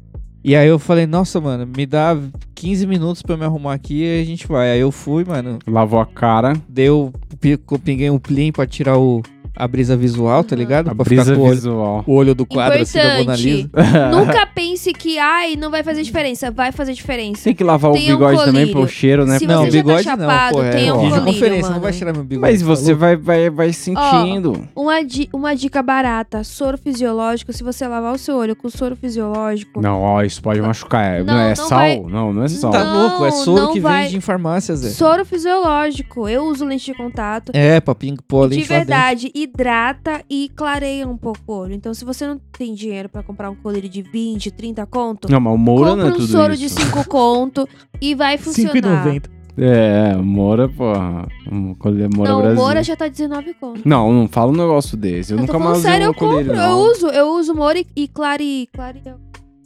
[0.44, 2.14] E aí eu falei, nossa, mano, me dá
[2.54, 4.72] 15 minutos pra eu me arrumar aqui e a gente vai.
[4.72, 6.52] Aí eu fui, mano, Lavou a cara.
[6.68, 7.10] deu,
[7.40, 9.22] pi- pinguei um plim pra tirar o,
[9.56, 10.90] a brisa visual, tá ligado?
[10.90, 12.04] A pra brisa ficar com o olho, visual.
[12.06, 13.42] o olho do quadro assim da Mona Importante.
[13.44, 13.70] Lisa.
[14.10, 16.50] Nunca pense que, ai, não vai fazer diferença.
[16.50, 17.44] Vai fazer diferença.
[17.44, 19.38] Tem que lavar o Tenha um bigode também pro cheiro, né?
[19.38, 21.74] Se Não, você bigode já tá não, chapado, pô, é um colírio, videoconferência, mano.
[21.74, 22.50] não vai tirar meu bigode.
[22.52, 24.68] Mas tá você vai, vai, vai sentindo.
[24.74, 27.52] Uma, di- uma dica barata, soro fisiológico.
[27.52, 31.04] Se você lavar o seu olho com soro fisiológico, Não, ó, isso pode machucar.
[31.20, 31.78] É- Não, Não, é não sal?
[31.78, 32.70] vai- Não, não é sal.
[32.70, 34.04] Tá louco, é Não, soro não que vai.
[34.04, 34.90] vende em farmácia, Zé.
[34.90, 36.28] soro fisiológico.
[36.28, 37.52] Eu uso lente de contato.
[37.54, 41.74] É, pra ping pô, de verdade, hidrata e clareia um pouco o olho.
[41.74, 45.40] Então, se você não tem dinheiro pra comprar um colírio de 20, 30 conto, Não,
[45.40, 46.62] mas o Moura não compra é um tudo soro isso.
[46.62, 47.68] de 5 conto
[48.00, 48.72] e vai funcionar.
[49.06, 49.30] 5,90.
[49.56, 51.28] É, Moura, porra.
[51.50, 52.60] Um colírio Moura Não, o Brasil.
[52.60, 53.82] Moura já tá 19 conto.
[53.88, 55.32] Não, não fala um negócio desse.
[55.32, 56.28] Eu, Eu nunca mais sério, um eu compro.
[56.36, 56.90] colírio, Eu não.
[56.90, 58.68] uso, eu uso Moura e, e clari...
[58.74, 59.00] Clari...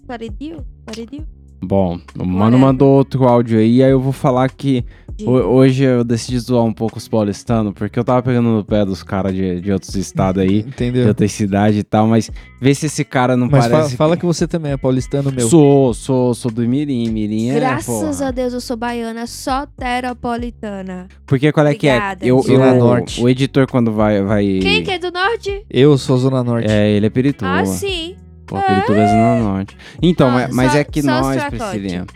[0.06, 0.64] Claredio?
[0.86, 1.26] Claredio?
[1.60, 4.84] Bom, o mano mandou outro áudio aí, aí eu vou falar que
[5.22, 8.84] ho- hoje eu decidi zoar um pouco os paulistanos, porque eu tava pegando no pé
[8.84, 11.02] dos caras de, de outros estados aí, Entendeu?
[11.02, 12.30] de outra cidade e tal, mas
[12.60, 13.96] vê se esse cara não Mas parece...
[13.96, 15.48] fala que você também é paulistano, meu.
[15.48, 17.86] Sou, sou, sou do Mirim, Mirim é, Graças
[18.18, 18.28] porra.
[18.28, 21.08] a Deus eu sou baiana, soteropolitana.
[21.26, 21.96] Porque qual é que é?
[21.96, 23.20] Obrigada, Eu, Zona Norte.
[23.22, 24.22] O editor quando vai...
[24.22, 25.64] vai Quem que é do norte?
[25.68, 26.70] Eu sou Zona Norte.
[26.70, 27.50] É, ele é Pirituba.
[27.60, 28.16] Ah, sim.
[28.48, 29.76] Pô, é Zona Norte.
[30.02, 31.58] Então, Ah, mas, mas só- é que só nós, Stracote.
[31.70, 32.06] Priscilinha,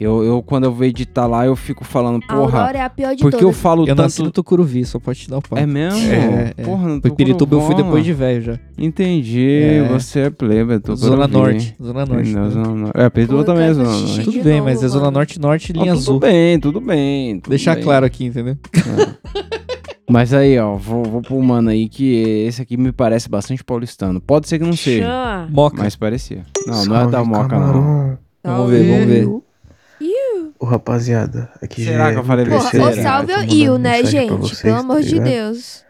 [0.00, 2.58] eu, eu quando eu vou editar lá, eu fico falando, porra...
[2.60, 3.56] Aurora é a pior de porque eu todas.
[3.56, 4.26] falo Eu nasci tanto...
[4.26, 5.56] no Tucuruvi, só pode te dar o papo.
[5.56, 6.00] É mesmo?
[6.10, 6.62] É, é.
[6.64, 8.58] Porra, não Foi tô Pirituba eu fui depois de velho já.
[8.76, 9.88] Entendi, É.
[9.88, 11.52] você é plebe, tô Zona Tucuruvi.
[11.52, 12.42] Norte, Zona Norte, Entendeu?
[12.44, 12.50] né?
[12.50, 13.00] Zona Norte.
[13.00, 13.88] É, Pirituba eu também é Zona.
[13.90, 14.20] Norte.
[14.24, 15.10] Tudo de bem, novo, mas é Zona mano.
[15.12, 16.18] Norte Norte Ó, linha tudo azul.
[16.20, 17.38] bem, tudo bem.
[17.40, 17.84] tudo Deixar bem.
[17.84, 18.56] claro aqui, entendeu?
[20.10, 24.20] Mas aí, ó, vou, vou pro mano aí que esse aqui me parece bastante paulistano.
[24.20, 25.46] Pode ser que não seja.
[25.50, 25.82] Moca.
[25.82, 26.42] mas parecia.
[26.66, 27.48] Não, não é da Moca, não.
[27.48, 28.18] camarão.
[28.44, 29.28] Vamos ver, vamos ver.
[30.58, 32.86] Ô, rapaziada, aqui Será já que é eu falei Porra, besteira?
[32.86, 34.30] terceira salve o mandando né, gente?
[34.32, 35.28] vocês, Pelo tá amor de ligado?
[35.28, 35.84] Deus.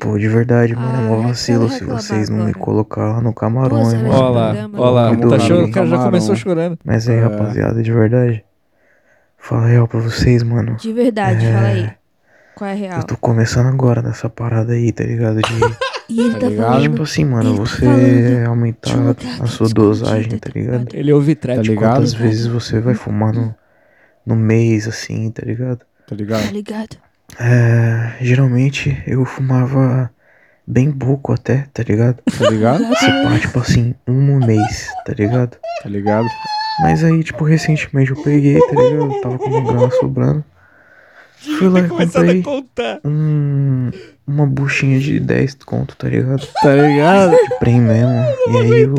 [0.00, 2.58] Pô, de verdade, mano, é Ah, mó vacilo se vocês não me agora.
[2.58, 4.10] colocar lá no camarão, hein, mano.
[4.14, 6.78] Ó lá, ó lá, tá lá, chorando, o cara já começou chorando.
[6.84, 7.20] Mas aí, É.
[7.20, 8.44] rapaziada, de verdade,
[9.38, 10.74] fala real pra vocês, mano.
[10.76, 11.52] De verdade, É.
[11.52, 11.90] fala aí.
[12.54, 12.98] Qual é a real?
[13.00, 15.40] Eu tô começando agora nessa parada aí, tá ligado?
[15.40, 15.76] De,
[16.10, 16.66] E ele Tá tá, ligado?
[16.66, 16.90] falando.
[16.90, 20.88] tipo assim, mano, ele tá você falando aumentar um a sua dosagem, tá tá ligado?
[20.92, 21.56] Ele ouve trap.
[21.56, 21.94] Tá ligado?
[21.94, 23.54] Quantas vezes você vai fumar no,
[24.26, 25.80] no mês, assim, tá ligado?
[26.08, 26.44] Tá ligado?
[26.44, 26.96] Tá ligado?
[27.38, 30.10] É, geralmente eu fumava
[30.66, 32.18] bem pouco até, tá ligado?
[32.36, 32.82] Tá ligado?
[32.98, 35.56] Se pá, tipo assim, um mês, tá ligado?
[35.82, 36.26] Tá ligado?
[36.82, 39.20] Mas aí, tipo, recentemente eu peguei, tá ligado?
[39.20, 40.44] Tava com uma grana sobrando.
[41.40, 42.42] Fui lá e comprei
[43.04, 43.90] um,
[44.26, 46.46] uma buchinha de 10 conto, tá ligado?
[46.62, 47.30] Tá ligado?
[47.30, 48.12] De prem mesmo.
[48.48, 48.94] E aí eu,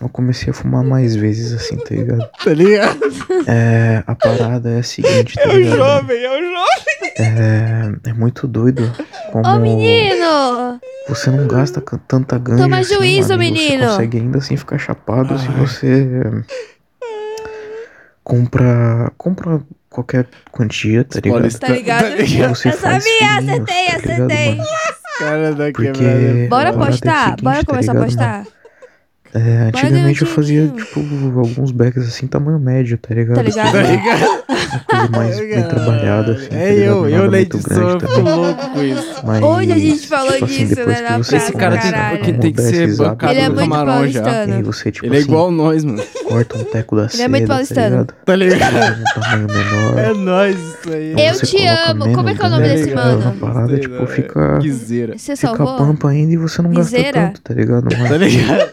[0.00, 2.28] eu comecei a fumar mais vezes assim, tá ligado?
[2.44, 3.00] Tá ligado?
[3.46, 5.76] É, a parada é a seguinte, tá É o ligado?
[5.76, 7.12] jovem, é o jovem.
[7.18, 8.92] É, é muito doido
[9.32, 10.80] como Ô, menino!
[11.08, 13.84] você não gasta tanta ganja Toma assim, juízo, mano, menino.
[13.84, 16.20] Você consegue ainda assim ficar chapado se você
[18.24, 19.60] compra compra
[19.96, 21.58] qualquer quantia, tá ligado?
[21.58, 22.54] Tá ligado?
[22.54, 24.54] Você Eu faz sabia, acertei, tá ligado, acertei.
[24.56, 24.68] mano?
[25.18, 26.48] Cara da Porque quebrada.
[26.48, 27.24] Bora a parada a postar?
[27.24, 28.32] seguinte, Bora tá começar a ligado, postar?
[28.38, 28.46] mano?
[29.38, 31.00] É, antigamente eu fazia, tipo,
[31.38, 33.36] alguns bags assim, tamanho médio, tá ligado?
[33.36, 33.72] Tá ligado?
[33.72, 34.46] Tá ligado?
[34.66, 36.48] Uma coisa mais bem trabalhada, assim.
[36.48, 36.86] tá É ligado?
[36.86, 38.34] eu, eu Nada na muito edição, grande eu fico também.
[38.34, 39.14] louco com isso.
[39.26, 42.52] Mas, Hoje a gente falou tipo assim, disso, né, na Esse cara tem, que- tem
[42.52, 44.44] que ser bancado Ele é do muito camarão já.
[44.46, 46.02] E você, tipo Ele é assim, igual nós, mano.
[46.24, 47.90] corta um teco da Ele seda, é muito tá paulistano.
[47.90, 48.14] ligado?
[48.24, 49.00] Tá ligado?
[49.00, 49.98] Um tamanho menor.
[49.98, 51.12] É nóis isso aí.
[51.12, 52.12] Eu te amo.
[52.14, 53.28] Como é que é o nome desse tá mano?
[53.28, 54.58] A parada, tipo, fica...
[54.58, 55.18] Guiseira.
[55.18, 55.76] Você Fica salvou?
[55.76, 57.88] pampa ainda e você não gasta tanto, tá ligado?
[57.88, 58.70] Tá ligado?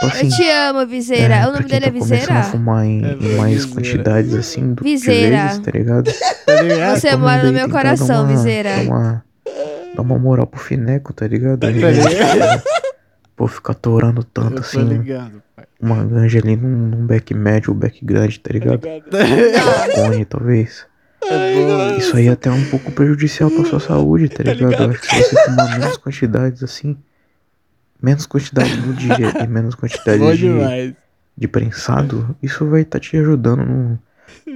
[0.00, 0.26] Tipo assim...
[0.26, 1.34] Eu te amo, Viseira.
[1.34, 2.38] é, o nome dele é tá começando Viseira?
[2.40, 3.74] a fumar em, É, em mais Viseira.
[3.74, 5.36] quantidades, assim, do Viseira.
[5.36, 6.10] de vezes, tá ligado?
[6.46, 6.98] Tá ligado?
[7.00, 8.70] Você mora no meu coração, Viseira.
[8.76, 9.24] Dá uma,
[9.96, 11.64] dá uma moral pro Fineco, tá ligado?
[11.64, 12.62] Aí, Tá ligado?
[13.36, 15.64] Pô, ficar torando tanto, Eu tô assim, ligado, pai.
[15.80, 18.80] uma ganja ali num, num back médio ou back grande, tá ligado?
[19.94, 20.84] Cone, talvez.
[21.98, 24.72] Isso aí é até um pouco prejudicial pra sua saúde, tá ligado?
[24.82, 26.96] Eu acho que se você fumar menos quantidades assim,
[28.02, 30.94] menos quantidade no dia e menos quantidade Bom de, demais.
[31.36, 33.98] de prensado, isso vai estar te ajudando num,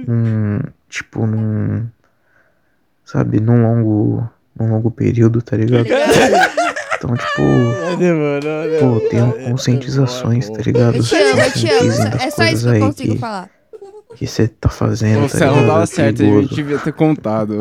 [0.07, 0.59] num
[0.89, 1.85] tipo, num,
[3.03, 5.85] sabe, num longo, num longo período, tá ligado?
[6.97, 8.77] Então, tipo, né?
[8.79, 10.97] pô, tenham conscientizações, tá ligado?
[10.97, 11.79] Eu te amo, eu te amo.
[11.81, 13.49] Conscientizem das É só isso que eu consigo que- falar.
[14.15, 15.67] que você tá fazendo, Pô, tá Céu, não ligado?
[15.67, 17.59] dava É certo, a gente devia ter contado.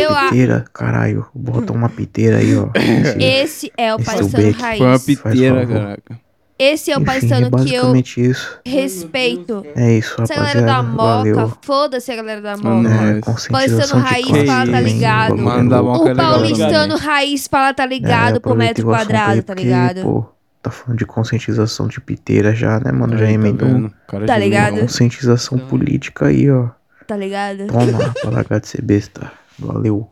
[0.00, 1.26] Eu a- piteira, caralho.
[1.34, 2.68] Bota uma piteira aí, ó.
[3.16, 3.18] Nesse-
[3.68, 4.60] Esse é o Esse beck.
[4.60, 4.78] raiz.
[4.78, 6.26] Foi uma piteira, caraca.
[6.58, 7.96] Esse é o Enfim, paulistano é que eu
[8.30, 8.58] isso.
[8.64, 9.66] respeito.
[9.76, 11.40] É isso, Essa galera da rapaziada.
[11.42, 13.20] moca, foda-se a galera da É moca.
[13.50, 15.28] Paulistano de raiz, classe fala, tá ligado?
[15.36, 15.44] valeu.
[15.44, 16.32] Mano da moca é O legal.
[16.32, 20.00] paulistano raiz fala, tá ligado, É, por metro quadrado, aí tá porque, ligado?
[20.00, 20.24] Pô,
[20.62, 23.18] tá falando de conscientização de piteira já, né, mano?
[23.18, 23.90] Já Aí, tá emendou?
[24.08, 24.80] Cara Tá ligado?
[24.80, 26.68] conscientização política aí, ó.
[27.06, 27.66] Tá ligado?
[27.66, 29.30] Toma, pra largar de ser besta.
[29.58, 30.08] Valeu.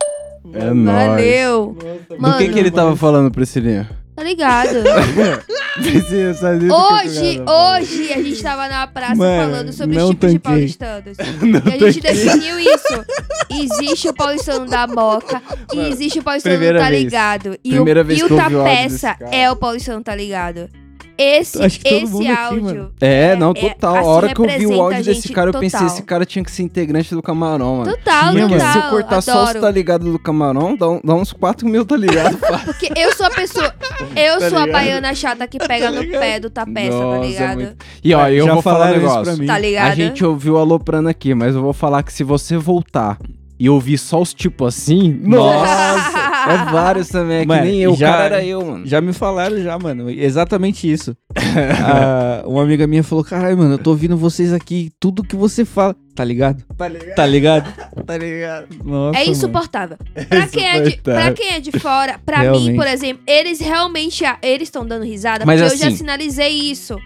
[0.53, 1.07] É nóis.
[1.09, 1.77] Valeu.
[2.09, 3.89] Do Mano, que que ele tava falando, Priscilinha?
[4.15, 4.77] tá ligado?
[5.83, 10.11] Priscilinha, sai desse Hoje, hoje a gente tava na praça Mano, falando sobre não os
[10.11, 10.53] tipos de tanquei.
[10.53, 11.17] paulistanos.
[11.43, 12.25] Não e a gente tanquei.
[12.25, 13.05] definiu isso.
[13.51, 15.43] Existe o paulistano da moca
[15.73, 17.03] e Mano, existe o paulistano primeira tá vez.
[17.03, 17.59] ligado.
[17.65, 19.35] E Primeira o, vez e que o eu ouvi o áudio desse tapeça cara.
[19.37, 20.69] é o paulistano tá ligado.
[21.17, 22.63] Esse, Acho que todo esse mundo aqui, áudio.
[22.65, 22.93] mano.
[23.01, 23.95] É, não, total.
[23.97, 25.87] assim a hora que eu vi o áudio a desse cara, eu pensei, total.
[25.95, 27.93] esse cara tinha que ser integrante do camarão, mano.
[27.97, 29.61] Total, Tinha, total, Se eu cortar só os adoro.
[29.61, 32.37] tá ligado do camarão, dá, um- dá uns 4 mil, tá ligado?
[32.67, 33.73] Porque eu sou a pessoa.
[34.17, 34.73] Eu Tá sou a ligado?
[34.73, 37.55] baiana chata que pega no pé do tapeça, tá Nossa, ligado?
[37.61, 39.23] muito- E ó, eu Já vou falar um negócio.
[39.23, 39.47] pra mim.
[39.47, 39.93] Tá ligado?
[39.93, 43.19] A gente ouviu aloprando aqui, mas eu vou falar que se você voltar
[43.59, 46.09] e ouvir só os tipos assim, nossa,
[46.51, 48.87] é vários também, é que Mano, nem eu, já- o cara era eu, mano.
[48.87, 50.11] Já me falaram já, mano.
[50.11, 51.17] Exatamente isso.
[51.87, 55.65] Ah, uma amiga minha falou, caralho, mano, eu tô ouvindo vocês aqui, tudo que você
[55.65, 55.95] fala.
[56.15, 56.63] Tá ligado?
[56.77, 57.15] Tá ligado?
[57.17, 58.05] Tá ligado?
[58.07, 58.67] Tá ligado?
[58.85, 59.33] Nossa, É mano.
[59.33, 59.97] insuportável.
[60.29, 61.23] Pra quem é, de, insuportável.
[61.23, 62.77] pra quem é de fora, pra mim, Realmente.
[62.77, 66.51] por exemplo, eles realmente a- eles estão dando risada, Mas porque eu já assim- sinalizei
[66.71, 66.97] isso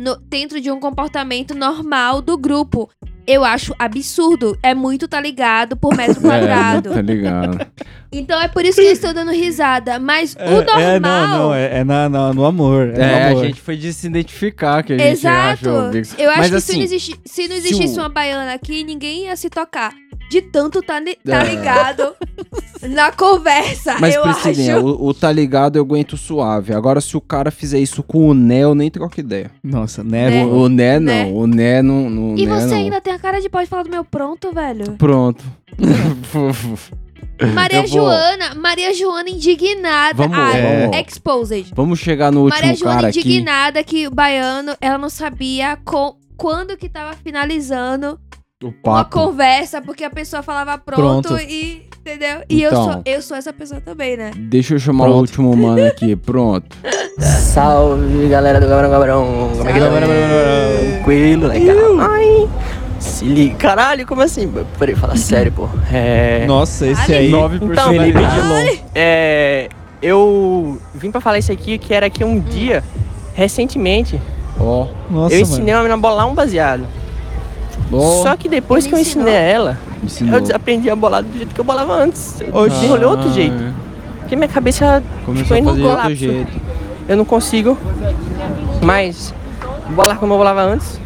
[0.00, 2.88] no- dentro de um comportamento normal do grupo.
[3.26, 4.56] Eu acho absurdo.
[4.62, 6.90] É muito tá ligado por metro quadrado.
[6.90, 7.66] É, tá ligado.
[8.12, 9.98] Então é por isso que eles estão dando risada.
[9.98, 10.80] Mas o normal.
[10.80, 12.88] É, não, não, é, é na, na- no amor.
[12.94, 13.44] É, É, no a amor.
[13.46, 15.68] gente foi de se identificar que a gente Exato.
[15.68, 15.90] achou.
[15.90, 16.14] Bigos.
[16.18, 18.52] Eu acho Mas, que assim, se, não existi- se não se existisse o- uma baiana
[18.54, 19.92] aqui, ninguém ia se tocar.
[20.28, 21.44] De tanto tá, tá É.
[21.44, 22.14] ligado
[22.90, 23.94] na conversa.
[24.00, 24.84] Mas, eu Priscilinha, acho.
[24.86, 26.72] o, o tá ligado eu aguento suave.
[26.74, 29.52] Agora, se o cara fizer isso com o Né, eu nem troco ideia.
[29.62, 30.28] Nossa, né?
[30.30, 30.44] Né?
[30.44, 31.30] O, o Né não, Né?
[31.32, 32.10] o Né não.
[32.10, 32.76] não E né, você não.
[32.76, 34.92] ainda tem a cara de pode falar do meu pronto, velho.
[34.98, 35.44] Pronto.
[37.54, 40.14] Maria Eu vou- Joana, Maria Joana indignada.
[40.16, 40.96] Vamos, Ai, vamos.
[40.98, 41.72] exposed.
[41.74, 43.18] Vamos chegar no último Maria Joana cara aqui.
[43.20, 48.18] indignada que o baiano, ela não sabia com, quando que tava finalizando
[48.64, 51.40] O uma conversa, porque a pessoa falava pronto, Pronto.
[51.42, 51.84] e.
[52.06, 52.42] Entendeu?
[52.48, 52.84] E eu, Então.
[52.92, 54.30] sou, eu sou essa pessoa também, né?
[54.36, 56.14] Deixa eu chamar o último mano aqui.
[56.14, 56.76] Pronto.
[57.18, 59.50] Salve galera do Gabarão Gabarão.
[59.56, 59.86] Como é que tá?
[60.92, 61.98] Tranquilo, legal.
[61.98, 62.48] Ai.
[63.06, 63.54] Se liga.
[63.56, 64.52] Caralho, como assim?
[64.78, 65.68] Peraí, fala sério, pô.
[65.92, 66.44] É.
[66.46, 67.28] Nossa, esse aí.
[67.30, 68.76] Então, Felipe Dilon.
[68.94, 69.68] é.
[70.02, 72.84] Eu vim pra falar isso aqui, que era que um dia,
[73.34, 74.20] recentemente,
[74.60, 74.86] Ó.
[75.10, 76.86] Nossa, eu ensinei uma menina a bolar um baseado.
[78.22, 80.34] Só que depois que eu ensinei a ela, Ensinou.
[80.34, 82.40] eu desaprendi a bolar do jeito que eu bolava antes.
[82.40, 82.70] Eu Oxi.
[82.76, 83.74] desenrolei outro Ah, jeito.
[84.20, 86.16] Porque minha cabeça Começou tipo, a fazer de outro colapso.
[86.16, 86.52] jeito.
[87.08, 87.78] Eu não consigo
[88.82, 89.32] mais
[89.90, 91.00] bolar como eu bolava antes.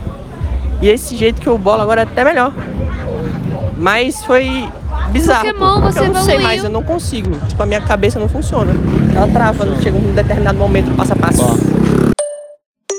[0.80, 2.52] E esse jeito que eu bolo agora é até melhor.
[3.76, 4.68] Mas foi
[5.10, 5.46] bizarro.
[5.46, 6.42] Pokémon, você eu não sei evoluiu.
[6.42, 7.30] mais, eu não consigo.
[7.48, 8.72] Tipo, a minha cabeça não funciona.
[9.14, 11.42] Ela trava, não chega um determinado momento, passo a passo.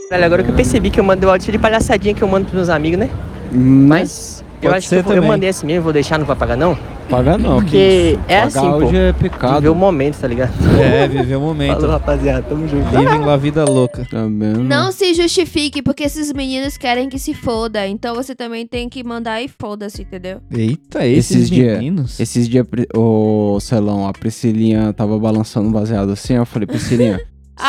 [0.10, 2.46] Velho, agora que eu percebi que eu mandei o áudio de palhaçadinha que eu mando
[2.46, 3.10] pros meus amigos, né?
[3.52, 6.56] Mas eu acho que eu, vou- eu mandei assim mesmo, vou deixar, não vai pagar
[6.58, 6.78] não?
[7.10, 7.56] Pagar não.
[7.62, 8.76] Porque é Pagar assim, pô.
[8.86, 9.56] hoje é pecado.
[9.56, 10.54] Viver o momento, tá ligado?
[10.80, 11.74] É, viver o momento.
[11.76, 12.86] Falou, rapaziada, tamo junto.
[12.90, 14.08] Vivem lá a vida louca.
[14.10, 14.54] Também.
[14.54, 17.86] Não se justifique, porque esses meninos querem que se foda.
[17.86, 20.40] Então você também tem que mandar e foda-se, entendeu?
[20.50, 22.18] Eita, esses, dias, meninos.
[22.18, 22.66] esses dias,
[22.96, 27.20] o Celão, a Priscilinha tava balançando um baseado assim, eu falei, Priscilinha,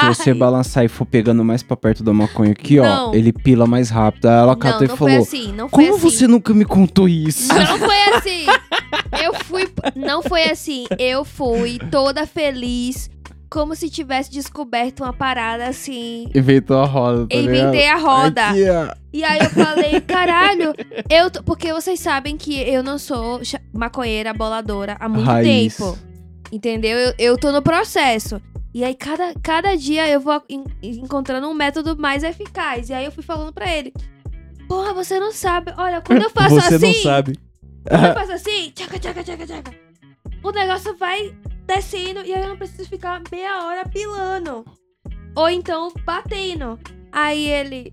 [0.00, 3.14] se você balançar e for pegando mais pra perto da maconha aqui, ó, Não.
[3.14, 4.26] ele pila mais rápido.
[4.26, 6.64] Aí ela catou não e foi falou, assim, não foi como assim." você nunca me
[6.64, 7.48] contou isso?
[7.54, 8.46] Não foi assim.
[9.22, 9.68] Eu fui.
[9.94, 10.84] Não foi assim.
[10.98, 13.10] Eu fui toda feliz,
[13.50, 16.28] como se tivesse descoberto uma parada assim.
[16.34, 18.02] Inventou a roda, tá Inventei a ligado?
[18.02, 18.46] roda.
[18.48, 18.94] Aqui, ó.
[19.12, 20.74] E aí eu falei, caralho,
[21.10, 23.40] eu tô- porque vocês sabem que eu não sou
[23.72, 25.76] maconheira boladora há muito Raiz.
[25.76, 25.98] tempo.
[26.50, 26.98] Entendeu?
[26.98, 28.40] Eu, eu tô no processo.
[28.74, 32.88] E aí, cada, cada dia eu vou en- encontrando um método mais eficaz.
[32.88, 33.92] E aí eu fui falando pra ele:
[34.68, 35.72] Porra, você não sabe.
[35.76, 36.86] Olha, quando eu faço Você assim.
[36.86, 37.38] não sabe.
[37.88, 39.74] Quando eu faço assim, tchaca, tchaca, tchaca, tchaca,
[40.42, 41.34] o negócio vai
[41.66, 44.64] descendo e aí eu não preciso ficar meia hora pilando.
[45.34, 46.78] Ou então batendo.
[47.10, 47.92] Aí ele.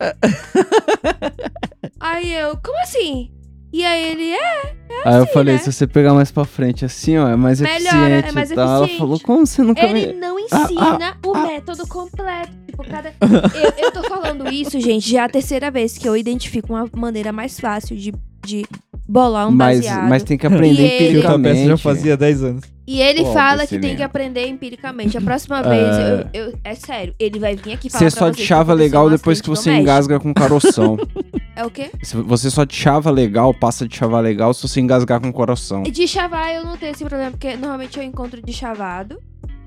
[0.00, 0.14] É.
[1.98, 3.32] aí eu, como assim?
[3.72, 4.74] E aí ele, é.
[5.04, 8.28] Aí eu falei, se você pegar mais pra frente assim, ó, é mais Melhor, eficiente
[8.28, 8.64] é mais e tal.
[8.66, 8.98] Ela eficiente.
[8.98, 10.12] falou, como você nunca Ele me...
[10.14, 12.50] não Ah, ensina o método completo.
[12.66, 13.08] Tipo, cada.
[13.20, 16.88] Eu, eu tô falando isso, gente, já é a terceira vez que eu identifico uma
[16.96, 18.12] maneira mais fácil de,
[18.44, 18.66] de
[19.08, 20.08] bolar um Mas- baseado.
[20.08, 21.82] mas tem que aprender E ele- Que o Tapeça já empiricamente.
[21.82, 22.64] fazia 10 anos.
[22.90, 25.16] E ele Pô, fala que tem que aprender empiricamente.
[25.16, 25.62] A próxima É.
[25.62, 28.74] vez, eu, eu- é sério, ele vai vir aqui falar Você só vocês te chava
[28.74, 30.96] legal depois que você engasga com caroção.
[31.56, 31.90] É o quê?
[32.02, 35.82] Se Você só te chava legal, passa de chavar legal se você engasgar com coração.
[35.82, 39.18] De chavar eu não tenho esse problema, porque normalmente eu encontro de chavado.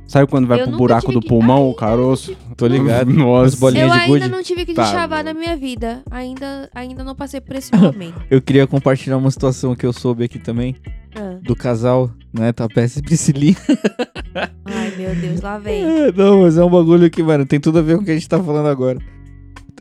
[0.07, 2.35] Sabe quando vai Eu pro buraco do pulmão, o caroço?
[2.55, 3.11] Tô ligado.
[3.11, 3.47] Nossa.
[3.47, 4.29] As bolinhas eu de ainda gude.
[4.29, 6.03] não tive que Tá de chavar na minha vida.
[6.11, 8.21] Ainda, ainda não passei por esse momento.
[8.29, 10.75] Eu queria compartilhar uma situação que eu soube aqui também.
[11.15, 11.37] Ah.
[11.41, 12.51] Do casal, né?
[12.51, 13.55] Tapeça e Priscilinha.
[14.65, 15.83] Ai, meu Deus, lá vem.
[15.83, 18.11] É, Não, mas é um bagulho que, mano, tem tudo a ver com o que
[18.11, 18.99] a gente tá falando agora.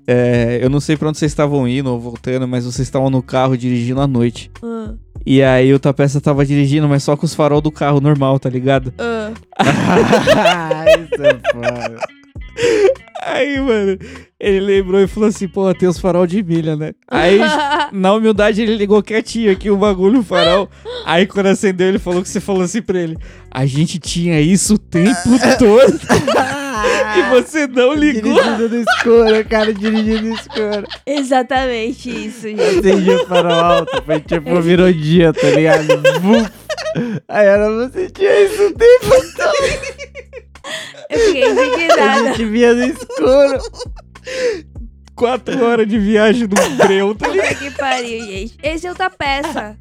[0.06, 3.22] É, eu não sei pra onde vocês estavam indo ou voltando, mas vocês estavam no
[3.22, 4.50] carro dirigindo à noite.
[4.62, 4.94] Ah.
[5.24, 8.48] E aí o Tapeça tava dirigindo, mas só com os farol do carro normal, tá
[8.48, 8.92] ligado?
[8.98, 9.32] Ah.
[11.12, 11.98] Isso é foda.
[13.24, 13.98] Aí, mano,
[14.38, 16.92] ele lembrou e falou assim, pô, tem os farol de milha, né?
[17.08, 17.38] Aí,
[17.92, 20.68] na humildade, ele ligou quietinho aqui o bagulho, o farol.
[21.06, 23.16] Aí, quando acendeu, ele falou que você falou assim pra ele,
[23.48, 25.14] a gente tinha isso o tempo
[25.56, 26.00] todo.
[27.18, 28.34] e você não ligou.
[28.34, 30.86] Dirigindo no escuro, cara, dirigindo no escuro.
[31.06, 32.62] Exatamente isso, gente.
[32.62, 35.86] Acendi o farol alto, foi tipo, virou dia, tá ligado?
[37.28, 40.22] Aí era, você tinha isso o tempo todo.
[41.10, 42.24] Eu fiquei A indignada.
[42.28, 43.58] gente via no escuro.
[45.14, 47.48] Quatro horas de viagem no breu, tá ligado?
[47.48, 48.56] Puta que pariu, gente.
[48.62, 49.76] Esse é o Tapeça.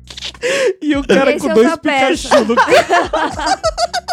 [0.82, 1.76] E o cara Esse com é dois.
[1.78, 2.56] Pikachu no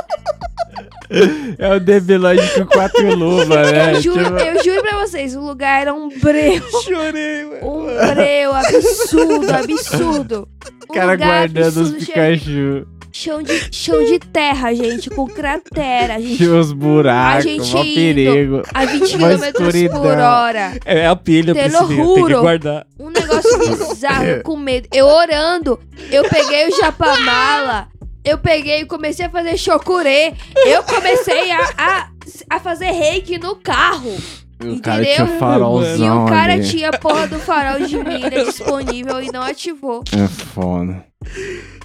[1.58, 3.94] É o Debilóide com quatro luvas, né?
[3.94, 6.62] Eu juro, Tipo- eu juro pra vocês, o lugar era um breu.
[6.84, 7.78] Chorei, mano.
[7.78, 10.48] Um breu absurdo, absurdo.
[10.88, 12.86] O Um cara lugar guardando os absurdo, Pikachu.
[13.10, 16.20] Chão de, chão de terra, gente, com cratera.
[16.20, 18.62] Gente, Tinha os buracos, a gente indo perigo.
[18.72, 20.72] a 20 Uma km por hora.
[20.84, 22.86] É a pilha, Priscilinha, tem que guardar.
[23.00, 24.88] Um negócio bizarro, com medo.
[24.92, 25.80] Eu orando,
[26.12, 27.88] eu peguei o japamala,
[28.28, 30.32] eu peguei e comecei a fazer chocurê.
[30.66, 32.10] Eu comecei a, a,
[32.50, 34.14] a fazer reiki no carro.
[34.60, 35.26] O cara Entendeu?
[35.26, 36.68] tinha farolzão E o cara ali.
[36.68, 40.02] tinha a porra do farol de milha disponível e não ativou.
[40.12, 41.04] É foda.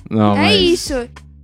[0.10, 0.60] Não, é mas...
[0.62, 0.94] isso.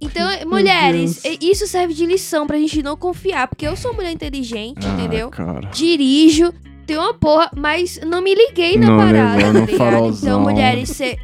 [0.02, 3.48] Então, mulheres, isso serve de lição pra gente não confiar.
[3.48, 5.30] Porque eu sou mulher inteligente, Ah, entendeu?
[5.30, 5.68] cara.
[5.72, 6.54] Dirijo,
[6.88, 10.18] tenho uma porra, mas não me liguei na Não parada, tá ligado?
[10.18, 11.18] Então, mulheres, cê,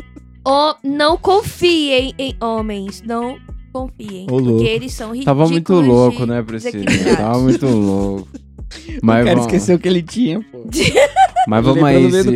[0.45, 3.01] ó, não confiem em homens.
[3.01, 3.37] Não
[3.75, 4.25] confiem.
[4.31, 5.25] Ô, porque eles são ridículos.
[5.25, 6.85] Tava muito louco, de né, Priscila?
[7.17, 8.27] Tava muito louco.
[8.31, 10.63] o Mas cara vamos, esqueceu que ele tinha, pô.
[11.45, 12.31] mas vamos aí, no meio do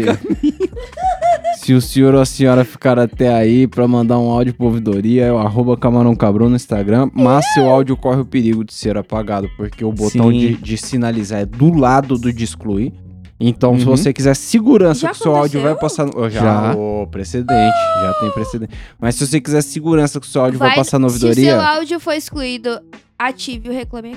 [1.55, 4.65] se, se o senhor ou a senhora ficar até aí pra mandar um áudio pra
[4.65, 8.73] ouvidoria, é o arroba Camarão Cabrão no Instagram, mas seu áudio corre o perigo de
[8.73, 12.91] ser apagado, porque o botão de, de sinalizar é do lado do de excluir.
[13.39, 13.95] Então, se Uhum.
[13.95, 16.05] você quiser segurança Já que o seu áudio vai passar...
[16.05, 16.75] no- Oh, já, Já.
[16.75, 18.73] ô, precedente, já tem precedente.
[18.99, 21.27] Mas se você quiser segurança que o seu áudio vai, Vai- passar na Se o
[21.27, 21.51] ouvidoria...
[21.53, 22.79] seu áudio for excluído,
[23.17, 24.15] ative o reclame.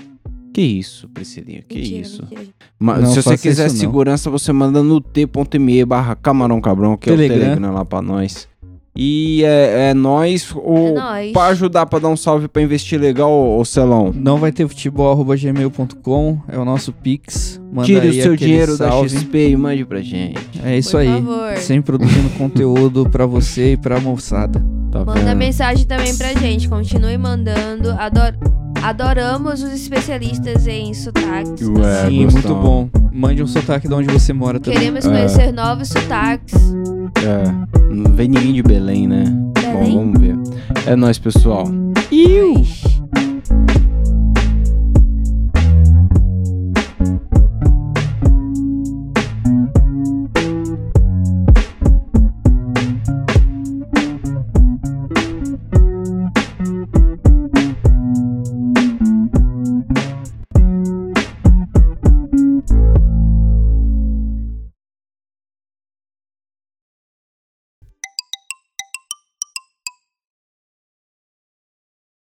[0.53, 2.23] Que isso, Priscilinha, que Mentira, isso.
[2.29, 2.43] mentira.
[2.79, 7.13] Mas Não se você quiser segurança, você manda no t.me barra Camarão Cabrão, que é
[7.13, 7.39] o Telegram.
[7.39, 8.47] Telegram lá pra nós.
[8.95, 11.33] E é, é nós, ou É nóis.
[11.33, 14.13] pra ajudar pra dar um salve pra investir legal, ô Celão.
[14.15, 17.59] Não vai ter futebol.gmail.com, é o nosso Pix.
[17.73, 19.09] Manda Tire o aí seu aquele dinheiro salve.
[19.15, 20.39] da XP e mande pra gente.
[20.63, 21.09] É isso Por aí.
[21.09, 21.57] favor.
[21.57, 24.63] Sempre produzindo conteúdo pra você e pra moçada.
[24.91, 26.69] Tá Manda mensagem também pra gente.
[26.69, 27.93] Continue mandando.
[27.93, 28.35] Ador...
[28.83, 31.69] Adoramos os especialistas em sotaques.
[31.69, 32.31] Ué, Sim, gostão.
[32.33, 32.89] muito bom.
[33.13, 34.79] Mande um sotaque de onde você mora também.
[34.79, 35.09] Queremos É.
[35.09, 36.55] conhecer novos sotaques.
[37.25, 39.25] É, não vem ninguém de Belém, né?
[39.55, 39.93] Belém?
[39.93, 40.37] Bom, vamos ver.
[40.87, 41.65] É nóis, pessoal.
[42.11, 42.55] Iu.